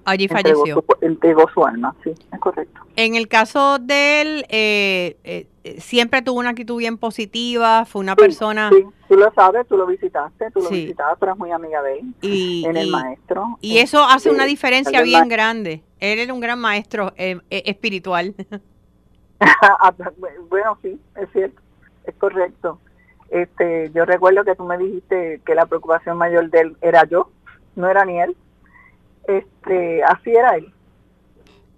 allí 0.04 0.28
falleció. 0.28 0.84
entregó 1.00 1.48
su 1.52 1.64
alma 1.64 1.94
sí 2.04 2.10
es 2.32 2.40
correcto. 2.40 2.80
En 2.96 3.16
el 3.16 3.28
caso 3.28 3.78
de 3.78 4.22
él 4.22 4.46
eh, 4.48 5.16
eh, 5.24 5.46
siempre 5.78 6.22
tuvo 6.22 6.40
una 6.40 6.50
actitud 6.50 6.78
bien 6.78 6.98
positiva 6.98 7.84
fue 7.84 8.00
una 8.00 8.16
persona 8.16 8.70
sí 8.70 8.84
tú 9.08 9.16
lo 9.16 9.32
sabes 9.32 9.66
tú 9.66 9.76
lo 9.76 9.86
visitaste 9.86 10.50
tú 10.50 10.60
lo 10.60 10.70
visitabas 10.70 11.16
pero 11.18 11.32
eres 11.32 11.38
muy 11.38 11.50
amiga 11.50 11.82
de 11.82 11.98
él 11.98 12.14
y, 12.20 12.64
en 12.66 12.76
el 12.76 12.90
maestro 12.90 13.58
y 13.60 13.78
eso 13.78 14.04
hace 14.04 14.30
una 14.30 14.44
diferencia 14.44 15.02
bien 15.02 15.28
grande 15.28 15.82
él 16.00 16.18
era 16.18 16.32
un 16.32 16.40
gran 16.40 16.60
maestro 16.60 17.12
eh, 17.16 17.40
espiritual 17.50 18.34
ah, 19.40 19.94
bueno 20.48 20.78
sí 20.82 20.98
es 21.16 21.28
cierto 21.32 21.60
es 22.04 22.14
correcto 22.16 22.78
este, 23.34 23.90
yo 23.92 24.04
recuerdo 24.04 24.44
que 24.44 24.54
tú 24.54 24.62
me 24.62 24.78
dijiste 24.78 25.40
que 25.44 25.56
la 25.56 25.66
preocupación 25.66 26.16
mayor 26.16 26.50
de 26.50 26.60
él 26.60 26.76
era 26.80 27.04
yo, 27.04 27.30
no 27.74 27.88
era 27.88 28.04
ni 28.04 28.20
él. 28.20 28.36
Este, 29.26 30.04
así 30.04 30.30
era 30.30 30.54
él. 30.54 30.72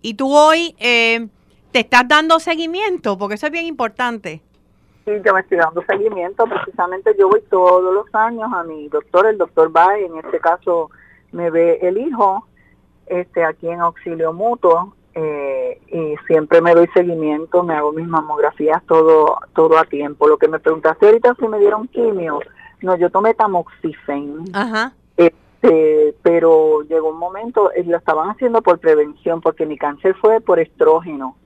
Y 0.03 0.15
tú 0.15 0.37
hoy 0.37 0.77
eh, 0.79 1.29
te 1.73 1.81
estás 1.81 2.07
dando 2.09 2.39
seguimiento, 2.41 3.19
porque 3.19 3.35
eso 3.35 3.47
es 3.47 3.53
bien 3.53 3.67
importante. 3.67 4.41
Sí, 5.05 5.13
yo 5.25 5.35
me 5.35 5.41
estoy 5.41 5.59
dando 5.59 5.85
seguimiento. 5.87 6.45
Precisamente 6.47 7.15
yo 7.19 7.29
voy 7.29 7.41
todos 7.49 7.95
los 7.95 8.13
años 8.15 8.53
a 8.53 8.65
mi 8.65 8.89
doctor, 8.89 9.27
el 9.27 9.39
doctor 9.39 9.71
Bay, 9.71 10.05
en 10.05 10.19
este 10.19 10.41
caso 10.41 10.91
me 11.33 11.51
ve 11.51 11.79
el 11.83 11.99
hijo, 11.99 12.47
este, 13.07 13.45
aquí 13.45 13.69
en 13.69 13.81
auxilio 13.81 14.33
mutuo, 14.33 14.95
eh, 15.15 15.81
y 15.87 16.17
siempre 16.27 16.61
me 16.61 16.75
doy 16.75 16.89
seguimiento, 16.93 17.63
me 17.63 17.75
hago 17.75 17.93
mis 17.93 18.07
mamografías 18.07 18.83
todo 18.87 19.39
todo 19.55 19.79
a 19.79 19.85
tiempo. 19.85 20.27
Lo 20.27 20.39
que 20.39 20.49
me 20.49 20.59
preguntaste 20.59 21.07
ahorita 21.07 21.37
si 21.39 21.47
me 21.47 21.59
dieron 21.59 21.89
quimio, 21.89 22.41
no, 22.83 22.97
yo 22.97 23.09
tomé 23.11 23.33
tamoxifen. 23.35 24.45
Ajá. 24.53 24.93
Este, 25.17 26.15
pero 26.23 26.83
llegó 26.83 27.11
un 27.11 27.19
momento, 27.19 27.73
eh, 27.73 27.85
lo 27.85 27.97
estaban 27.97 28.29
haciendo 28.29 28.61
por 28.61 28.79
prevención, 28.79 29.41
porque 29.41 29.67
mi 29.67 29.79
cáncer 29.79 30.15
fue 30.17 30.41
por 30.41 30.59
estrógeno. 30.59 31.37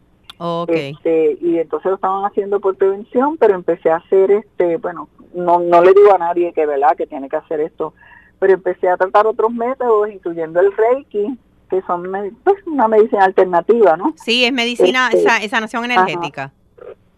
Okay. 0.42 0.92
Este, 0.92 1.37
y 1.42 1.59
entonces 1.59 1.90
lo 1.90 1.96
estaban 1.96 2.24
haciendo 2.24 2.61
por 2.61 2.74
prevención, 2.74 3.37
pero 3.37 3.55
empecé 3.55 3.90
a 3.90 3.96
hacer 3.96 4.31
este, 4.31 4.79
bueno, 4.79 5.11
no, 5.35 5.61
no 5.61 5.83
le 5.83 5.92
digo 5.92 6.14
a 6.14 6.18
nadie 6.18 6.55
que 6.55 6.64
verdad 6.64 6.96
que 6.96 7.07
tiene 7.07 7.29
que 7.29 7.37
hacer 7.37 7.61
esto, 7.61 7.92
pero 8.38 8.55
empecé 8.55 8.88
a 8.88 8.96
tratar 8.96 9.26
otros 9.26 9.53
métodos, 9.53 10.09
incluyendo 10.09 10.61
el 10.61 10.74
Reiki, 10.74 11.38
que 11.68 11.83
son 11.83 12.11
pues, 12.42 12.57
una 12.66 12.88
medicina 12.88 13.26
alternativa, 13.26 13.98
¿no? 13.98 14.14
Sí, 14.16 14.46
es 14.46 14.53
medicina, 14.53 15.11
este, 15.12 15.29
esa, 15.29 15.48
sanación 15.48 15.85
energética. 15.85 16.50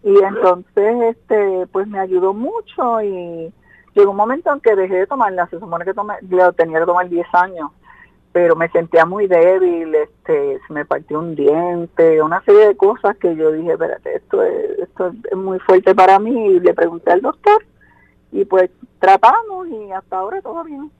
Y 0.03 0.17
entonces, 0.17 1.15
este, 1.15 1.65
pues 1.71 1.87
me 1.87 1.99
ayudó 1.99 2.33
mucho 2.33 3.01
y 3.01 3.53
llegó 3.95 4.11
un 4.11 4.17
momento 4.17 4.51
en 4.51 4.59
que 4.59 4.75
dejé 4.75 4.95
de 4.95 5.07
tomarla, 5.07 5.47
se 5.47 5.61
supone 5.61 5.85
que 5.85 5.93
tomé, 5.93 6.15
lo 6.29 6.51
tenía 6.51 6.81
que 6.81 6.85
tomar 6.85 7.07
10 7.07 7.25
años, 7.35 7.71
pero 8.33 8.55
me 8.55 8.67
sentía 8.69 9.05
muy 9.05 9.27
débil, 9.27 9.93
este, 9.93 10.59
se 10.67 10.73
me 10.73 10.85
partió 10.85 11.19
un 11.19 11.35
diente, 11.35 12.21
una 12.21 12.43
serie 12.43 12.67
de 12.67 12.75
cosas 12.75 13.15
que 13.17 13.35
yo 13.35 13.51
dije, 13.51 13.73
espérate, 13.73 14.15
esto 14.15 14.43
es, 14.43 14.79
esto 14.79 15.13
es 15.31 15.37
muy 15.37 15.59
fuerte 15.59 15.93
para 15.93 16.17
mí 16.17 16.47
y 16.47 16.59
le 16.59 16.73
pregunté 16.73 17.11
al 17.11 17.21
doctor 17.21 17.63
y 18.31 18.43
pues 18.43 18.71
tratamos 18.99 19.67
y 19.67 19.91
hasta 19.91 20.17
ahora 20.17 20.41
todo 20.41 20.63
bien. 20.63 20.91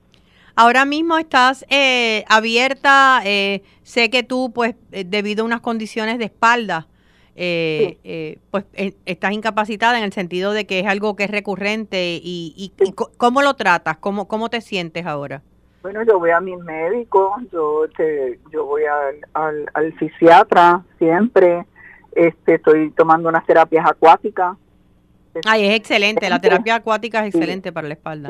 Ahora 0.55 0.85
mismo 0.85 1.17
estás 1.17 1.65
eh, 1.69 2.23
abierta, 2.29 3.21
eh, 3.25 3.63
sé 3.81 4.11
que 4.11 4.21
tú, 4.21 4.51
pues, 4.53 4.75
eh, 4.91 5.03
debido 5.03 5.41
a 5.41 5.45
unas 5.47 5.61
condiciones 5.61 6.19
de 6.19 6.25
espalda, 6.25 6.87
pues 7.33 8.65
estás 9.05 9.31
incapacitada 9.31 9.97
en 9.97 10.03
el 10.03 10.13
sentido 10.13 10.53
de 10.53 10.67
que 10.67 10.81
es 10.81 10.85
algo 10.85 11.15
que 11.15 11.23
es 11.23 11.31
recurrente 11.31 12.19
y, 12.21 12.71
¿cómo 13.17 13.41
lo 13.41 13.55
tratas? 13.55 13.97
¿Cómo, 13.97 14.27
¿Cómo 14.27 14.51
te 14.51 14.61
sientes 14.61 15.07
ahora? 15.07 15.41
Bueno, 15.83 16.01
yo 16.03 16.17
voy 16.17 16.31
a 16.31 16.39
mi 16.39 16.55
médico, 16.55 17.35
yo 17.51 17.85
te, 17.95 18.39
yo 18.51 18.65
voy 18.65 18.83
al, 19.33 19.69
al, 19.73 19.93
fisiatra 19.99 20.81
siempre, 20.97 21.65
este, 22.13 22.55
estoy 22.55 22.89
tomando 22.91 23.29
unas 23.29 23.45
terapias 23.45 23.85
acuáticas. 23.85 24.57
Ay, 25.45 25.65
es 25.65 25.75
excelente, 25.75 26.29
la 26.29 26.39
terapia 26.39 26.75
acuática 26.75 27.25
es 27.25 27.35
excelente 27.35 27.71
para 27.71 27.87
la 27.87 27.95
espalda. 27.95 28.29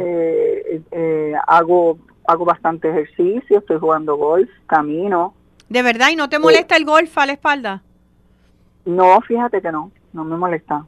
hago 1.48 2.00
hago 2.26 2.46
bastante 2.46 2.90
ejercicio, 2.90 3.60
estoy 3.60 3.78
jugando 3.80 4.16
golf, 4.16 4.50
camino. 4.66 5.34
¿De 5.70 5.82
verdad? 5.82 6.10
¿Y 6.12 6.16
no 6.16 6.30
te 6.30 6.40
molesta 6.40 6.76
el 6.76 6.86
golf 6.86 7.18
a 7.18 7.26
la 7.26 7.34
espalda? 7.34 7.84
No, 8.86 9.20
fíjate 9.22 9.62
que 9.62 9.72
no, 9.72 9.92
no 10.14 10.24
me 10.24 10.38
molesta. 10.38 10.86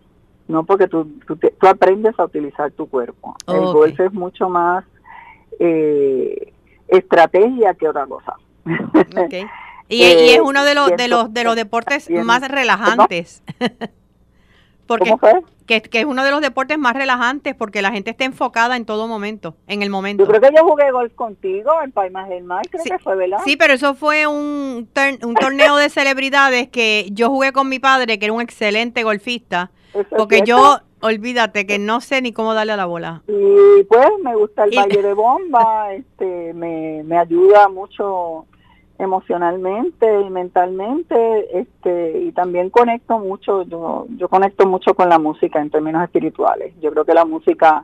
No, 0.48 0.64
porque 0.64 0.88
tú, 0.88 1.08
tú, 1.28 1.68
aprendes 1.68 2.18
a 2.20 2.26
utilizar 2.26 2.72
tu 2.72 2.88
cuerpo. 2.88 3.36
El 3.48 3.62
golf 3.62 4.00
es 4.00 4.14
mucho 4.14 4.48
más 4.48 4.86
eh, 5.60 6.54
estrategia 6.88 7.74
que 7.74 7.88
otra 7.88 8.06
cosa. 8.06 8.36
Okay. 9.26 9.46
Y, 9.88 10.04
y, 10.04 10.30
es 10.30 10.40
uno 10.40 10.64
de 10.64 10.76
los 10.76 10.96
de 10.96 11.08
los 11.08 11.34
de 11.34 11.44
los 11.44 11.56
deportes 11.56 12.10
más 12.10 12.48
relajantes. 12.48 13.44
porque 14.88 15.16
Que, 15.66 15.82
que, 15.82 16.00
es 16.02 16.06
uno 16.06 16.24
de 16.24 16.30
los 16.30 16.42
deportes 16.42 16.78
más 16.78 16.94
relajantes 16.94 17.56
porque 17.56 17.82
la 17.82 17.92
gente 17.92 18.12
está 18.12 18.24
enfocada 18.24 18.76
en 18.76 18.86
todo 18.86 19.08
momento, 19.08 19.56
en 19.68 19.82
el 19.82 19.90
momento. 19.90 20.24
Yo 20.24 20.30
creo 20.30 20.42
que 20.42 20.56
yo 20.56 20.64
jugué 20.64 20.92
golf 20.92 21.14
contigo 21.16 21.72
en 21.84 21.92
Palmas 21.92 22.30
del 22.30 22.44
Mar, 22.44 22.62
creo 22.70 22.84
que 22.84 23.00
fue, 23.00 23.16
¿verdad? 23.16 23.40
Sí, 23.46 23.58
pero 23.58 23.74
eso 23.74 23.96
fue 23.96 24.28
un, 24.28 24.88
un 25.24 25.36
torneo 25.36 25.78
de 25.78 25.90
celebridades 25.90 26.70
que 26.70 27.08
yo 27.12 27.30
jugué 27.30 27.52
con 27.52 27.68
mi 27.68 27.80
padre, 27.80 28.20
que 28.20 28.26
era 28.26 28.34
un 28.34 28.42
excelente 28.42 29.02
golfista, 29.02 29.72
porque 30.16 30.44
yo, 30.46 30.82
olvídate, 31.06 31.66
que 31.66 31.80
no 31.80 32.02
sé 32.02 32.22
ni 32.22 32.34
cómo 32.34 32.54
darle 32.54 32.74
a 32.74 32.78
la 32.78 32.86
bola. 32.86 33.22
Y 33.28 33.84
pues 33.84 34.10
me 34.24 34.36
gusta 34.36 34.66
el 34.66 34.76
baile 34.76 35.02
de 35.02 35.14
bomba, 35.26 35.94
este, 35.94 36.54
me, 36.54 37.04
me 37.04 37.18
ayuda 37.18 37.70
mucho 37.70 38.46
emocionalmente 38.98 40.22
y 40.22 40.30
mentalmente 40.30 41.60
este 41.60 42.20
y 42.22 42.32
también 42.32 42.70
conecto 42.70 43.20
mucho 43.20 43.64
yo 43.64 44.06
yo 44.16 44.30
conecto 44.30 44.66
mucho 44.66 44.94
con 44.94 45.10
la 45.10 45.20
música 45.20 45.60
en 45.60 45.70
términos 45.70 46.04
espirituales. 46.04 46.74
Yo 46.82 46.92
creo 46.92 47.04
que 47.04 47.14
la 47.14 47.26
música 47.26 47.84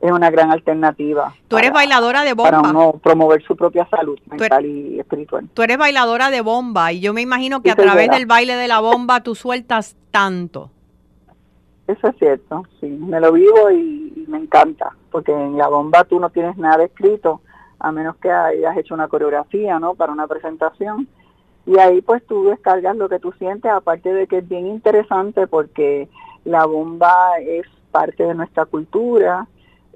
es 0.00 0.12
una 0.12 0.30
gran 0.30 0.50
alternativa 0.50 1.34
tú 1.48 1.56
eres 1.58 1.72
bailadora 1.72 2.24
de 2.24 2.34
bomba. 2.34 2.50
para 2.50 2.70
uno 2.70 2.92
promover 3.02 3.42
su 3.42 3.56
propia 3.56 3.86
salud 3.88 4.18
mental 4.30 4.66
y 4.66 5.00
espiritual. 5.00 5.48
tú 5.52 5.62
eres 5.62 5.78
bailadora 5.78 6.30
de 6.30 6.42
bomba 6.42 6.92
y 6.92 7.00
yo 7.00 7.14
me 7.14 7.22
imagino 7.22 7.62
que 7.62 7.70
a 7.70 7.76
través 7.76 8.10
del 8.10 8.26
baile 8.26 8.56
de 8.56 8.68
la 8.68 8.80
bomba 8.80 9.22
tú 9.22 9.34
sueltas 9.34 9.96
tanto 10.10 10.70
eso 11.90 12.08
es 12.08 12.16
cierto 12.16 12.64
sí 12.80 12.86
me 12.86 13.20
lo 13.20 13.32
vivo 13.32 13.70
y 13.70 14.24
me 14.28 14.38
encanta 14.38 14.94
porque 15.10 15.32
en 15.32 15.56
la 15.56 15.68
bomba 15.68 16.04
tú 16.04 16.20
no 16.20 16.30
tienes 16.30 16.56
nada 16.56 16.84
escrito 16.84 17.40
a 17.80 17.90
menos 17.92 18.16
que 18.16 18.30
hayas 18.30 18.76
hecho 18.76 18.94
una 18.94 19.08
coreografía, 19.08 19.80
¿no? 19.80 19.94
Para 19.94 20.12
una 20.12 20.26
presentación. 20.26 21.08
Y 21.66 21.78
ahí 21.78 22.00
pues 22.02 22.24
tú 22.26 22.44
descargas 22.44 22.96
lo 22.96 23.08
que 23.08 23.18
tú 23.18 23.32
sientes, 23.38 23.70
aparte 23.70 24.12
de 24.12 24.26
que 24.26 24.38
es 24.38 24.48
bien 24.48 24.66
interesante 24.66 25.46
porque 25.46 26.08
la 26.44 26.66
bomba 26.66 27.38
es 27.40 27.66
parte 27.90 28.24
de 28.24 28.34
nuestra 28.34 28.66
cultura, 28.66 29.46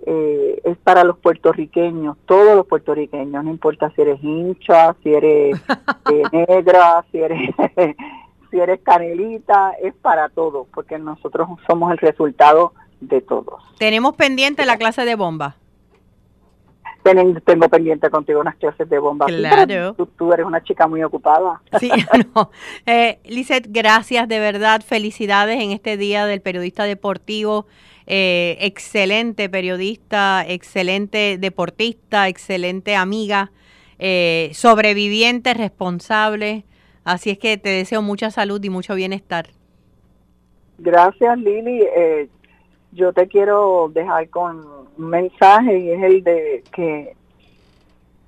eh, 0.06 0.60
es 0.64 0.76
para 0.78 1.04
los 1.04 1.18
puertorriqueños, 1.18 2.16
todos 2.26 2.56
los 2.56 2.66
puertorriqueños, 2.66 3.44
no 3.44 3.50
importa 3.50 3.90
si 3.94 4.02
eres 4.02 4.22
hincha, 4.22 4.94
si 5.02 5.14
eres 5.14 5.60
eh, 6.10 6.22
negra, 6.32 7.04
si 7.10 7.18
eres, 7.18 7.50
si 8.54 8.60
eres 8.60 8.78
canelita, 8.84 9.72
es 9.82 9.94
para 9.94 10.28
todo, 10.28 10.68
porque 10.72 10.96
nosotros 10.96 11.48
somos 11.66 11.90
el 11.90 11.98
resultado 11.98 12.72
de 13.00 13.20
todos. 13.20 13.60
Tenemos 13.78 14.14
pendiente 14.14 14.64
la 14.64 14.76
clase 14.76 15.04
de 15.04 15.16
bomba. 15.16 15.56
tengo 17.02 17.68
pendiente 17.68 18.08
contigo 18.10 18.40
unas 18.40 18.54
clases 18.54 18.88
de 18.88 19.00
bomba. 19.00 19.26
Claro. 19.26 19.94
Tú, 19.94 20.32
eres 20.32 20.46
una 20.46 20.62
chica 20.62 20.86
muy 20.86 21.02
ocupada. 21.02 21.62
Sí, 21.80 21.90
no. 22.36 22.52
Eh, 22.86 23.18
Lizeth, 23.24 23.66
gracias 23.70 24.28
de 24.28 24.38
verdad. 24.38 24.82
Felicidades 24.86 25.60
en 25.60 25.72
este 25.72 25.96
día 25.96 26.24
del 26.24 26.40
periodista 26.40 26.84
deportivo. 26.84 27.66
Eh, 28.06 28.56
excelente 28.60 29.48
periodista, 29.48 30.44
excelente 30.46 31.38
deportista, 31.38 32.28
excelente 32.28 32.94
amiga, 32.94 33.50
eh, 33.98 34.52
sobreviviente, 34.54 35.54
responsable. 35.54 36.64
Así 37.04 37.30
es 37.30 37.38
que 37.38 37.56
te 37.58 37.68
deseo 37.68 38.02
mucha 38.02 38.30
salud 38.30 38.62
y 38.62 38.70
mucho 38.70 38.94
bienestar. 38.94 39.48
Gracias, 40.78 41.38
Lili. 41.38 41.82
Eh, 41.96 42.28
yo 42.92 43.12
te 43.12 43.28
quiero 43.28 43.90
dejar 43.92 44.28
con 44.30 44.64
un 44.96 45.10
mensaje 45.10 45.78
y 45.78 45.90
es 45.90 46.02
el 46.02 46.24
de 46.24 46.64
que 46.72 47.14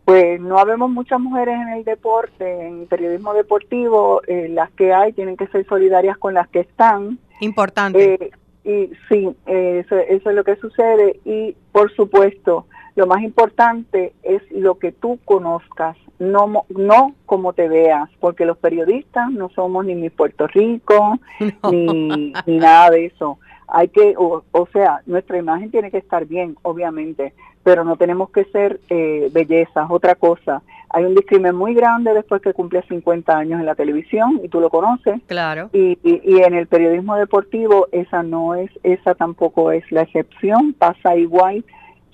pues 0.04 0.40
no 0.40 0.58
habemos 0.58 0.88
muchas 0.88 1.18
mujeres 1.18 1.56
en 1.56 1.68
el 1.70 1.84
deporte, 1.84 2.66
en 2.66 2.82
el 2.82 2.86
periodismo 2.86 3.34
deportivo, 3.34 4.22
las 4.28 4.70
que 4.70 4.92
hay 4.92 5.12
tienen 5.12 5.36
que 5.36 5.48
ser 5.48 5.66
solidarias 5.66 6.16
con 6.16 6.32
las 6.32 6.46
que 6.46 6.60
están. 6.60 7.18
Importante. 7.40 8.30
Y 8.62 8.90
sí, 9.08 9.28
eso, 9.46 9.96
eso 9.96 10.30
es 10.30 10.36
lo 10.36 10.44
que 10.44 10.54
sucede. 10.56 11.18
Y 11.24 11.56
por 11.72 11.92
supuesto, 11.92 12.66
lo 12.96 13.06
más 13.06 13.22
importante 13.22 14.14
es 14.22 14.42
lo 14.50 14.78
que 14.78 14.90
tú 14.90 15.18
conozcas, 15.24 15.96
no, 16.18 16.64
no 16.70 17.14
como 17.26 17.52
te 17.52 17.68
veas, 17.68 18.08
porque 18.20 18.46
los 18.46 18.56
periodistas 18.56 19.30
no 19.30 19.50
somos 19.50 19.84
ni 19.84 19.94
mi 19.94 20.10
Puerto 20.10 20.46
Rico, 20.46 21.18
ni, 21.70 22.32
ni 22.46 22.58
nada 22.58 22.90
de 22.90 23.06
eso. 23.06 23.38
Hay 23.68 23.88
que, 23.88 24.14
o, 24.16 24.42
sea, 24.72 25.02
nuestra 25.06 25.38
imagen 25.38 25.70
tiene 25.70 25.90
que 25.90 25.98
estar 25.98 26.24
bien, 26.24 26.56
obviamente, 26.62 27.34
pero 27.62 27.84
no 27.84 27.96
tenemos 27.96 28.30
que 28.30 28.44
ser 28.44 28.80
eh, 28.88 29.28
bellezas. 29.32 29.90
Otra 29.90 30.14
cosa, 30.14 30.62
hay 30.88 31.04
un 31.04 31.14
discrimen 31.14 31.54
muy 31.54 31.74
grande 31.74 32.14
después 32.14 32.40
que 32.40 32.54
cumple 32.54 32.82
50 32.82 33.36
años 33.36 33.60
en 33.60 33.66
la 33.66 33.74
televisión 33.74 34.40
y 34.42 34.48
tú 34.48 34.60
lo 34.60 34.70
conoces. 34.70 35.20
Claro. 35.26 35.68
Y, 35.72 35.98
y, 36.02 36.42
en 36.42 36.54
el 36.54 36.68
periodismo 36.68 37.16
deportivo 37.16 37.88
esa 37.90 38.22
no 38.22 38.54
es, 38.54 38.70
esa 38.84 39.14
tampoco 39.14 39.72
es 39.72 39.84
la 39.90 40.02
excepción, 40.02 40.72
pasa 40.72 41.16
igual. 41.16 41.64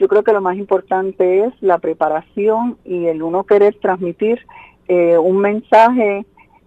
Yo 0.03 0.09
creo 0.09 0.25
que 0.25 0.33
lo 0.33 0.41
más 0.41 0.57
importante 0.57 1.45
es 1.45 1.55
la 1.61 1.79
preparación 1.79 2.77
y 2.85 3.07
el 3.07 3.23
uno 3.23 3.45
querer 3.45 3.77
transmitir 3.81 4.45
eh, 4.89 5.17
un 5.17 5.39
mensaje 5.39 6.27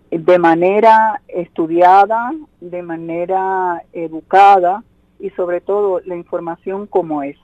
de 0.09 0.39
manera 0.39 1.21
estudiada, 1.27 2.31
de 2.61 2.81
manera 2.81 3.83
educada 3.91 4.85
y 5.19 5.31
sobre 5.31 5.59
todo 5.59 5.99
la 6.05 6.15
información 6.15 6.87
como 6.87 7.23
es 7.23 7.35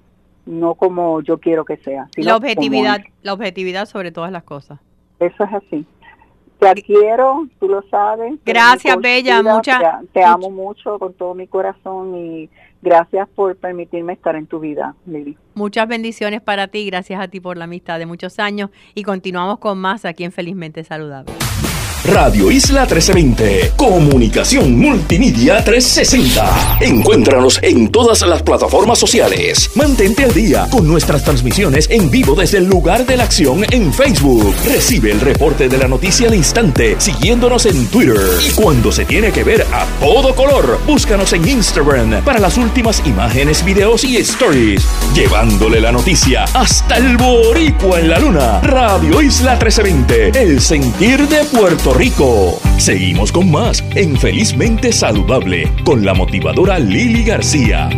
no 0.45 0.75
como 0.75 1.19
yo 1.23 1.39
quiero 1.39 1.65
que 1.65 1.75
sea. 1.75 2.07
la 2.15 2.37
objetividad, 2.37 3.01
la 3.21 3.33
objetividad 3.33 3.85
sobre 3.85 4.13
todas 4.13 4.31
las 4.31 4.43
cosas. 4.43 4.79
Eso 5.19 5.43
es 5.43 5.53
así. 5.53 5.85
Te 6.57 6.73
quiero, 6.83 7.49
tú 7.59 7.67
lo 7.67 7.81
sabes. 7.89 8.39
Gracias, 8.45 8.97
Bella. 8.97 9.43
Muchas. 9.43 9.81
Te, 10.13 10.23
amo 10.23 10.49
mucho 10.49 10.97
con 10.99 11.13
todo 11.15 11.35
mi 11.35 11.47
corazón 11.47 12.15
y 12.15 12.49
gracias 12.81 13.27
por 13.29 13.55
permitirme 13.55 14.13
estar 14.13 14.35
en 14.35 14.47
tu 14.47 14.59
vida, 14.59 14.95
Lili. 15.05 15.37
Muchas 15.53 15.87
bendiciones 15.87 16.41
para 16.41 16.67
ti. 16.67 16.85
Gracias 16.85 17.21
a 17.21 17.27
ti 17.27 17.39
por 17.39 17.57
la 17.57 17.65
amistad 17.65 17.99
de 17.99 18.05
muchos 18.05 18.39
años 18.39 18.69
y 18.95 19.03
continuamos 19.03 19.59
con 19.59 19.77
más 19.77 20.05
aquí 20.05 20.23
en 20.23 20.31
Felizmente 20.31 20.83
Saludable. 20.83 21.33
Radio 22.05 22.49
Isla 22.49 22.81
1320. 22.81 23.73
Comunicación 23.75 24.75
Multimedia 24.77 25.63
360. 25.63 26.79
Encuéntranos 26.81 27.59
en 27.61 27.89
todas 27.89 28.21
las 28.21 28.41
plataformas 28.41 28.97
sociales. 28.97 29.69
Mantente 29.75 30.23
al 30.23 30.33
día 30.33 30.67
con 30.71 30.87
nuestras 30.87 31.23
transmisiones 31.23 31.87
en 31.91 32.09
vivo 32.09 32.33
desde 32.33 32.57
el 32.57 32.65
lugar 32.65 33.05
de 33.05 33.17
la 33.17 33.25
acción 33.25 33.63
en 33.69 33.93
Facebook. 33.93 34.55
Recibe 34.65 35.11
el 35.11 35.21
reporte 35.21 35.69
de 35.69 35.77
la 35.77 35.87
noticia 35.87 36.27
al 36.27 36.33
instante 36.33 36.95
siguiéndonos 36.97 37.67
en 37.67 37.85
Twitter. 37.87 38.19
Y 38.47 38.51
cuando 38.53 38.91
se 38.91 39.05
tiene 39.05 39.31
que 39.31 39.43
ver 39.43 39.61
a 39.71 39.85
todo 39.99 40.33
color, 40.33 40.79
búscanos 40.87 41.33
en 41.33 41.47
Instagram 41.47 42.23
para 42.23 42.39
las 42.39 42.57
últimas 42.57 43.05
imágenes, 43.05 43.63
videos 43.63 44.03
y 44.03 44.17
stories. 44.17 44.87
Llevándole 45.13 45.79
la 45.79 45.91
noticia 45.91 46.45
hasta 46.53 46.97
el 46.97 47.15
boricua 47.15 47.99
en 47.99 48.09
la 48.09 48.19
luna. 48.19 48.59
Radio 48.61 49.21
Isla 49.21 49.51
1320. 49.51 50.41
El 50.41 50.59
sentir 50.59 51.27
de 51.27 51.43
Puerto 51.45 51.90
Rico. 51.97 52.59
Seguimos 52.77 53.31
con 53.31 53.51
más 53.51 53.83
en 53.95 54.15
Felizmente 54.17 54.93
Saludable 54.93 55.71
con 55.83 56.05
la 56.05 56.13
motivadora 56.13 56.79
Lili 56.79 57.23
García. 57.23 57.89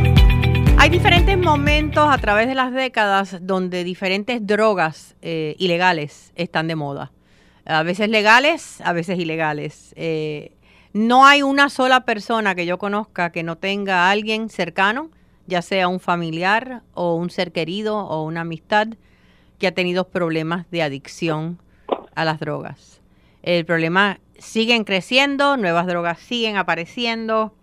Hay 0.78 0.90
diferentes 0.90 1.38
momentos 1.38 2.08
a 2.10 2.18
través 2.18 2.48
de 2.48 2.56
las 2.56 2.74
décadas 2.74 3.38
donde 3.42 3.84
diferentes 3.84 4.46
drogas 4.46 5.16
eh, 5.22 5.56
ilegales 5.60 6.32
están 6.36 6.68
de 6.68 6.76
moda. 6.76 7.12
A 7.66 7.84
veces 7.84 8.10
legales, 8.10 8.82
a 8.82 8.94
veces 8.94 9.20
ilegales. 9.20 9.94
Eh, 9.96 10.54
no 10.94 11.26
hay 11.26 11.42
una 11.42 11.70
sola 11.70 12.02
persona 12.02 12.56
que 12.56 12.66
yo 12.66 12.78
conozca 12.78 13.32
que 13.32 13.44
no 13.44 13.58
tenga 13.58 14.08
a 14.08 14.12
alguien 14.12 14.50
cercano, 14.50 15.10
ya 15.46 15.62
sea 15.62 15.88
un 15.88 16.00
familiar 16.00 16.82
o 16.94 17.16
un 17.16 17.30
ser 17.30 17.52
querido 17.52 17.98
o 17.98 18.24
una 18.24 18.42
amistad, 18.42 18.88
que 19.60 19.68
ha 19.68 19.72
tenido 19.74 20.10
problemas 20.10 20.70
de 20.72 20.84
adicción 20.84 21.60
a 22.16 22.26
las 22.26 22.40
drogas. 22.40 23.03
El 23.44 23.66
problema 23.66 24.20
siguen 24.40 24.86
creciendo, 24.86 25.58
nuevas 25.58 25.86
drogas 25.86 26.20
siguen 26.20 26.58
apareciendo. 26.58 27.54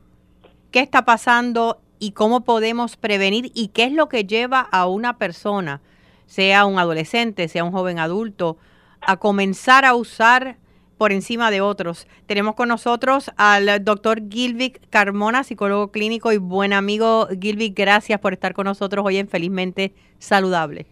¿Qué 0.70 0.80
está 0.80 1.04
pasando 1.04 1.80
y 1.98 2.12
cómo 2.12 2.44
podemos 2.44 2.96
prevenir 2.96 3.50
y 3.54 3.68
qué 3.68 3.84
es 3.84 3.92
lo 3.92 4.08
que 4.08 4.24
lleva 4.24 4.60
a 4.60 4.86
una 4.86 5.18
persona, 5.18 5.80
sea 6.26 6.64
un 6.64 6.78
adolescente, 6.78 7.48
sea 7.48 7.64
un 7.64 7.72
joven 7.72 7.98
adulto, 7.98 8.56
a 9.00 9.16
comenzar 9.18 9.84
a 9.84 9.94
usar 9.94 10.56
por 10.98 11.12
encima 11.12 11.50
de 11.50 11.62
otros. 11.62 12.06
Tenemos 12.26 12.54
con 12.54 12.68
nosotros 12.68 13.30
al 13.36 13.84
doctor 13.84 14.20
Gilvic 14.28 14.88
Carmona, 14.90 15.44
psicólogo 15.44 15.90
clínico 15.90 16.32
y 16.32 16.36
buen 16.36 16.72
amigo. 16.72 17.28
Gilvic, 17.40 17.74
gracias 17.74 18.20
por 18.20 18.34
estar 18.34 18.52
con 18.52 18.66
nosotros 18.66 19.04
hoy 19.06 19.16
en 19.16 19.28
Felizmente 19.28 19.94
Saludable. 20.18 20.86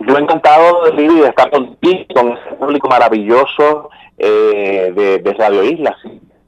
Yo 0.00 0.16
encantado, 0.16 0.90
de 0.92 1.28
estar 1.28 1.50
contigo, 1.50 2.04
con 2.14 2.32
ese 2.32 2.54
público 2.54 2.88
maravilloso 2.88 3.90
eh, 4.16 5.20
de, 5.22 5.34
Radio 5.34 5.64
Isla. 5.64 5.96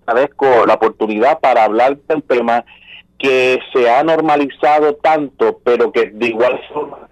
Agradezco 0.06 0.66
la 0.66 0.74
oportunidad 0.74 1.40
para 1.40 1.64
hablar 1.64 1.96
del 2.08 2.22
tema 2.22 2.64
que 3.18 3.58
se 3.72 3.90
ha 3.90 4.02
normalizado 4.02 4.94
tanto, 4.94 5.60
pero 5.62 5.92
que 5.92 6.06
de 6.06 6.28
igual 6.28 6.60
forma 6.72 7.08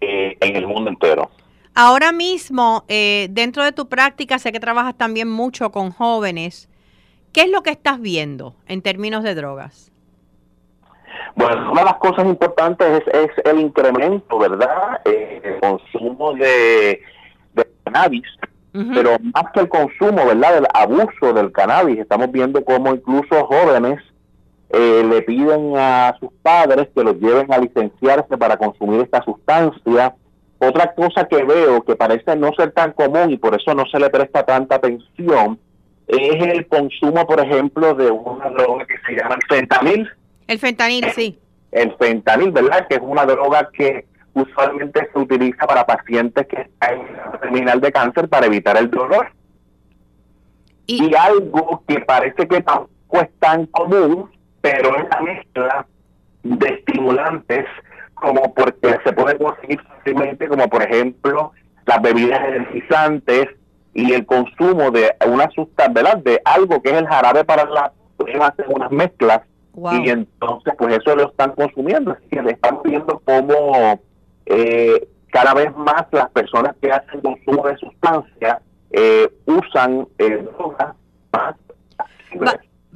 eh, 0.00 0.36
en 0.40 0.56
el 0.56 0.66
mundo 0.66 0.90
entero. 0.90 1.30
Ahora 1.74 2.12
mismo, 2.12 2.84
eh, 2.88 3.28
dentro 3.30 3.64
de 3.64 3.72
tu 3.72 3.88
práctica, 3.88 4.38
sé 4.38 4.52
que 4.52 4.60
trabajas 4.60 4.96
también 4.96 5.28
mucho 5.28 5.70
con 5.70 5.90
jóvenes. 5.90 6.68
¿Qué 7.32 7.42
es 7.42 7.50
lo 7.50 7.62
que 7.62 7.70
estás 7.70 8.00
viendo 8.00 8.54
en 8.66 8.82
términos 8.82 9.22
de 9.22 9.34
drogas? 9.34 9.92
Bueno, 11.34 11.72
una 11.72 11.80
de 11.82 11.86
las 11.86 11.98
cosas 11.98 12.26
importantes 12.26 13.02
es, 13.12 13.30
el 13.44 13.60
incremento, 13.60 14.38
¿verdad? 14.38 15.00
Eh, 15.04 15.40
el 15.44 15.60
consumo 15.60 16.34
de, 16.34 17.00
cannabis, 17.84 18.26
pero 18.72 19.16
más 19.34 19.52
que 19.52 19.60
el 19.60 19.68
consumo, 19.68 20.26
¿verdad? 20.26 20.54
Del 20.54 20.66
abuso 20.74 21.32
del 21.32 21.52
cannabis, 21.52 22.00
estamos 22.00 22.30
viendo 22.30 22.64
cómo 22.64 22.94
incluso 22.94 23.46
jóvenes 23.46 24.00
eh, 24.70 25.02
le 25.08 25.22
piden 25.22 25.74
a 25.76 26.14
sus 26.20 26.30
padres 26.42 26.88
que 26.94 27.02
los 27.02 27.16
lleven 27.18 27.52
a 27.52 27.58
licenciarse 27.58 28.36
para 28.36 28.56
consumir 28.56 29.00
esta 29.00 29.22
sustancia. 29.22 30.14
Otra 30.58 30.92
cosa 30.94 31.26
que 31.26 31.42
veo 31.44 31.82
que 31.82 31.96
parece 31.96 32.36
no 32.36 32.52
ser 32.52 32.72
tan 32.72 32.92
común 32.92 33.30
y 33.30 33.38
por 33.38 33.54
eso 33.54 33.74
no 33.74 33.86
se 33.86 33.98
le 33.98 34.10
presta 34.10 34.44
tanta 34.44 34.74
atención 34.76 35.58
es 36.08 36.42
el 36.42 36.66
consumo, 36.66 37.26
por 37.26 37.40
ejemplo, 37.40 37.94
de 37.94 38.10
una 38.10 38.48
droga 38.50 38.86
que 38.86 38.96
se 39.06 39.14
llama 39.14 39.38
fentanil 39.48 40.08
el 40.48 40.58
fentanil, 40.58 41.04
sí. 41.12 41.38
El 41.70 41.94
fentanil, 41.96 42.50
¿verdad? 42.50 42.86
Que 42.88 42.96
es 42.96 43.02
una 43.02 43.26
droga 43.26 43.70
que 43.72 44.06
usualmente 44.32 45.08
se 45.12 45.18
utiliza 45.18 45.66
para 45.66 45.86
pacientes 45.86 46.46
que 46.46 46.62
están 46.62 47.00
en 47.00 47.40
terminal 47.40 47.80
de 47.80 47.92
cáncer 47.92 48.28
para 48.28 48.46
evitar 48.46 48.76
el 48.78 48.90
dolor. 48.90 49.30
Y, 50.86 51.14
algo 51.14 51.82
que 51.86 52.00
parece 52.00 52.48
que 52.48 52.62
tampoco 52.62 53.20
es 53.20 53.28
tan 53.38 53.66
común, 53.66 54.30
pero 54.62 54.96
es 54.96 55.04
la 55.10 55.20
mezcla 55.20 55.86
de 56.42 56.66
estimulantes 56.66 57.66
como 58.14 58.54
porque 58.54 58.98
se 59.04 59.12
puede 59.12 59.36
conseguir 59.36 59.82
fácilmente, 59.82 60.48
como 60.48 60.66
por 60.68 60.82
ejemplo 60.82 61.52
las 61.84 62.00
bebidas 62.00 62.40
energizantes 62.40 63.48
y 63.92 64.14
el 64.14 64.24
consumo 64.24 64.90
de 64.90 65.14
una 65.26 65.50
sustancia, 65.50 65.92
¿verdad? 65.92 66.16
De 66.18 66.40
algo 66.44 66.80
que 66.80 66.90
es 66.90 66.96
el 66.96 67.06
jarabe 67.06 67.44
para 67.44 67.66
la 67.66 67.92
hacer 68.42 68.66
unas 68.68 68.90
mezclas 68.90 69.42
y 69.92 70.08
entonces, 70.10 70.74
pues 70.78 70.98
eso 70.98 71.16
lo 71.16 71.28
están 71.28 71.52
consumiendo. 71.52 72.12
Así 72.12 72.28
que 72.30 72.40
estamos 72.50 72.82
viendo 72.82 73.20
cómo 73.24 74.00
eh, 74.46 75.08
cada 75.30 75.54
vez 75.54 75.74
más 75.76 76.06
las 76.12 76.30
personas 76.30 76.74
que 76.80 76.90
hacen 76.90 77.20
consumo 77.20 77.66
de 77.66 77.76
sustancias 77.76 78.58
eh, 78.90 79.30
usan 79.46 80.08
eh, 80.18 80.44
drogas 80.56 80.94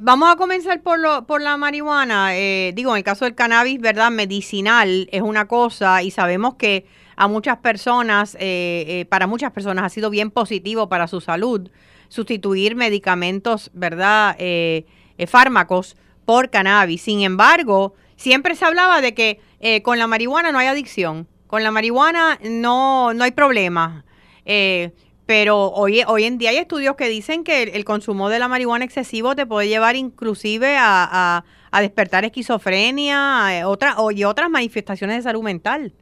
vamos 0.03 0.31
a 0.31 0.35
comenzar 0.35 0.81
por, 0.81 0.99
lo, 0.99 1.25
por 1.25 1.41
la 1.41 1.57
marihuana. 1.57 2.35
Eh, 2.35 2.73
digo, 2.75 2.91
en 2.91 2.97
el 2.97 3.03
caso 3.03 3.25
del 3.25 3.35
cannabis, 3.35 3.79
¿verdad? 3.79 4.11
Medicinal 4.11 5.07
es 5.11 5.21
una 5.21 5.47
cosa 5.47 6.03
y 6.03 6.11
sabemos 6.11 6.55
que 6.55 6.85
a 7.15 7.27
muchas 7.27 7.57
personas, 7.57 8.35
eh, 8.35 8.85
eh, 8.87 9.05
para 9.05 9.27
muchas 9.27 9.51
personas 9.51 9.85
ha 9.85 9.89
sido 9.89 10.09
bien 10.09 10.31
positivo 10.31 10.89
para 10.89 11.07
su 11.07 11.21
salud 11.21 11.69
sustituir 12.09 12.75
medicamentos, 12.75 13.71
¿verdad? 13.73 14.37
fármacos 15.27 15.95
por 16.25 16.49
cannabis. 16.49 17.01
Sin 17.01 17.21
embargo, 17.21 17.93
siempre 18.15 18.55
se 18.55 18.65
hablaba 18.65 19.01
de 19.01 19.13
que 19.13 19.39
con 19.83 19.97
la 19.97 20.07
marihuana 20.07 20.51
no 20.51 20.59
hay 20.59 20.67
adicción, 20.67 21.27
con 21.47 21.63
la 21.63 21.71
marihuana 21.71 22.37
no, 22.43 23.13
no 23.13 23.23
hay 23.23 23.31
problema. 23.31 24.03
Pero 25.25 25.71
hoy, 25.71 26.03
hoy 26.05 26.25
en 26.25 26.37
día 26.37 26.49
hay 26.49 26.57
estudios 26.57 26.95
que 26.95 27.07
dicen 27.07 27.43
que 27.43 27.63
el, 27.63 27.85
consumo 27.85 28.29
de 28.29 28.39
la 28.39 28.49
marihuana 28.49 28.83
excesivo 28.83 29.35
te 29.35 29.45
puede 29.45 29.69
llevar 29.69 29.95
inclusive 29.95 30.75
a, 30.77 31.43
despertar 31.79 32.25
esquizofrenia 32.25 33.59
eh, 33.59 33.63
y 34.15 34.23
otras 34.25 34.49
manifestaciones 34.49 35.17
de 35.17 35.23
salud 35.23 35.41
mental. 35.41 35.93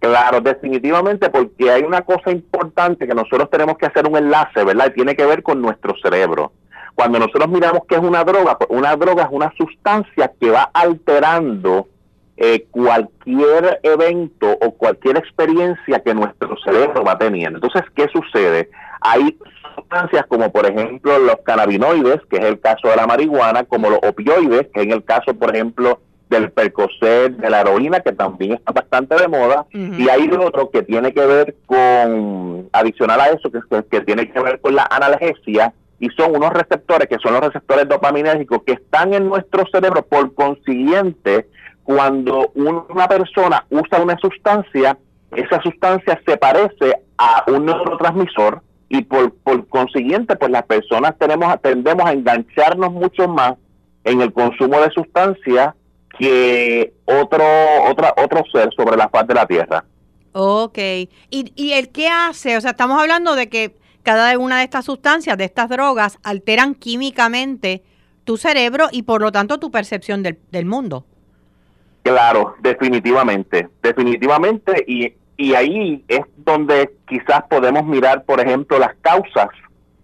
Claro, 0.00 0.40
definitivamente, 0.40 1.30
porque 1.30 1.70
hay 1.70 1.82
una 1.82 2.02
cosa 2.02 2.30
importante 2.30 3.06
que 3.06 3.14
nosotros 3.14 3.48
tenemos 3.48 3.78
que 3.78 3.86
hacer 3.86 4.06
un 4.06 4.16
enlace, 4.16 4.64
¿verdad? 4.64 4.88
Y 4.90 4.94
tiene 4.94 5.16
que 5.16 5.24
ver 5.24 5.42
con 5.42 5.62
nuestro 5.62 5.94
cerebro. 6.02 6.52
Cuando 6.94 7.18
nosotros 7.18 7.48
miramos 7.48 7.82
que 7.88 7.94
es 7.94 8.00
una 8.00 8.24
droga, 8.24 8.58
pues 8.58 8.70
una 8.70 8.94
droga 8.96 9.24
es 9.24 9.28
una 9.30 9.52
sustancia 9.56 10.32
que 10.40 10.50
va 10.50 10.70
alterando 10.72 11.88
eh, 12.36 12.66
cualquier 12.70 13.80
evento 13.82 14.50
o 14.60 14.72
cualquier 14.72 15.16
experiencia 15.16 16.00
que 16.00 16.14
nuestro 16.14 16.56
cerebro 16.64 17.04
va 17.04 17.18
teniendo. 17.18 17.58
Entonces, 17.58 17.82
¿qué 17.94 18.08
sucede? 18.08 18.70
Hay 19.00 19.36
sustancias 19.74 20.26
como 20.26 20.50
por 20.50 20.66
ejemplo 20.66 21.18
los 21.18 21.36
cannabinoides, 21.44 22.20
que 22.30 22.36
es 22.36 22.44
el 22.44 22.60
caso 22.60 22.88
de 22.88 22.96
la 22.96 23.06
marihuana, 23.06 23.64
como 23.64 23.90
los 23.90 24.00
opioides, 24.02 24.68
que 24.72 24.82
es 24.82 24.88
el 24.88 25.04
caso 25.04 25.34
por 25.34 25.54
ejemplo 25.54 26.00
del 26.28 26.50
percocet, 26.50 27.36
de 27.36 27.50
la 27.50 27.60
heroína, 27.60 28.00
que 28.00 28.12
también 28.12 28.54
está 28.54 28.72
bastante 28.72 29.14
de 29.16 29.28
moda, 29.28 29.66
y 29.72 30.08
hay 30.08 30.30
otro 30.30 30.70
que 30.70 30.82
tiene 30.82 31.12
que 31.12 31.24
ver 31.26 31.56
con, 31.66 32.70
adicional 32.72 33.20
a 33.20 33.28
eso, 33.28 33.50
que, 33.52 33.60
que 33.90 34.00
tiene 34.00 34.32
que 34.32 34.40
ver 34.40 34.60
con 34.60 34.74
la 34.74 34.88
analgesia, 34.90 35.74
y 36.02 36.08
son 36.16 36.34
unos 36.34 36.50
receptores 36.50 37.06
que 37.06 37.18
son 37.22 37.34
los 37.34 37.42
receptores 37.42 37.88
dopaminérgicos 37.88 38.64
que 38.64 38.72
están 38.72 39.14
en 39.14 39.28
nuestro 39.28 39.64
cerebro, 39.70 40.02
por 40.02 40.34
consiguiente, 40.34 41.46
cuando 41.84 42.50
una 42.56 43.06
persona 43.06 43.64
usa 43.70 44.02
una 44.02 44.18
sustancia, 44.18 44.98
esa 45.30 45.62
sustancia 45.62 46.20
se 46.26 46.36
parece 46.36 46.96
a 47.16 47.44
un 47.46 47.66
neurotransmisor 47.66 48.62
y 48.88 49.02
por, 49.02 49.32
por 49.44 49.68
consiguiente, 49.68 50.34
pues 50.34 50.50
las 50.50 50.64
personas 50.64 51.16
tenemos, 51.20 51.54
tendemos 51.62 52.04
a 52.04 52.12
engancharnos 52.12 52.90
mucho 52.90 53.28
más 53.28 53.54
en 54.02 54.22
el 54.22 54.32
consumo 54.32 54.80
de 54.80 54.90
sustancias 54.90 55.72
que 56.18 56.94
otro, 57.04 57.44
otra, 57.88 58.12
otro 58.16 58.42
ser 58.52 58.70
sobre 58.76 58.96
la 58.96 59.08
faz 59.08 59.28
de 59.28 59.34
la 59.34 59.46
Tierra. 59.46 59.84
Ok. 60.32 60.78
¿Y, 60.78 61.52
¿Y 61.54 61.74
el 61.74 61.90
qué 61.90 62.08
hace? 62.08 62.56
O 62.56 62.60
sea, 62.60 62.72
estamos 62.72 63.00
hablando 63.00 63.36
de 63.36 63.48
que 63.48 63.76
cada 64.02 64.36
una 64.38 64.58
de 64.58 64.64
estas 64.64 64.84
sustancias, 64.84 65.36
de 65.38 65.44
estas 65.44 65.68
drogas, 65.68 66.18
alteran 66.22 66.74
químicamente 66.74 67.82
tu 68.24 68.36
cerebro 68.36 68.88
y 68.90 69.02
por 69.02 69.20
lo 69.20 69.32
tanto 69.32 69.58
tu 69.58 69.70
percepción 69.70 70.22
del, 70.22 70.38
del 70.50 70.64
mundo. 70.64 71.04
Claro, 72.02 72.56
definitivamente, 72.60 73.68
definitivamente, 73.82 74.84
y, 74.86 75.14
y 75.36 75.54
ahí 75.54 76.04
es 76.08 76.22
donde 76.36 76.90
quizás 77.06 77.44
podemos 77.48 77.84
mirar, 77.84 78.24
por 78.24 78.40
ejemplo, 78.40 78.78
las 78.78 78.94
causas 79.00 79.48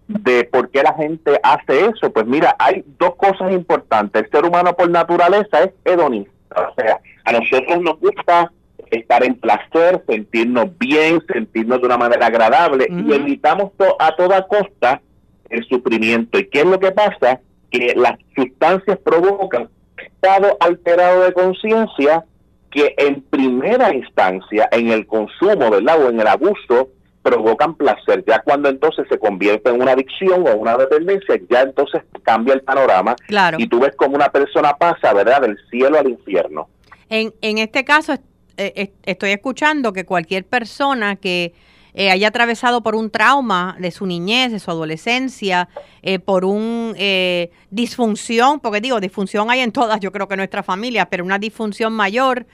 de 0.07 0.45
por 0.45 0.69
qué 0.69 0.81
la 0.81 0.93
gente 0.93 1.39
hace 1.43 1.85
eso. 1.85 2.11
Pues 2.11 2.25
mira, 2.25 2.55
hay 2.57 2.83
dos 2.97 3.15
cosas 3.15 3.51
importantes. 3.51 4.23
El 4.23 4.31
ser 4.31 4.45
humano 4.45 4.73
por 4.75 4.89
naturaleza 4.89 5.63
es 5.63 5.71
hedonista, 5.85 6.31
o 6.55 6.73
sea, 6.75 6.99
a 7.25 7.31
nosotros 7.31 7.81
nos 7.81 7.99
gusta 7.99 8.51
estar 8.91 9.23
en 9.23 9.35
placer, 9.35 10.03
sentirnos 10.07 10.77
bien, 10.77 11.21
sentirnos 11.31 11.79
de 11.79 11.85
una 11.85 11.97
manera 11.97 12.27
agradable 12.27 12.87
y 12.89 13.13
evitamos 13.13 13.71
a 13.99 14.15
toda 14.15 14.47
costa 14.47 15.01
el 15.49 15.65
sufrimiento. 15.67 16.39
¿Y 16.39 16.47
qué 16.47 16.59
es 16.59 16.65
lo 16.65 16.79
que 16.79 16.91
pasa? 16.91 17.39
Que 17.71 17.93
las 17.95 18.17
sustancias 18.35 18.97
provocan 19.03 19.69
estado 19.97 20.57
alterado 20.59 21.23
de 21.23 21.33
conciencia 21.33 22.23
que 22.71 22.93
en 22.97 23.21
primera 23.21 23.93
instancia 23.93 24.69
en 24.71 24.89
el 24.89 25.07
consumo, 25.07 25.71
¿verdad? 25.71 26.03
O 26.03 26.09
en 26.09 26.19
el 26.19 26.27
abuso 26.27 26.89
provocan 27.21 27.75
placer. 27.75 28.23
Ya 28.27 28.39
cuando 28.39 28.69
entonces 28.69 29.05
se 29.09 29.17
convierte 29.17 29.69
en 29.69 29.81
una 29.81 29.91
adicción 29.91 30.47
o 30.47 30.55
una 30.55 30.77
dependencia, 30.77 31.39
ya 31.49 31.61
entonces 31.61 32.01
cambia 32.23 32.53
el 32.53 32.61
panorama 32.61 33.15
claro. 33.27 33.57
y 33.59 33.67
tú 33.67 33.79
ves 33.79 33.95
como 33.95 34.15
una 34.15 34.29
persona 34.29 34.73
pasa, 34.73 35.13
¿verdad? 35.13 35.41
Del 35.41 35.57
cielo 35.69 35.99
al 35.99 36.09
infierno. 36.09 36.69
En, 37.09 37.33
en 37.41 37.57
este 37.57 37.83
caso 37.83 38.13
eh, 38.59 38.91
estoy 39.03 39.31
escuchando 39.31 39.93
que 39.93 40.05
cualquier 40.05 40.45
persona 40.45 41.15
que 41.15 41.53
eh, 41.93 42.11
haya 42.11 42.27
atravesado 42.27 42.81
por 42.81 42.95
un 42.95 43.09
trauma 43.09 43.75
de 43.79 43.91
su 43.91 44.05
niñez, 44.05 44.51
de 44.51 44.59
su 44.59 44.69
adolescencia, 44.69 45.69
eh, 46.03 46.19
por 46.19 46.45
un 46.45 46.93
eh, 46.97 47.51
disfunción, 47.71 48.59
porque 48.59 48.79
digo, 48.79 48.99
disfunción 48.99 49.49
hay 49.49 49.61
en 49.61 49.71
todas, 49.71 49.99
yo 49.99 50.11
creo 50.11 50.27
que 50.27 50.35
en 50.35 50.39
nuestra 50.39 50.61
familia, 50.61 51.07
pero 51.09 51.25
una 51.25 51.39
disfunción 51.39 51.93
mayor 51.93 52.45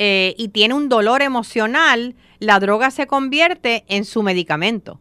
y 0.00 0.48
tiene 0.50 0.74
un 0.74 0.88
dolor 0.88 1.22
emocional, 1.22 2.14
la 2.38 2.60
droga 2.60 2.92
se 2.92 3.08
convierte 3.08 3.84
en 3.88 4.04
su 4.04 4.22
medicamento. 4.22 5.00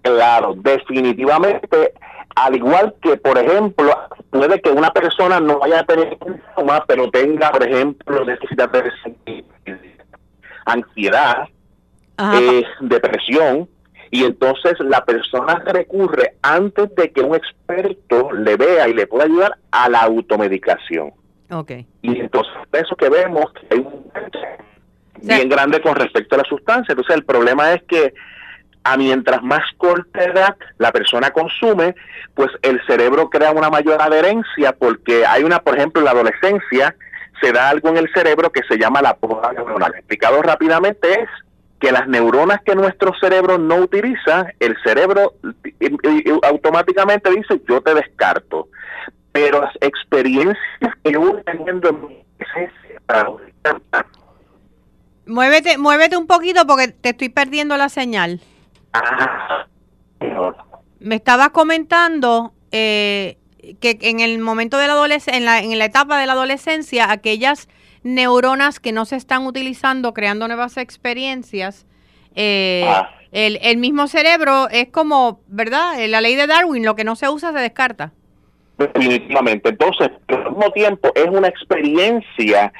Claro, 0.00 0.54
definitivamente, 0.56 1.92
al 2.44 2.56
igual 2.56 2.94
que, 3.00 3.16
por 3.16 3.38
ejemplo, 3.38 3.92
puede 4.30 4.60
que 4.60 4.70
una 4.70 4.90
persona 4.92 5.40
no 5.40 5.58
vaya 5.58 5.80
a 5.80 5.84
tener 5.84 6.16
trauma, 6.54 6.84
pero 6.86 7.10
tenga, 7.10 7.50
por 7.50 7.66
ejemplo, 7.66 8.24
necesita 8.24 8.66
de 8.66 9.44
ansiedad, 10.64 11.48
eh, 12.34 12.64
depresión, 12.80 13.68
y 14.10 14.24
entonces 14.24 14.74
la 14.80 15.04
persona 15.04 15.62
recurre 15.66 16.34
antes 16.42 16.94
de 16.94 17.10
que 17.12 17.20
un 17.20 17.34
experto 17.34 18.32
le 18.32 18.56
vea 18.56 18.88
y 18.88 18.94
le 18.94 19.06
pueda 19.06 19.24
ayudar 19.24 19.58
a 19.70 19.88
la 19.88 20.00
automedicación. 20.00 21.12
Okay. 21.50 21.86
Y 22.02 22.20
entonces 22.20 22.52
eso 22.72 22.94
que 22.96 23.08
vemos 23.08 23.52
que 23.52 23.66
hay 23.70 23.80
un 23.80 24.10
bien 25.22 25.48
grande 25.48 25.80
con 25.80 25.94
respecto 25.94 26.34
a 26.34 26.38
la 26.38 26.44
sustancia. 26.44 26.92
Entonces 26.92 27.16
el 27.16 27.24
problema 27.24 27.72
es 27.72 27.82
que 27.84 28.14
a 28.92 28.96
mientras 28.96 29.42
más 29.42 29.62
corta 29.76 30.24
edad 30.24 30.56
la 30.78 30.92
persona 30.92 31.30
consume, 31.30 31.94
pues 32.34 32.50
el 32.62 32.80
cerebro 32.86 33.28
crea 33.28 33.50
una 33.50 33.70
mayor 33.70 34.00
adherencia 34.00 34.72
porque 34.72 35.26
hay 35.26 35.44
una, 35.44 35.60
por 35.60 35.76
ejemplo, 35.76 36.00
en 36.00 36.06
la 36.06 36.12
adolescencia 36.12 36.94
se 37.40 37.52
da 37.52 37.68
algo 37.68 37.88
en 37.90 37.98
el 37.98 38.12
cerebro 38.12 38.50
que 38.50 38.62
se 38.68 38.78
llama 38.78 39.02
la 39.02 39.14
poda 39.14 39.52
neuronal. 39.52 39.94
Explicado 39.94 40.42
rápidamente 40.42 41.20
es 41.22 41.28
que 41.80 41.92
las 41.92 42.08
neuronas 42.08 42.60
que 42.62 42.74
nuestro 42.74 43.12
cerebro 43.20 43.58
no 43.58 43.76
utiliza, 43.76 44.46
el 44.58 44.76
cerebro 44.82 45.34
automáticamente 46.42 47.30
dice 47.30 47.60
yo 47.68 47.80
te 47.80 47.94
descarto. 47.94 48.68
Pero 49.30 49.60
las 49.60 49.74
experiencias 49.80 50.56
que 51.04 51.12
yo 51.12 51.20
voy 51.20 51.42
teniendo 51.44 51.90
en 51.90 52.18
Muévete, 55.26 55.76
muévete 55.78 56.16
un 56.16 56.26
poquito 56.26 56.66
porque 56.66 56.88
te 56.88 57.10
estoy 57.10 57.28
perdiendo 57.28 57.76
la 57.76 57.88
señal. 57.88 58.40
Me 61.00 61.14
estabas 61.14 61.50
comentando 61.50 62.52
eh, 62.72 63.38
que 63.80 63.98
en 64.00 64.20
el 64.20 64.38
momento 64.38 64.78
de 64.78 64.86
la 64.86 64.94
adolescencia, 64.94 65.38
en 65.38 65.44
la, 65.44 65.58
en 65.60 65.78
la 65.78 65.84
etapa 65.84 66.18
de 66.18 66.26
la 66.26 66.32
adolescencia, 66.32 67.10
aquellas 67.10 67.68
neuronas 68.02 68.80
que 68.80 68.92
no 68.92 69.04
se 69.04 69.16
están 69.16 69.46
utilizando, 69.46 70.14
creando 70.14 70.48
nuevas 70.48 70.76
experiencias. 70.76 71.86
Eh, 72.34 72.84
ah. 72.86 73.10
el, 73.32 73.58
el, 73.62 73.76
mismo 73.76 74.06
cerebro 74.06 74.68
es 74.70 74.88
como, 74.88 75.40
¿verdad? 75.48 75.94
La 76.08 76.20
ley 76.20 76.34
de 76.36 76.46
Darwin, 76.46 76.84
lo 76.84 76.94
que 76.94 77.04
no 77.04 77.16
se 77.16 77.28
usa 77.28 77.52
se 77.52 77.58
descarta. 77.58 78.12
Definitivamente. 78.78 79.70
Entonces, 79.70 80.10
al 80.28 80.50
mismo 80.50 80.70
tiempo, 80.72 81.10
es 81.14 81.26
una 81.26 81.48
experiencia 81.48 82.72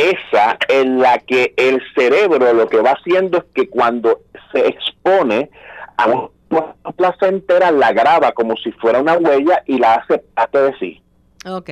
esa 0.00 0.58
en 0.68 0.98
la 0.98 1.18
que 1.18 1.54
el 1.56 1.82
cerebro 1.94 2.52
lo 2.52 2.68
que 2.68 2.80
va 2.80 2.92
haciendo 2.92 3.38
es 3.38 3.44
que 3.54 3.68
cuando 3.68 4.20
se 4.52 4.66
expone 4.66 5.50
a 5.96 6.06
una 6.06 6.74
placentera, 6.96 7.70
la 7.70 7.92
graba 7.92 8.32
como 8.32 8.56
si 8.56 8.72
fuera 8.72 9.00
una 9.00 9.16
huella 9.16 9.62
y 9.66 9.78
la 9.78 9.96
hace 9.96 10.18
parte 10.34 10.58
de 10.62 10.78
sí. 10.78 11.02
Ok. 11.46 11.70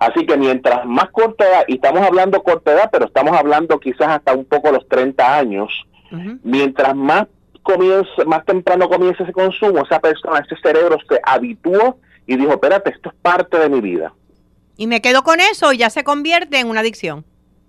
Así 0.00 0.26
que 0.26 0.36
mientras 0.36 0.84
más 0.84 1.10
corta 1.10 1.48
edad, 1.48 1.64
y 1.68 1.76
estamos 1.76 2.02
hablando 2.02 2.42
corta 2.42 2.72
edad, 2.72 2.90
pero 2.92 3.06
estamos 3.06 3.36
hablando 3.36 3.78
quizás 3.78 4.08
hasta 4.08 4.34
un 4.34 4.44
poco 4.44 4.70
los 4.70 4.86
30 4.88 5.38
años, 5.38 5.86
mientras 6.42 6.94
más 6.94 7.26
comienza, 7.62 8.24
más 8.26 8.44
temprano 8.44 8.88
comienza 8.88 9.24
ese 9.24 9.32
consumo, 9.32 9.82
esa 9.84 10.00
persona, 10.00 10.38
ese 10.38 10.56
cerebro 10.62 10.98
se 11.08 11.20
habituó 11.22 11.98
y 12.26 12.36
dijo, 12.36 12.52
espérate, 12.52 12.90
esto 12.90 13.10
es 13.10 13.14
parte 13.22 13.58
de 13.58 13.68
mi 13.68 13.80
vida. 13.80 14.12
Y 14.76 14.86
me 14.86 15.00
quedo 15.00 15.22
con 15.22 15.40
eso 15.40 15.72
y 15.72 15.78
ya 15.78 15.90
se 15.90 16.04
convierte 16.04 16.58
en 16.58 16.68
una 16.68 16.80
adicción. 16.80 17.24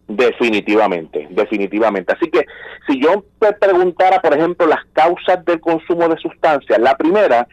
Definitivamente, 0.07 1.27
definitivamente. 1.31 2.13
Así 2.13 2.29
que 2.29 2.45
si 2.87 3.01
yo 3.01 3.25
te 3.39 3.51
preguntara, 3.53 4.21
por 4.21 4.33
ejemplo, 4.33 4.65
las 4.65 4.85
causas 4.93 5.43
del 5.45 5.59
consumo 5.59 6.07
de 6.07 6.17
sustancias, 6.17 6.79
la 6.79 6.95
primera 6.95 7.47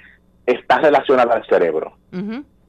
está 0.47 0.79
relacionada 0.79 1.35
al 1.35 1.47
cerebro. 1.47 1.97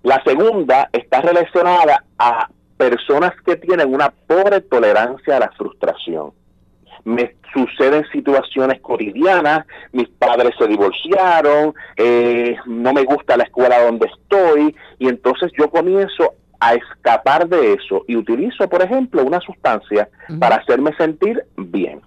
La 0.02 0.24
segunda 0.24 0.90
está 0.92 1.22
relacionada 1.22 2.04
a 2.18 2.50
personas 2.78 3.34
que 3.46 3.56
tienen 3.58 3.94
una 3.94 4.10
pobre 4.10 4.62
tolerancia 4.62 5.38
a 5.38 5.40
la 5.40 5.52
frustración. 5.52 6.32
Me 7.04 7.36
suceden 7.54 8.06
situaciones 8.12 8.82
cotidianas, 8.82 9.66
mis 9.92 10.10
padres 10.10 10.54
se 10.58 10.68
divorciaron, 10.68 11.74
eh, 11.96 12.56
no 12.66 12.92
me 12.92 13.04
gusta 13.04 13.38
la 13.38 13.44
escuela 13.44 13.84
donde 13.84 14.08
estoy 14.08 14.76
y 14.98 15.08
entonces 15.08 15.52
yo 15.58 15.70
comienzo 15.70 16.34
a 16.60 16.76
escapar 16.76 17.48
de 17.48 17.74
eso 17.74 18.04
y 18.08 18.16
utilizo, 18.16 18.68
por 18.70 18.82
ejemplo, 18.82 19.24
una 19.24 19.40
sustancia 19.42 20.10
para 20.40 20.58
hacerme 20.58 20.96
sentir 20.98 21.46
bien. 21.58 22.02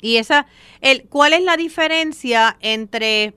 Y 0.00 0.16
esa, 0.16 0.46
el, 0.80 1.08
¿cuál 1.08 1.32
es 1.32 1.42
la 1.42 1.56
diferencia 1.56 2.56
entre 2.60 3.34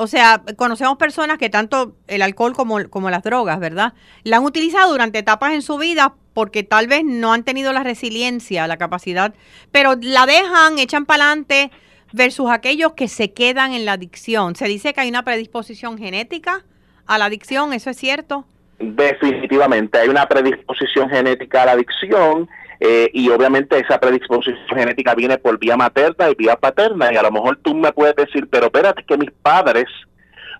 o 0.00 0.06
sea, 0.06 0.44
conocemos 0.56 0.96
personas 0.96 1.38
que 1.38 1.50
tanto 1.50 1.96
el 2.06 2.22
alcohol 2.22 2.54
como, 2.54 2.88
como 2.88 3.10
las 3.10 3.24
drogas, 3.24 3.58
¿verdad? 3.58 3.94
La 4.22 4.36
han 4.36 4.44
utilizado 4.44 4.92
durante 4.92 5.18
etapas 5.18 5.54
en 5.54 5.60
su 5.60 5.76
vida 5.76 6.14
porque 6.34 6.62
tal 6.62 6.86
vez 6.86 7.02
no 7.04 7.32
han 7.32 7.42
tenido 7.42 7.72
la 7.72 7.82
resiliencia, 7.82 8.68
la 8.68 8.76
capacidad, 8.76 9.34
pero 9.72 9.96
la 10.00 10.24
dejan, 10.24 10.78
echan 10.78 11.04
para 11.04 11.24
adelante 11.24 11.72
versus 12.12 12.48
aquellos 12.48 12.92
que 12.92 13.08
se 13.08 13.32
quedan 13.32 13.72
en 13.72 13.84
la 13.84 13.94
adicción. 13.94 14.54
Se 14.54 14.68
dice 14.68 14.94
que 14.94 15.00
hay 15.00 15.08
una 15.08 15.24
predisposición 15.24 15.98
genética 15.98 16.64
a 17.06 17.18
la 17.18 17.24
adicción, 17.24 17.72
¿eso 17.72 17.90
es 17.90 17.96
cierto? 17.96 18.46
Definitivamente, 18.78 19.98
hay 19.98 20.08
una 20.08 20.26
predisposición 20.26 21.10
genética 21.10 21.62
a 21.62 21.66
la 21.66 21.72
adicción 21.72 22.48
eh, 22.80 23.10
y 23.12 23.28
obviamente 23.28 23.78
esa 23.78 23.98
predisposición 23.98 24.64
genética 24.68 25.14
viene 25.14 25.36
por 25.38 25.58
vía 25.58 25.76
materna 25.76 26.30
y 26.30 26.34
vía 26.36 26.54
paterna 26.54 27.12
y 27.12 27.16
a 27.16 27.22
lo 27.22 27.32
mejor 27.32 27.58
tú 27.62 27.74
me 27.74 27.92
puedes 27.92 28.14
decir, 28.14 28.48
pero 28.48 28.66
espérate 28.66 29.04
que 29.04 29.18
mis 29.18 29.32
padres 29.42 29.86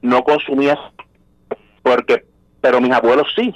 no 0.03 0.25
consumían 0.25 0.77
porque, 1.83 2.25
pero 2.61 2.81
mis 2.81 2.93
abuelos 2.93 3.29
sí, 3.37 3.55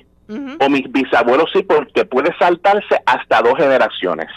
o 0.61 0.69
mis 0.71 0.91
bisabuelos 0.91 1.51
sí, 1.53 1.63
porque 1.63 2.05
puede 2.05 2.35
saltarse 2.39 3.01
hasta 3.05 3.43
dos 3.43 3.57
generaciones. 3.57 4.29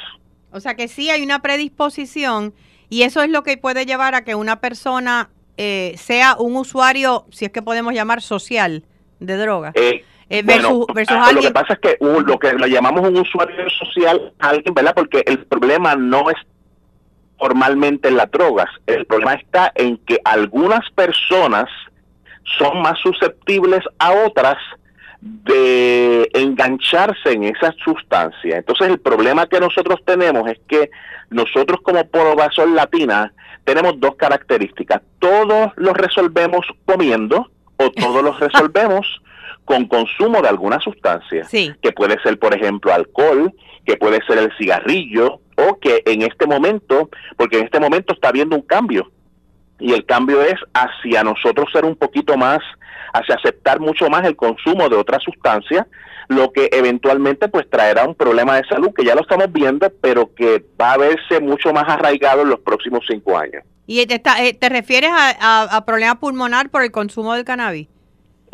O 0.51 0.59
sea 0.59 0.76
que 0.76 0.88
sí 0.88 1.09
hay 1.09 1.23
una 1.23 1.41
predisposición 1.41 2.53
y 2.89 3.03
eso 3.03 3.21
es 3.21 3.30
lo 3.30 3.43
que 3.43 3.57
puede 3.57 3.86
llevar 3.86 4.15
a 4.15 4.23
que 4.23 4.34
una 4.34 4.59
persona 4.59 5.30
eh, 5.57 5.93
sea 5.97 6.36
un 6.38 6.55
usuario, 6.55 7.26
si 7.32 7.45
es 7.45 7.51
que 7.51 7.61
podemos 7.61 7.93
llamar 7.93 8.21
social, 8.21 8.84
de 9.19 9.38
droga. 9.38 9.71
Eh, 9.76 10.03
eh, 10.30 10.41
versus, 10.43 10.86
ah, 11.09 11.32
Lo 11.34 11.41
que 11.41 11.51
pasa 11.51 11.73
es 11.73 11.80
que 11.80 11.97
lo 12.01 12.39
que 12.39 12.53
lo 12.53 12.67
llamamos 12.67 13.07
un 13.07 13.17
usuario 13.17 13.69
social, 13.69 14.34
alguien, 14.39 14.73
¿verdad? 14.73 14.93
Porque 14.95 15.23
el 15.26 15.39
problema 15.45 15.95
no 15.95 16.30
es 16.30 16.38
formalmente 17.38 18.07
en 18.07 18.17
las 18.17 18.32
drogas, 18.32 18.69
el 18.88 19.05
problema 19.05 19.34
está 19.34 19.71
en 19.76 19.97
que 19.97 20.19
algunas 20.23 20.89
personas 20.91 21.65
son 22.57 22.82
más 22.82 22.97
susceptibles 22.99 23.84
a 23.99 24.13
otras 24.26 24.57
de 25.21 26.30
engancharse 26.34 27.32
en 27.32 27.45
esa 27.45 27.73
sustancia. 27.84 28.57
Entonces 28.57 28.88
el 28.89 28.99
problema 28.99 29.47
que 29.47 29.59
nosotros 29.59 29.99
tenemos 30.05 30.49
es 30.49 30.59
que 30.67 30.91
nosotros 31.30 31.82
como 31.82 32.07
población 32.07 32.76
latina 32.76 33.34
tenemos 33.63 33.99
dos 33.99 34.15
características. 34.15 35.01
Todos 35.19 35.71
los 35.76 35.93
resolvemos 35.93 36.65
comiendo 36.86 37.49
o 37.78 37.89
todos 37.91 38.23
los 38.23 38.39
resolvemos 38.51 39.21
con 39.66 39.88
consumo 39.88 40.41
de 40.41 40.47
alguna 40.47 40.80
sustancia, 40.80 41.47
que 41.49 41.91
puede 41.91 42.22
ser, 42.22 42.39
por 42.39 42.55
ejemplo, 42.55 42.93
alcohol, 42.93 43.53
que 43.86 43.97
puede 43.97 44.20
ser 44.26 44.38
el 44.38 44.51
cigarrillo, 44.57 45.41
o 45.57 45.80
que 45.80 46.01
en 46.05 46.22
este 46.22 46.45
momento, 46.45 47.09
porque 47.36 47.59
en 47.59 47.66
este 47.66 47.80
momento 47.80 48.13
está 48.13 48.30
habiendo 48.30 48.55
un 48.55 48.61
cambio, 48.61 49.11
y 49.80 49.93
el 49.93 50.05
cambio 50.05 50.41
es 50.41 50.55
hacia 50.74 51.24
nosotros 51.24 51.68
ser 51.74 51.84
un 51.84 51.95
poquito 51.95 52.38
más, 52.38 52.59
hacia 53.13 53.36
aceptar 53.36 53.80
mucho 53.80 54.09
más 54.09 54.26
el 54.26 54.36
consumo 54.36 54.88
de 54.88 54.95
otras 54.95 55.24
sustancias, 55.24 55.86
lo 56.28 56.51
que 56.51 56.70
eventualmente 56.72 57.47
pues 57.47 57.70
traerá 57.70 58.07
un 58.07 58.16
problema 58.16 58.55
de 58.57 58.68
salud 58.68 58.91
que 58.95 59.05
ya 59.05 59.16
lo 59.16 59.22
estamos 59.22 59.51
viendo, 59.51 59.91
pero 60.01 60.34
que 60.34 60.63
va 60.80 60.93
a 60.93 60.97
verse 60.97 61.39
mucho 61.39 61.72
más 61.72 61.86
arraigado 61.88 62.41
en 62.41 62.49
los 62.49 62.59
próximos 62.59 63.03
cinco 63.07 63.38
años. 63.38 63.63
¿Y 63.88 64.05
te, 64.07 64.22
eh, 64.39 64.53
te 64.53 64.70
refieres 64.70 65.11
a, 65.11 65.63
a, 65.63 65.86
problema 65.86 66.20
pulmonar 66.20 66.70
por 66.70 66.82
el 66.82 66.91
consumo 66.91 67.34
del 67.36 67.45
cannabis? 67.45 67.88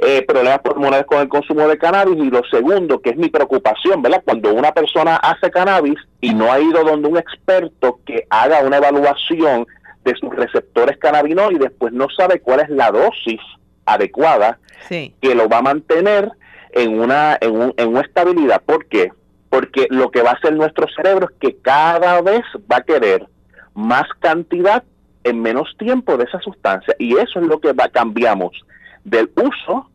Eh, 0.04 0.24
problemas 0.28 0.62
pulmonares 0.62 1.06
con 1.06 1.20
el 1.20 1.30
consumo 1.30 1.68
de 1.68 1.78
cannabis 1.78 2.18
y 2.18 2.32
lo 2.32 2.42
segundo, 2.50 3.04
que 3.04 3.12
es 3.12 3.18
mi 3.18 3.30
preocupación, 3.30 4.02
¿verdad? 4.02 4.24
Cuando 4.26 4.52
una 4.52 4.72
persona 4.72 5.16
hace 5.18 5.52
cannabis 5.52 6.00
y 6.20 6.34
no 6.34 6.52
ha 6.52 6.60
ido 6.60 6.84
donde 6.84 7.08
un 7.08 7.18
experto 7.18 8.00
que 8.04 8.26
haga 8.32 8.62
una 8.62 8.78
evaluación 8.78 9.68
de 10.04 10.16
sus 10.16 10.36
receptores 10.36 10.98
cannabinoides, 10.98 11.72
pues 11.78 11.94
no 11.94 12.08
sabe 12.10 12.40
cuál 12.40 12.62
es 12.62 12.70
la 12.70 12.90
dosis 12.90 13.40
adecuada 13.86 14.58
que 14.90 15.36
lo 15.36 15.48
va 15.48 15.60
a 15.60 15.62
mantener 15.62 16.32
en 16.72 17.00
una, 17.00 17.38
en, 17.40 17.72
en 17.78 17.90
una 17.90 18.02
estabilidad. 18.02 18.60
¿Por 18.66 18.88
qué? 18.88 19.12
Porque 19.52 19.86
lo 19.92 20.10
que 20.10 20.24
va 20.24 20.32
a 20.32 20.34
hacer 20.34 20.54
nuestro 20.54 20.88
cerebro 20.96 21.28
es 21.30 21.38
que 21.40 21.58
cada 21.58 22.24
vez 22.24 22.42
va 22.72 22.78
a 22.78 22.84
querer 22.84 23.28
más 23.76 24.08
cantidad 24.20 24.84
en 25.24 25.44
menos 25.44 25.76
tiempo 25.78 26.18
de 26.18 26.24
esa 26.24 26.40
sustancia 26.40 26.96
y 26.98 27.18
eso 27.18 27.40
es 27.40 27.46
lo 27.46 27.62
que 27.62 27.74
va 27.74 27.88
cambiamos 27.90 28.60
del 29.04 29.32
uso 29.36 29.91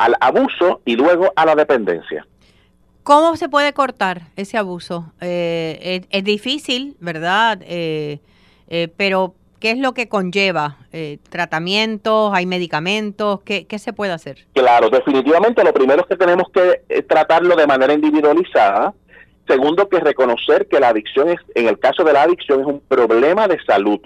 al 0.00 0.16
abuso 0.18 0.80
y 0.86 0.96
luego 0.96 1.30
a 1.36 1.44
la 1.44 1.54
dependencia. 1.54 2.26
¿Cómo 3.02 3.36
se 3.36 3.50
puede 3.50 3.74
cortar 3.74 4.22
ese 4.34 4.56
abuso? 4.56 5.12
Eh, 5.20 6.06
es, 6.10 6.24
difícil, 6.24 6.96
¿verdad? 7.00 7.58
Eh, 7.66 8.18
eh, 8.68 8.88
pero, 8.96 9.34
¿qué 9.60 9.72
es 9.72 9.78
lo 9.78 9.92
que 9.92 10.08
conlleva? 10.08 10.78
¿Tratamientos? 11.28 12.32
¿Hay 12.32 12.46
medicamentos? 12.46 13.42
¿Qué, 13.42 13.66
¿Qué, 13.66 13.78
se 13.78 13.92
puede 13.92 14.12
hacer? 14.12 14.46
Claro, 14.54 14.88
definitivamente 14.88 15.62
lo 15.62 15.72
primero 15.74 16.00
es 16.00 16.08
que 16.08 16.16
tenemos 16.16 16.48
que 16.50 17.02
tratarlo 17.02 17.54
de 17.54 17.66
manera 17.66 17.92
individualizada. 17.92 18.94
Segundo, 19.46 19.86
que 19.88 20.00
reconocer 20.00 20.66
que 20.66 20.80
la 20.80 20.88
adicción 20.88 21.28
es, 21.28 21.40
en 21.54 21.68
el 21.68 21.78
caso 21.78 22.04
de 22.04 22.14
la 22.14 22.22
adicción, 22.22 22.60
es 22.60 22.66
un 22.66 22.80
problema 22.80 23.48
de 23.48 23.58
salud 23.66 24.00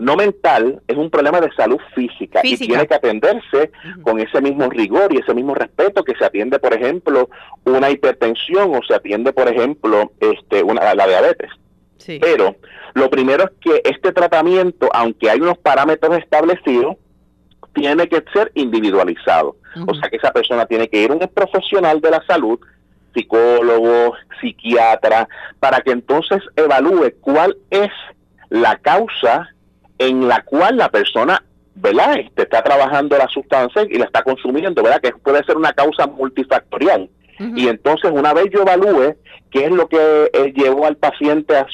no 0.00 0.16
mental, 0.16 0.80
es 0.88 0.96
un 0.96 1.10
problema 1.10 1.40
de 1.40 1.52
salud 1.52 1.78
física, 1.94 2.40
y 2.42 2.56
tiene 2.56 2.86
que 2.86 2.94
atenderse 2.94 3.70
con 4.02 4.18
ese 4.18 4.40
mismo 4.40 4.68
rigor 4.70 5.12
y 5.12 5.18
ese 5.18 5.34
mismo 5.34 5.54
respeto 5.54 6.02
que 6.02 6.14
se 6.16 6.24
atiende, 6.24 6.58
por 6.58 6.72
ejemplo, 6.72 7.28
una 7.64 7.90
hipertensión 7.90 8.74
o 8.74 8.80
se 8.82 8.94
atiende, 8.94 9.32
por 9.34 9.48
ejemplo, 9.48 10.10
este, 10.18 10.62
una, 10.62 10.94
la 10.94 11.06
diabetes. 11.06 11.50
Pero 12.18 12.56
lo 12.94 13.10
primero 13.10 13.44
es 13.44 13.50
que 13.60 13.82
este 13.84 14.12
tratamiento, 14.12 14.88
aunque 14.92 15.28
hay 15.28 15.38
unos 15.38 15.58
parámetros 15.58 16.16
establecidos, 16.16 16.96
tiene 17.74 18.08
que 18.08 18.24
ser 18.32 18.50
individualizado. 18.54 19.56
O 19.86 19.94
sea 19.94 20.08
que 20.08 20.16
esa 20.16 20.32
persona 20.32 20.64
tiene 20.64 20.88
que 20.88 21.02
ir 21.02 21.10
a 21.10 21.14
un 21.14 21.20
profesional 21.28 22.00
de 22.00 22.10
la 22.10 22.24
salud, 22.26 22.58
psicólogo, 23.14 24.14
psiquiatra, 24.40 25.28
para 25.60 25.82
que 25.82 25.92
entonces 25.92 26.42
evalúe 26.56 27.12
cuál 27.20 27.56
es 27.68 27.90
la 28.48 28.78
causa 28.78 29.50
en 30.00 30.26
la 30.26 30.42
cual 30.42 30.78
la 30.78 30.88
persona, 30.88 31.44
¿verdad? 31.74 32.18
Este, 32.18 32.42
está 32.42 32.62
trabajando 32.62 33.18
la 33.18 33.28
sustancia 33.28 33.82
y 33.88 33.98
la 33.98 34.06
está 34.06 34.22
consumiendo, 34.22 34.82
¿verdad? 34.82 35.00
Que 35.02 35.12
puede 35.12 35.44
ser 35.44 35.58
una 35.58 35.74
causa 35.74 36.06
multifactorial. 36.06 37.08
Y 37.56 37.68
entonces, 37.68 38.10
una 38.12 38.34
vez 38.34 38.50
yo 38.52 38.60
evalúe 38.60 39.14
qué 39.50 39.64
es 39.64 39.70
lo 39.70 39.88
que 39.88 40.30
eh, 40.30 40.52
llevó 40.54 40.84
al 40.84 40.96
paciente 40.96 41.56
a, 41.56 41.66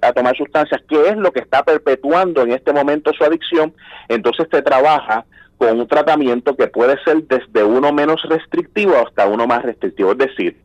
a, 0.00 0.12
tomar 0.14 0.34
sustancias, 0.34 0.80
qué 0.88 1.08
es 1.08 1.16
lo 1.18 1.30
que 1.30 1.40
está 1.40 1.62
perpetuando 1.62 2.40
en 2.40 2.52
este 2.52 2.72
momento 2.72 3.12
su 3.12 3.22
adicción, 3.22 3.74
entonces 4.08 4.48
se 4.50 4.62
trabaja 4.62 5.26
con 5.58 5.78
un 5.78 5.86
tratamiento 5.86 6.56
que 6.56 6.68
puede 6.68 6.96
ser 7.04 7.22
desde 7.24 7.62
uno 7.62 7.92
menos 7.92 8.22
restrictivo 8.22 8.94
hasta 8.96 9.26
uno 9.26 9.46
más 9.46 9.62
restrictivo. 9.62 10.12
Es 10.12 10.18
decir, 10.18 10.56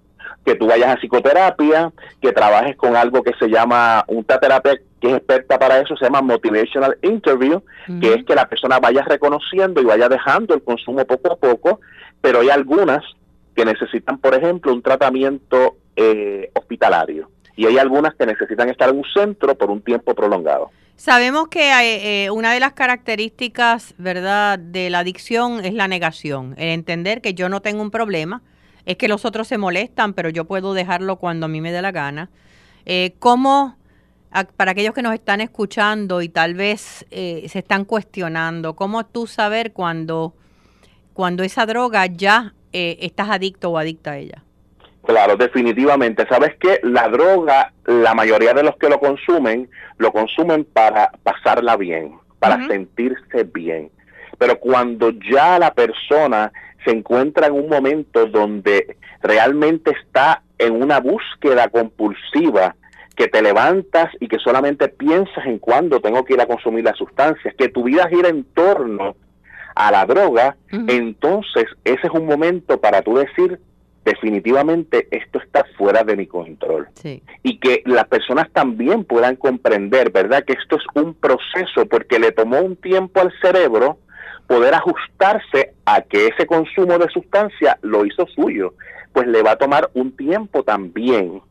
que 0.45 0.55
tú 0.55 0.68
vayas 0.68 0.95
a 0.95 0.99
psicoterapia, 0.99 1.91
que 2.22 2.32
trabajes 2.32 2.78
con 2.78 2.95
algo 2.95 3.24
que 3.24 3.34
se 3.38 3.49
llama 3.49 4.05
una 4.07 4.39
terapia 4.39 4.80
que 5.05 5.11
es 5.11 5.17
experta 5.17 5.59
para 5.59 5.79
eso, 5.79 5.95
se 5.95 6.05
llama 6.05 6.21
Motivational 6.21 6.97
Interview, 7.03 7.61
que 8.01 8.13
es 8.13 8.25
que 8.25 8.33
la 8.33 8.49
persona 8.49 8.79
vaya 8.79 9.03
reconociendo 9.03 9.79
y 9.81 9.85
vaya 9.85 10.09
dejando 10.09 10.55
el 10.55 10.63
consumo 10.63 11.05
poco 11.05 11.33
a 11.33 11.35
poco, 11.35 11.79
pero 12.21 12.39
hay 12.39 12.49
algunas 12.49 13.03
que 13.55 13.65
necesitan, 13.65 14.17
por 14.17 14.33
ejemplo, 14.33 14.73
un 14.73 14.81
tratamiento 14.81 15.77
eh, 15.95 16.49
hospitalario 16.55 17.29
y 17.55 17.67
hay 17.67 17.77
algunas 17.77 18.15
que 18.15 18.25
necesitan 18.25 18.69
estar 18.69 18.89
en 18.89 18.97
un 18.97 19.05
centro 19.13 19.55
por 19.55 19.69
un 19.69 19.81
tiempo 19.81 20.15
prolongado. 20.15 20.71
Sabemos 20.95 21.49
que 21.49 21.71
eh, 21.71 22.31
una 22.31 22.53
de 22.53 22.59
las 22.59 22.73
características, 22.73 23.93
¿verdad?, 23.97 24.57
de 24.57 24.89
la 24.89 24.99
adicción 24.99 25.63
es 25.63 25.73
la 25.73 25.87
negación, 25.87 26.55
el 26.57 26.69
entender 26.69 27.21
que 27.21 27.33
yo 27.33 27.47
no 27.47 27.61
tengo 27.61 27.81
un 27.81 27.91
problema, 27.91 28.41
es 28.85 28.97
que 28.97 29.07
los 29.07 29.23
otros 29.23 29.47
se 29.47 29.57
molestan, 29.57 30.13
pero 30.13 30.29
yo 30.29 30.45
puedo 30.45 30.73
dejarlo 30.73 31.17
cuando 31.17 31.45
a 31.45 31.49
mí 31.49 31.61
me 31.61 31.71
dé 31.71 31.81
la 31.81 31.91
gana. 31.91 32.29
Eh, 32.85 33.13
¿Cómo, 33.19 33.77
para 34.43 34.71
aquellos 34.71 34.93
que 34.93 35.01
nos 35.01 35.13
están 35.13 35.41
escuchando 35.41 36.21
y 36.21 36.29
tal 36.29 36.53
vez 36.53 37.05
eh, 37.11 37.45
se 37.47 37.59
están 37.59 37.86
cuestionando, 37.86 38.75
cómo 38.75 39.05
tú 39.05 39.27
saber 39.27 39.71
cuando, 39.71 40.33
cuando 41.13 41.43
esa 41.43 41.65
droga 41.65 42.05
ya 42.07 42.53
eh, 42.73 42.97
estás 43.01 43.29
adicto 43.29 43.69
o 43.69 43.77
adicta 43.77 44.11
a 44.11 44.17
ella? 44.17 44.43
Claro, 45.05 45.38
definitivamente. 45.38 46.27
Sabes 46.27 46.55
que 46.57 46.79
la 46.83 47.07
droga, 47.07 47.71
la 47.86 48.13
mayoría 48.13 48.53
de 48.53 48.63
los 48.63 48.75
que 48.77 48.89
lo 48.89 48.99
consumen, 48.99 49.69
lo 49.97 50.11
consumen 50.11 50.65
para 50.65 51.11
pasarla 51.23 51.77
bien, 51.77 52.15
para 52.39 52.67
sentirse 52.67 53.43
bien. 53.43 53.91
Pero 54.38 54.59
cuando 54.59 55.11
ya 55.11 55.59
la 55.59 55.73
persona 55.73 56.51
se 56.83 56.91
encuentra 56.91 57.47
en 57.47 57.53
un 57.53 57.69
momento 57.69 58.25
donde 58.25 58.97
realmente 59.21 59.91
está 59.91 60.41
en 60.57 60.81
una 60.81 60.99
búsqueda 60.99 61.69
compulsiva, 61.69 62.75
que 63.16 63.28
te 63.28 63.41
levantas 63.41 64.09
y 64.20 64.28
que 64.28 64.39
solamente 64.39 64.89
piensas 64.89 65.45
en 65.45 65.59
cuándo 65.59 65.99
tengo 66.01 66.24
que 66.26 66.34
ir 66.34 66.41
a 66.41 66.47
consumir 66.47 66.84
las 66.84 66.97
sustancias, 66.97 67.55
que 67.57 67.70
tu 67.70 67.84
vida 67.84 68.07
gira 68.09 68.30
en 68.30 68.43
torno 68.43 69.16
a 69.76 69.91
la 69.91 70.05
droga, 70.05 70.55
entonces 70.70 71.66
ese 71.84 72.07
es 72.07 72.13
un 72.13 72.26
momento 72.26 72.80
para 72.80 73.01
tú 73.01 73.16
decir, 73.16 73.59
definitivamente 74.05 75.07
esto 75.11 75.39
está 75.39 75.66
fuera 75.78 76.03
de 76.03 76.16
mi 76.16 76.28
control. 76.28 76.88
Y 77.43 77.57
que 77.59 77.82
las 77.86 78.07
personas 78.07 78.49
también 78.51 79.03
puedan 79.03 79.36
comprender, 79.36 80.11
¿verdad? 80.11 80.43
Que 80.45 80.53
esto 80.53 80.78
es 80.78 80.84
un 80.93 81.13
proceso 81.13 81.86
porque 81.89 82.20
le 82.20 82.32
tomó 82.32 82.59
un 82.59 82.76
tiempo 82.76 83.20
al 83.20 83.34
cerebro 83.41 83.97
poder 84.47 84.76
ajustarse 84.76 85.74
a 85.86 86.01
que 86.01 86.28
ese 86.28 86.45
consumo 86.45 86.97
de 86.97 87.09
sustancia 87.09 87.78
lo 87.82 88.05
hizo 88.05 88.28
suyo. 88.28 88.76
Pues 89.11 89.28
le 89.28 89.41
va 89.41 89.51
a 89.51 89.57
tomar 89.57 89.89
un 89.93 90.16
tiempo 90.16 90.63
también 90.63 91.41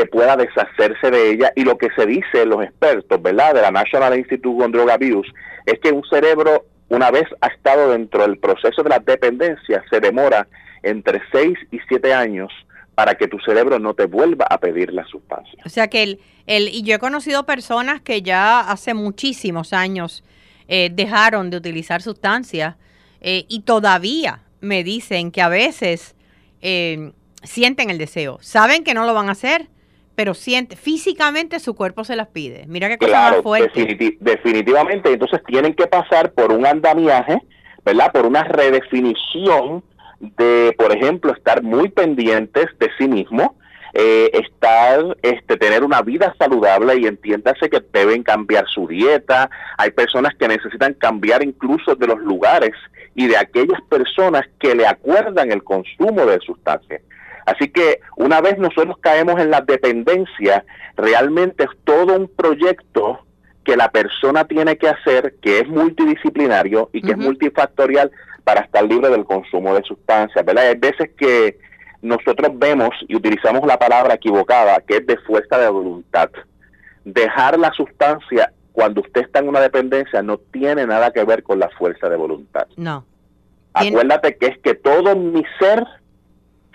que 0.00 0.06
pueda 0.06 0.34
deshacerse 0.34 1.10
de 1.10 1.30
ella 1.30 1.52
y 1.54 1.64
lo 1.64 1.76
que 1.76 1.88
se 1.94 2.06
dice 2.06 2.46
los 2.46 2.62
expertos, 2.62 3.20
¿verdad? 3.20 3.54
De 3.54 3.60
la 3.60 3.70
National 3.70 4.16
Institute 4.18 4.64
on 4.64 4.72
Drug 4.72 4.90
Abuse 4.90 5.30
es 5.66 5.78
que 5.80 5.90
un 5.90 6.02
cerebro 6.08 6.64
una 6.88 7.10
vez 7.10 7.24
ha 7.42 7.48
estado 7.48 7.92
dentro 7.92 8.22
del 8.22 8.38
proceso 8.38 8.82
de 8.82 8.88
la 8.88 8.98
dependencia 8.98 9.84
se 9.90 10.00
demora 10.00 10.48
entre 10.82 11.20
6 11.32 11.58
y 11.70 11.78
7 11.86 12.14
años 12.14 12.50
para 12.94 13.14
que 13.14 13.28
tu 13.28 13.38
cerebro 13.40 13.78
no 13.78 13.92
te 13.92 14.06
vuelva 14.06 14.46
a 14.48 14.58
pedir 14.58 14.90
la 14.92 15.04
sustancia. 15.04 15.62
O 15.66 15.68
sea 15.68 15.88
que 15.88 16.02
el, 16.02 16.20
el 16.46 16.68
y 16.68 16.82
yo 16.82 16.94
he 16.94 16.98
conocido 16.98 17.44
personas 17.44 18.00
que 18.00 18.22
ya 18.22 18.60
hace 18.60 18.94
muchísimos 18.94 19.74
años 19.74 20.24
eh, 20.68 20.88
dejaron 20.90 21.50
de 21.50 21.58
utilizar 21.58 22.00
sustancias 22.00 22.76
eh, 23.20 23.44
y 23.48 23.60
todavía 23.60 24.40
me 24.62 24.82
dicen 24.82 25.30
que 25.30 25.42
a 25.42 25.50
veces 25.50 26.14
eh, 26.62 27.12
sienten 27.42 27.90
el 27.90 27.98
deseo, 27.98 28.38
saben 28.40 28.82
que 28.82 28.94
no 28.94 29.04
lo 29.04 29.12
van 29.12 29.28
a 29.28 29.32
hacer, 29.32 29.68
pero 30.20 30.34
siente 30.34 30.76
físicamente 30.76 31.58
su 31.60 31.74
cuerpo 31.74 32.04
se 32.04 32.14
las 32.14 32.28
pide. 32.28 32.66
Mira 32.66 32.90
qué 32.90 32.98
cosa 32.98 33.30
más 33.30 33.40
fuerte. 33.40 34.18
definitivamente, 34.20 35.10
entonces 35.10 35.40
tienen 35.46 35.72
que 35.72 35.86
pasar 35.86 36.32
por 36.32 36.52
un 36.52 36.66
andamiaje, 36.66 37.38
¿verdad? 37.86 38.12
Por 38.12 38.26
una 38.26 38.44
redefinición 38.44 39.82
de, 40.20 40.74
por 40.76 40.92
ejemplo, 40.92 41.32
estar 41.32 41.62
muy 41.62 41.88
pendientes 41.88 42.66
de 42.78 42.90
sí 42.98 43.08
mismo, 43.08 43.56
eh, 43.94 44.30
estar, 44.34 45.16
este, 45.22 45.56
tener 45.56 45.84
una 45.84 46.02
vida 46.02 46.34
saludable 46.38 46.98
y 46.98 47.06
entiéndase 47.06 47.70
que 47.70 47.82
deben 47.90 48.22
cambiar 48.22 48.68
su 48.68 48.86
dieta. 48.86 49.48
Hay 49.78 49.90
personas 49.92 50.34
que 50.34 50.48
necesitan 50.48 50.92
cambiar 50.92 51.42
incluso 51.42 51.94
de 51.94 52.08
los 52.08 52.18
lugares 52.18 52.72
y 53.14 53.26
de 53.26 53.38
aquellas 53.38 53.80
personas 53.88 54.42
que 54.58 54.74
le 54.74 54.86
acuerdan 54.86 55.50
el 55.50 55.64
consumo 55.64 56.26
de 56.26 56.40
sustancias. 56.40 57.00
Así 57.50 57.68
que 57.68 58.00
una 58.16 58.40
vez 58.40 58.58
nosotros 58.58 58.96
caemos 59.00 59.40
en 59.40 59.50
la 59.50 59.60
dependencia, 59.60 60.64
realmente 60.96 61.64
es 61.64 61.70
todo 61.84 62.16
un 62.16 62.28
proyecto 62.28 63.20
que 63.64 63.76
la 63.76 63.90
persona 63.90 64.44
tiene 64.44 64.78
que 64.78 64.88
hacer, 64.88 65.34
que 65.42 65.58
es 65.58 65.68
multidisciplinario 65.68 66.90
y 66.92 67.02
que 67.02 67.12
es 67.12 67.18
multifactorial 67.18 68.10
para 68.44 68.60
estar 68.60 68.84
libre 68.84 69.10
del 69.10 69.24
consumo 69.24 69.74
de 69.74 69.82
sustancias, 69.82 70.44
¿verdad? 70.44 70.68
Hay 70.68 70.78
veces 70.78 71.10
que 71.18 71.58
nosotros 72.02 72.50
vemos 72.54 72.90
y 73.08 73.16
utilizamos 73.16 73.66
la 73.66 73.78
palabra 73.78 74.14
equivocada, 74.14 74.80
que 74.86 74.98
es 74.98 75.06
de 75.06 75.16
fuerza 75.18 75.58
de 75.58 75.68
voluntad. 75.68 76.30
Dejar 77.04 77.58
la 77.58 77.72
sustancia 77.72 78.52
cuando 78.72 79.00
usted 79.00 79.22
está 79.22 79.40
en 79.40 79.48
una 79.48 79.60
dependencia 79.60 80.22
no 80.22 80.38
tiene 80.38 80.86
nada 80.86 81.10
que 81.12 81.24
ver 81.24 81.42
con 81.42 81.58
la 81.58 81.68
fuerza 81.70 82.08
de 82.08 82.16
voluntad. 82.16 82.68
No. 82.76 83.04
Acuérdate 83.74 84.36
que 84.36 84.46
es 84.46 84.58
que 84.58 84.74
todo 84.74 85.16
mi 85.16 85.44
ser 85.58 85.84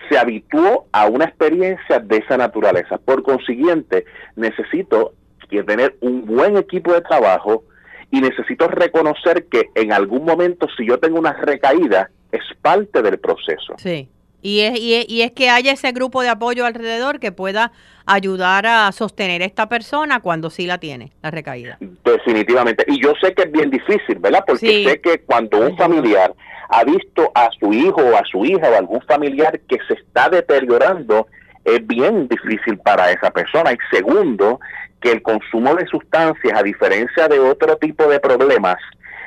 se 0.08 0.18
habituó 0.18 0.86
a 0.92 1.06
una 1.06 1.24
experiencia 1.24 1.98
de 1.98 2.18
esa 2.18 2.36
naturaleza. 2.36 2.98
Por 2.98 3.22
consiguiente, 3.22 4.04
necesito 4.36 5.12
tener 5.48 5.96
un 6.00 6.26
buen 6.26 6.56
equipo 6.56 6.92
de 6.92 7.00
trabajo, 7.02 7.64
y 8.10 8.20
necesito 8.20 8.68
reconocer 8.68 9.46
que 9.46 9.70
en 9.74 9.92
algún 9.92 10.24
momento 10.24 10.66
si 10.76 10.86
yo 10.86 10.98
tengo 10.98 11.18
una 11.18 11.32
recaída 11.32 12.10
es 12.32 12.42
parte 12.62 13.02
del 13.02 13.18
proceso. 13.18 13.74
Sí. 13.78 14.08
Y 14.42 14.60
es, 14.60 14.78
y, 14.78 15.22
es, 15.22 15.32
que 15.32 15.50
haya 15.50 15.72
ese 15.72 15.90
grupo 15.90 16.22
de 16.22 16.28
apoyo 16.28 16.66
alrededor 16.66 17.18
que 17.18 17.32
pueda 17.32 17.72
ayudar 18.04 18.64
a 18.66 18.92
sostener 18.92 19.42
a 19.42 19.44
esta 19.44 19.68
persona 19.68 20.20
cuando 20.20 20.50
sí 20.50 20.66
la 20.66 20.78
tiene, 20.78 21.10
la 21.20 21.32
recaída. 21.32 21.78
Definitivamente. 22.04 22.84
Y 22.86 23.02
yo 23.02 23.14
sé 23.20 23.34
que 23.34 23.42
es 23.42 23.50
bien 23.50 23.70
difícil, 23.70 24.18
¿verdad? 24.20 24.44
Porque 24.46 24.84
sé 24.84 25.00
que 25.00 25.18
cuando 25.22 25.58
un 25.58 25.76
familiar 25.76 26.32
ha 26.68 26.84
visto 26.84 27.30
a 27.34 27.48
su 27.58 27.72
hijo 27.72 28.00
o 28.02 28.16
a 28.16 28.24
su 28.24 28.44
hija 28.44 28.68
o 28.68 28.76
algún 28.76 29.00
familiar 29.02 29.60
que 29.68 29.78
se 29.86 29.94
está 29.94 30.28
deteriorando, 30.28 31.26
es 31.64 31.86
bien 31.86 32.28
difícil 32.28 32.78
para 32.78 33.10
esa 33.10 33.30
persona. 33.30 33.72
Y 33.72 33.76
segundo, 33.90 34.60
que 35.00 35.12
el 35.12 35.22
consumo 35.22 35.74
de 35.74 35.86
sustancias, 35.86 36.58
a 36.58 36.62
diferencia 36.62 37.28
de 37.28 37.38
otro 37.38 37.76
tipo 37.76 38.08
de 38.08 38.20
problemas, 38.20 38.76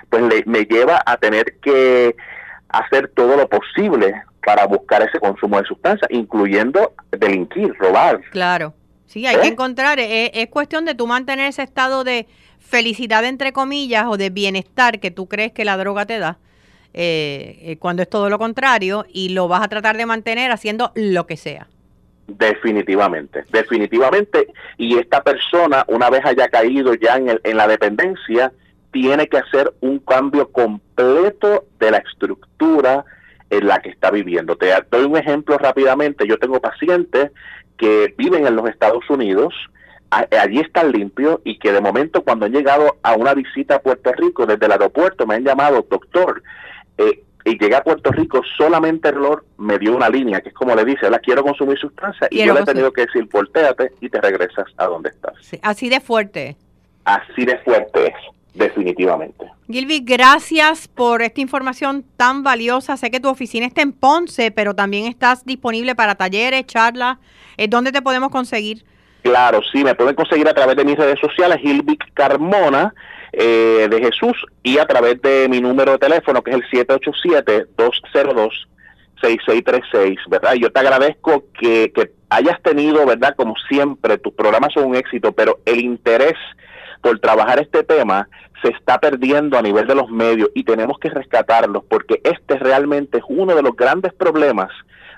pues 0.09 0.23
le, 0.23 0.43
me 0.45 0.63
lleva 0.63 1.01
a 1.05 1.17
tener 1.17 1.55
que 1.61 2.15
hacer 2.69 3.11
todo 3.15 3.35
lo 3.35 3.47
posible 3.47 4.21
para 4.45 4.65
buscar 4.65 5.01
ese 5.01 5.19
consumo 5.19 5.59
de 5.59 5.67
sustancias, 5.67 6.09
incluyendo 6.11 6.93
delinquir, 7.11 7.73
robar. 7.77 8.21
Claro, 8.31 8.73
sí, 9.05 9.25
hay 9.25 9.35
que 9.37 9.47
¿Eh? 9.47 9.51
encontrar, 9.51 9.99
es, 9.99 10.31
es, 10.33 10.47
cuestión 10.49 10.85
de 10.85 10.95
tú 10.95 11.07
mantener 11.07 11.47
ese 11.47 11.63
estado 11.63 12.03
de 12.03 12.27
felicidad, 12.59 13.23
entre 13.25 13.51
comillas, 13.51 14.05
o 14.07 14.17
de 14.17 14.29
bienestar 14.29 14.99
que 14.99 15.11
tú 15.11 15.27
crees 15.27 15.51
que 15.51 15.65
la 15.65 15.77
droga 15.77 16.05
te 16.05 16.19
da, 16.19 16.37
eh, 16.93 17.59
eh 17.61 17.77
cuando 17.77 18.01
es 18.01 18.09
todo 18.09 18.29
lo 18.29 18.37
contrario, 18.37 19.05
y 19.11 19.29
lo 19.29 19.47
vas 19.47 19.61
a 19.61 19.67
tratar 19.67 19.97
de 19.97 20.05
mantener 20.05 20.51
haciendo 20.51 20.91
lo 20.95 21.25
que 21.25 21.37
sea. 21.37 21.67
Definitivamente, 22.27 23.43
definitivamente. 23.51 24.47
Y 24.77 24.97
esta 24.97 25.23
persona, 25.23 25.83
una 25.87 26.09
vez 26.09 26.23
haya 26.25 26.47
caído 26.47 26.93
ya 26.93 27.15
en, 27.15 27.29
el, 27.29 27.41
en 27.43 27.57
la 27.57 27.67
dependencia, 27.67 28.51
tiene 28.91 29.27
que 29.27 29.37
hacer 29.37 29.73
un 29.81 29.99
cambio 29.99 30.51
completo 30.51 31.65
de 31.79 31.91
la 31.91 31.97
estructura 31.97 33.05
en 33.49 33.67
la 33.67 33.79
que 33.79 33.89
está 33.89 34.11
viviendo. 34.11 34.55
Te 34.55 34.71
doy 34.91 35.05
un 35.05 35.17
ejemplo 35.17 35.57
rápidamente. 35.57 36.27
Yo 36.27 36.37
tengo 36.37 36.59
pacientes 36.59 37.31
que 37.77 38.13
viven 38.17 38.45
en 38.45 38.55
los 38.55 38.69
Estados 38.69 39.09
Unidos, 39.09 39.53
allí 40.11 40.59
están 40.59 40.91
limpios 40.91 41.39
y 41.43 41.57
que 41.59 41.71
de 41.71 41.81
momento 41.81 42.23
cuando 42.23 42.45
han 42.45 42.51
llegado 42.51 42.97
a 43.03 43.13
una 43.13 43.33
visita 43.33 43.75
a 43.75 43.81
Puerto 43.81 44.11
Rico 44.13 44.45
desde 44.45 44.65
el 44.65 44.71
aeropuerto 44.71 45.25
me 45.25 45.35
han 45.35 45.45
llamado, 45.45 45.85
doctor, 45.89 46.43
eh, 46.99 47.23
y 47.45 47.57
llegué 47.57 47.75
a 47.75 47.83
Puerto 47.83 48.11
Rico, 48.11 48.41
solamente 48.57 49.09
el 49.09 49.17
olor 49.17 49.45
me 49.57 49.79
dio 49.79 49.95
una 49.95 50.09
línea, 50.09 50.41
que 50.41 50.49
es 50.49 50.55
como 50.55 50.75
le 50.75 50.83
dice, 50.83 51.09
la 51.09 51.19
quiero 51.19 51.41
consumir 51.41 51.79
sustancia, 51.79 52.27
y 52.29 52.45
yo 52.45 52.53
le 52.53 52.59
he 52.59 52.65
tenido 52.65 52.91
que 52.91 53.05
decir, 53.05 53.27
volteate 53.31 53.93
y 54.01 54.09
te 54.09 54.19
regresas 54.19 54.65
a 54.77 54.85
donde 54.85 55.09
estás. 55.09 55.33
así 55.61 55.89
de 55.89 56.01
fuerte. 56.01 56.57
Así 57.05 57.45
de 57.45 57.57
fuerte 57.59 58.07
es, 58.07 58.15
definitivamente. 58.53 59.45
Gilby, 59.67 60.01
gracias 60.01 60.87
por 60.89 61.21
esta 61.21 61.39
información 61.39 62.03
tan 62.17 62.43
valiosa. 62.43 62.97
Sé 62.97 63.09
que 63.09 63.19
tu 63.19 63.29
oficina 63.29 63.65
está 63.65 63.81
en 63.81 63.93
Ponce, 63.93 64.51
pero 64.51 64.75
también 64.75 65.05
estás 65.05 65.45
disponible 65.45 65.95
para 65.95 66.15
talleres, 66.15 66.65
charlas. 66.65 67.17
¿Dónde 67.69 67.91
te 67.91 68.01
podemos 68.01 68.29
conseguir? 68.29 68.83
Claro, 69.21 69.61
sí, 69.71 69.83
me 69.83 69.95
pueden 69.95 70.15
conseguir 70.15 70.47
a 70.47 70.53
través 70.53 70.75
de 70.75 70.85
mis 70.85 70.97
redes 70.97 71.19
sociales, 71.19 71.57
Gilvic 71.61 72.13
Carmona, 72.13 72.93
eh, 73.31 73.87
de 73.89 73.99
Jesús 73.99 74.45
y 74.63 74.77
a 74.77 74.85
través 74.85 75.21
de 75.21 75.47
mi 75.49 75.61
número 75.61 75.93
de 75.93 75.97
teléfono 75.99 76.41
que 76.41 76.51
es 76.51 76.57
el 76.57 76.63
787-202-6636, 79.21 80.17
¿verdad? 80.29 80.53
Yo 80.53 80.71
te 80.71 80.79
agradezco 80.79 81.45
que, 81.59 81.91
que 81.93 82.11
hayas 82.29 82.61
tenido, 82.61 83.05
¿verdad? 83.05 83.35
Como 83.35 83.55
siempre, 83.67 84.17
tus 84.17 84.33
programas 84.33 84.73
son 84.73 84.85
un 84.85 84.95
éxito, 84.95 85.31
pero 85.31 85.59
el 85.65 85.79
interés 85.79 86.37
por 87.01 87.19
trabajar 87.19 87.59
este 87.59 87.83
tema 87.83 88.27
se 88.61 88.69
está 88.69 88.99
perdiendo 88.99 89.57
a 89.57 89.61
nivel 89.61 89.87
de 89.87 89.95
los 89.95 90.09
medios 90.09 90.49
y 90.53 90.63
tenemos 90.63 90.99
que 90.99 91.09
rescatarlos 91.09 91.83
porque 91.89 92.21
este 92.23 92.55
realmente 92.57 93.19
es 93.19 93.23
uno 93.29 93.55
de 93.55 93.61
los 93.61 93.75
grandes 93.75 94.13
problemas 94.13 94.69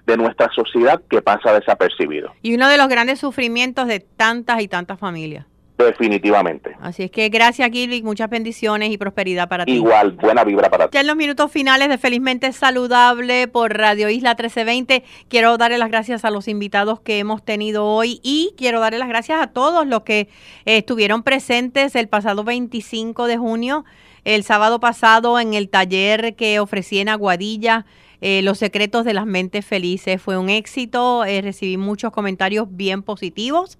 de 0.06 0.18
nuestra 0.18 0.50
sociedad 0.54 1.02
que 1.10 1.22
pasa 1.22 1.54
desapercibido. 1.54 2.34
Y 2.42 2.56
uno 2.56 2.68
de 2.68 2.78
los 2.78 2.88
grandes 2.88 3.20
sufrimientos 3.20 3.88
de 3.88 4.00
tantas 4.00 4.62
y 4.62 4.68
tantas 4.68 5.00
familias. 5.00 5.46
Definitivamente. 5.84 6.76
Así 6.82 7.04
es 7.04 7.12
que 7.12 7.30
gracias, 7.30 7.70
Gilby, 7.72 8.02
muchas 8.04 8.30
bendiciones 8.30 8.92
y 8.92 8.98
prosperidad 8.98 9.48
para 9.48 9.66
ti. 9.66 9.74
Igual, 9.74 10.14
buena 10.14 10.44
vibra 10.44 10.70
para 10.70 10.86
ti. 10.88 10.94
Ya 10.94 11.02
en 11.02 11.08
los 11.08 11.16
minutos 11.16 11.52
finales 11.52 11.90
de 11.90 11.98
Felizmente 11.98 12.52
Saludable 12.54 13.48
por 13.48 13.78
Radio 13.78 14.10
Isla 14.10 14.32
1320, 14.32 15.04
quiero 15.28 15.58
darle 15.58 15.78
las 15.78 15.90
gracias 15.90 16.26
a 16.26 16.32
los 16.32 16.48
invitados 16.48 17.00
que 17.00 17.20
hemos 17.20 17.44
tenido 17.44 17.86
hoy 17.86 18.20
y 18.24 18.54
quiero 18.58 18.80
darle 18.80 19.00
las 19.00 19.10
gracias 19.10 19.42
a 19.42 19.48
todos 19.48 19.88
los 19.88 20.04
que 20.04 20.22
eh, 20.66 20.78
estuvieron 20.78 21.24
presentes 21.24 21.96
el 21.96 22.08
pasado 22.08 22.44
25 22.44 23.28
de 23.28 23.38
junio, 23.38 23.86
el 24.24 24.44
sábado 24.44 24.80
pasado 24.80 25.40
en 25.40 25.54
el 25.54 25.70
taller 25.70 26.36
que 26.36 26.60
ofrecí 26.60 27.00
en 27.00 27.10
Aguadilla 27.10 27.86
eh, 28.22 28.42
Los 28.44 28.60
secretos 28.60 29.04
de 29.04 29.14
las 29.14 29.26
mentes 29.26 29.66
felices. 29.66 30.22
Fue 30.22 30.38
un 30.38 30.50
éxito, 30.50 31.26
eh, 31.26 31.42
recibí 31.42 31.78
muchos 31.78 32.12
comentarios 32.12 32.68
bien 32.70 33.04
positivos. 33.04 33.78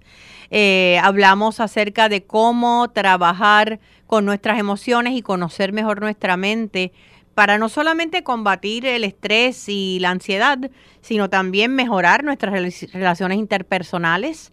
Eh, 0.50 0.98
hablamos 1.02 1.60
acerca 1.60 2.08
de 2.08 2.24
cómo 2.24 2.90
trabajar 2.90 3.80
con 4.06 4.24
nuestras 4.24 4.58
emociones 4.58 5.14
y 5.14 5.22
conocer 5.22 5.72
mejor 5.72 6.00
nuestra 6.00 6.36
mente 6.36 6.92
para 7.34 7.56
no 7.56 7.70
solamente 7.70 8.22
combatir 8.22 8.84
el 8.84 9.04
estrés 9.04 9.68
y 9.68 9.98
la 10.00 10.10
ansiedad, 10.10 10.58
sino 11.00 11.30
también 11.30 11.74
mejorar 11.74 12.22
nuestras 12.22 12.92
relaciones 12.92 13.38
interpersonales, 13.38 14.52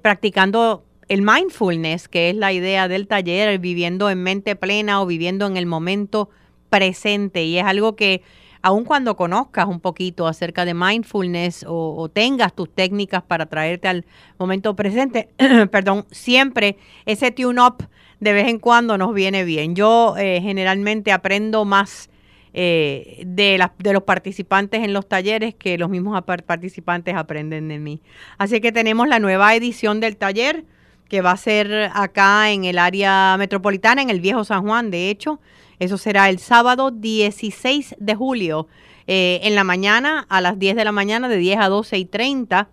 practicando 0.00 0.82
el 1.08 1.22
mindfulness, 1.22 2.08
que 2.08 2.30
es 2.30 2.36
la 2.36 2.52
idea 2.52 2.88
del 2.88 3.06
taller, 3.06 3.58
viviendo 3.58 4.10
en 4.10 4.22
mente 4.22 4.56
plena 4.56 5.02
o 5.02 5.06
viviendo 5.06 5.46
en 5.46 5.56
el 5.56 5.66
momento 5.66 6.30
presente. 6.70 7.44
Y 7.44 7.58
es 7.58 7.64
algo 7.64 7.96
que 7.96 8.22
aun 8.64 8.84
cuando 8.84 9.14
conozcas 9.14 9.66
un 9.66 9.78
poquito 9.78 10.26
acerca 10.26 10.64
de 10.64 10.72
mindfulness 10.72 11.66
o, 11.68 12.08
tengas 12.08 12.54
tus 12.54 12.74
técnicas 12.74 13.22
para 13.22 13.44
traerte 13.44 13.88
al 13.88 14.06
momento 14.38 14.74
presente, 14.74 15.28
perdón, 15.70 16.06
siempre 16.10 16.78
ese 17.04 17.30
tune-up 17.30 17.86
de 18.20 18.32
vez 18.32 18.48
en 18.48 18.58
cuando 18.58 18.96
nos 18.96 19.12
viene 19.12 19.44
bien. 19.44 19.76
Yo 19.76 20.14
eh, 20.16 20.40
generalmente 20.40 21.12
aprendo 21.12 21.66
más 21.66 22.08
eh, 22.54 23.22
de, 23.26 23.62
de 23.78 23.92
los 23.92 24.02
participantes 24.04 24.82
en 24.82 24.94
los 24.94 25.06
talleres 25.06 25.54
que 25.54 25.76
los 25.76 25.90
mismos 25.90 26.18
participantes 26.24 27.16
aprenden 27.16 27.68
de 27.68 27.78
mí. 27.78 28.00
Así 28.38 28.62
que 28.62 28.72
tenemos 28.72 29.08
la 29.08 29.18
nueva 29.18 29.54
edición 29.54 30.00
del 30.00 30.16
taller 30.16 30.64
que 31.10 31.20
va 31.20 31.32
a 31.32 31.36
ser 31.36 31.90
acá 31.92 32.50
en 32.50 32.64
el 32.64 32.78
área 32.78 33.36
metropolitana, 33.38 34.00
en 34.00 34.08
el 34.08 34.22
Viejo 34.22 34.42
San 34.42 34.62
Juan, 34.62 34.90
de 34.90 35.10
hecho. 35.10 35.38
Eso 35.78 35.98
será 35.98 36.28
el 36.28 36.38
sábado 36.38 36.90
16 36.90 37.96
de 37.98 38.14
julio, 38.14 38.68
eh, 39.06 39.40
en 39.42 39.54
la 39.54 39.64
mañana, 39.64 40.26
a 40.28 40.40
las 40.40 40.58
10 40.58 40.76
de 40.76 40.84
la 40.84 40.92
mañana, 40.92 41.28
de 41.28 41.36
10 41.36 41.58
a 41.60 41.68
12 41.68 41.98
y 41.98 42.04
30 42.04 42.68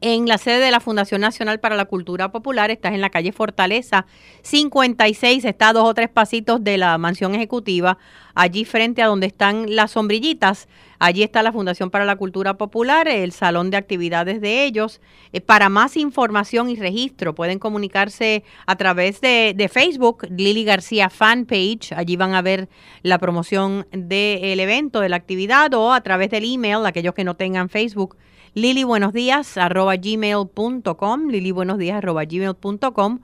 en 0.00 0.26
la 0.26 0.38
sede 0.38 0.58
de 0.58 0.70
la 0.70 0.80
Fundación 0.80 1.20
Nacional 1.20 1.60
para 1.60 1.76
la 1.76 1.86
Cultura 1.86 2.30
Popular. 2.30 2.70
Estás 2.70 2.92
en 2.92 3.00
la 3.00 3.10
calle 3.10 3.32
Fortaleza 3.32 4.06
56, 4.42 5.44
está 5.44 5.70
a 5.70 5.72
dos 5.72 5.88
o 5.88 5.94
tres 5.94 6.08
pasitos 6.08 6.62
de 6.62 6.78
la 6.78 6.98
mansión 6.98 7.34
ejecutiva, 7.34 7.98
allí 8.34 8.64
frente 8.64 9.02
a 9.02 9.06
donde 9.06 9.26
están 9.26 9.74
las 9.74 9.92
sombrillitas. 9.92 10.68
Allí 10.98 11.22
está 11.22 11.42
la 11.42 11.52
Fundación 11.52 11.90
para 11.90 12.06
la 12.06 12.16
Cultura 12.16 12.56
Popular, 12.56 13.06
el 13.06 13.32
salón 13.32 13.70
de 13.70 13.76
actividades 13.76 14.40
de 14.40 14.64
ellos. 14.64 15.00
Eh, 15.32 15.40
para 15.42 15.68
más 15.68 15.96
información 15.96 16.70
y 16.70 16.76
registro 16.76 17.34
pueden 17.34 17.58
comunicarse 17.58 18.44
a 18.66 18.76
través 18.76 19.20
de, 19.20 19.70
Facebook, 19.72 20.26
Lili 20.30 20.64
García 20.64 21.10
Fanpage. 21.10 21.92
Allí 21.92 22.16
van 22.16 22.34
a 22.34 22.40
ver 22.40 22.68
la 23.02 23.18
promoción 23.18 23.86
del 23.92 24.58
evento, 24.60 25.00
de 25.00 25.10
la 25.10 25.16
actividad, 25.16 25.74
o 25.74 25.92
a 25.92 26.00
través 26.00 26.30
del 26.30 26.50
email, 26.50 26.86
aquellos 26.86 27.14
que 27.14 27.24
no 27.24 27.36
tengan 27.36 27.68
Facebook 27.68 28.16
Lili 28.56 28.82
buenos 28.84 29.12
días 29.12 29.58
arroba 29.58 29.96
gmail.com, 29.96 31.28
Lili 31.28 31.50
buenos 31.50 31.76
días 31.76 31.98
arroba 31.98 32.24
gmail.com 32.24 33.18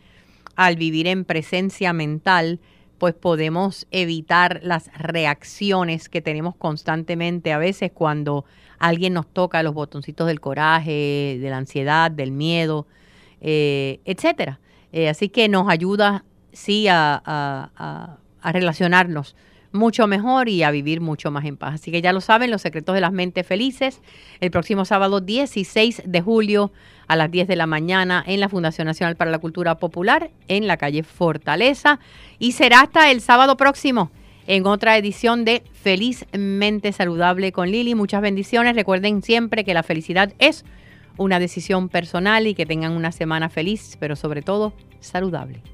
al 0.54 0.76
vivir 0.76 1.08
en 1.08 1.24
presencia 1.24 1.92
mental, 1.92 2.60
pues 2.98 3.14
podemos 3.14 3.86
evitar 3.90 4.60
las 4.62 4.90
reacciones 4.96 6.08
que 6.08 6.20
tenemos 6.20 6.56
constantemente 6.56 7.52
a 7.52 7.58
veces 7.58 7.90
cuando 7.92 8.44
alguien 8.78 9.12
nos 9.14 9.26
toca 9.26 9.62
los 9.62 9.74
botoncitos 9.74 10.26
del 10.26 10.40
coraje, 10.40 11.38
de 11.40 11.50
la 11.50 11.58
ansiedad, 11.58 12.10
del 12.10 12.32
miedo, 12.32 12.86
eh, 13.40 14.00
etcétera. 14.04 14.60
Eh, 14.92 15.08
así 15.08 15.28
que 15.28 15.48
nos 15.48 15.68
ayuda, 15.68 16.24
sí, 16.52 16.86
a, 16.88 17.22
a 18.44 18.52
relacionarnos 18.52 19.34
mucho 19.74 20.06
mejor 20.06 20.48
y 20.48 20.62
a 20.62 20.70
vivir 20.70 21.00
mucho 21.00 21.30
más 21.30 21.44
en 21.44 21.56
paz. 21.56 21.74
Así 21.74 21.90
que 21.90 22.00
ya 22.00 22.12
lo 22.12 22.20
saben, 22.20 22.50
los 22.50 22.62
secretos 22.62 22.94
de 22.94 23.00
las 23.00 23.12
mentes 23.12 23.46
felices, 23.46 24.00
el 24.40 24.50
próximo 24.50 24.84
sábado 24.84 25.20
16 25.20 26.04
de 26.06 26.20
julio 26.22 26.72
a 27.08 27.16
las 27.16 27.30
10 27.30 27.48
de 27.48 27.56
la 27.56 27.66
mañana 27.66 28.22
en 28.26 28.40
la 28.40 28.48
Fundación 28.48 28.86
Nacional 28.86 29.16
para 29.16 29.30
la 29.30 29.38
Cultura 29.38 29.76
Popular 29.78 30.30
en 30.48 30.66
la 30.68 30.76
calle 30.76 31.02
Fortaleza 31.02 31.98
y 32.38 32.52
será 32.52 32.82
hasta 32.82 33.10
el 33.10 33.20
sábado 33.20 33.56
próximo 33.56 34.10
en 34.46 34.64
otra 34.66 34.96
edición 34.96 35.44
de 35.44 35.62
Felizmente 35.72 36.92
Saludable 36.92 37.50
con 37.50 37.70
Lili. 37.70 37.94
Muchas 37.94 38.22
bendiciones. 38.22 38.76
Recuerden 38.76 39.22
siempre 39.22 39.64
que 39.64 39.74
la 39.74 39.82
felicidad 39.82 40.32
es 40.38 40.64
una 41.16 41.40
decisión 41.40 41.88
personal 41.88 42.46
y 42.46 42.54
que 42.54 42.64
tengan 42.64 42.92
una 42.92 43.10
semana 43.10 43.48
feliz, 43.48 43.96
pero 43.98 44.14
sobre 44.14 44.42
todo 44.42 44.72
saludable. 45.00 45.73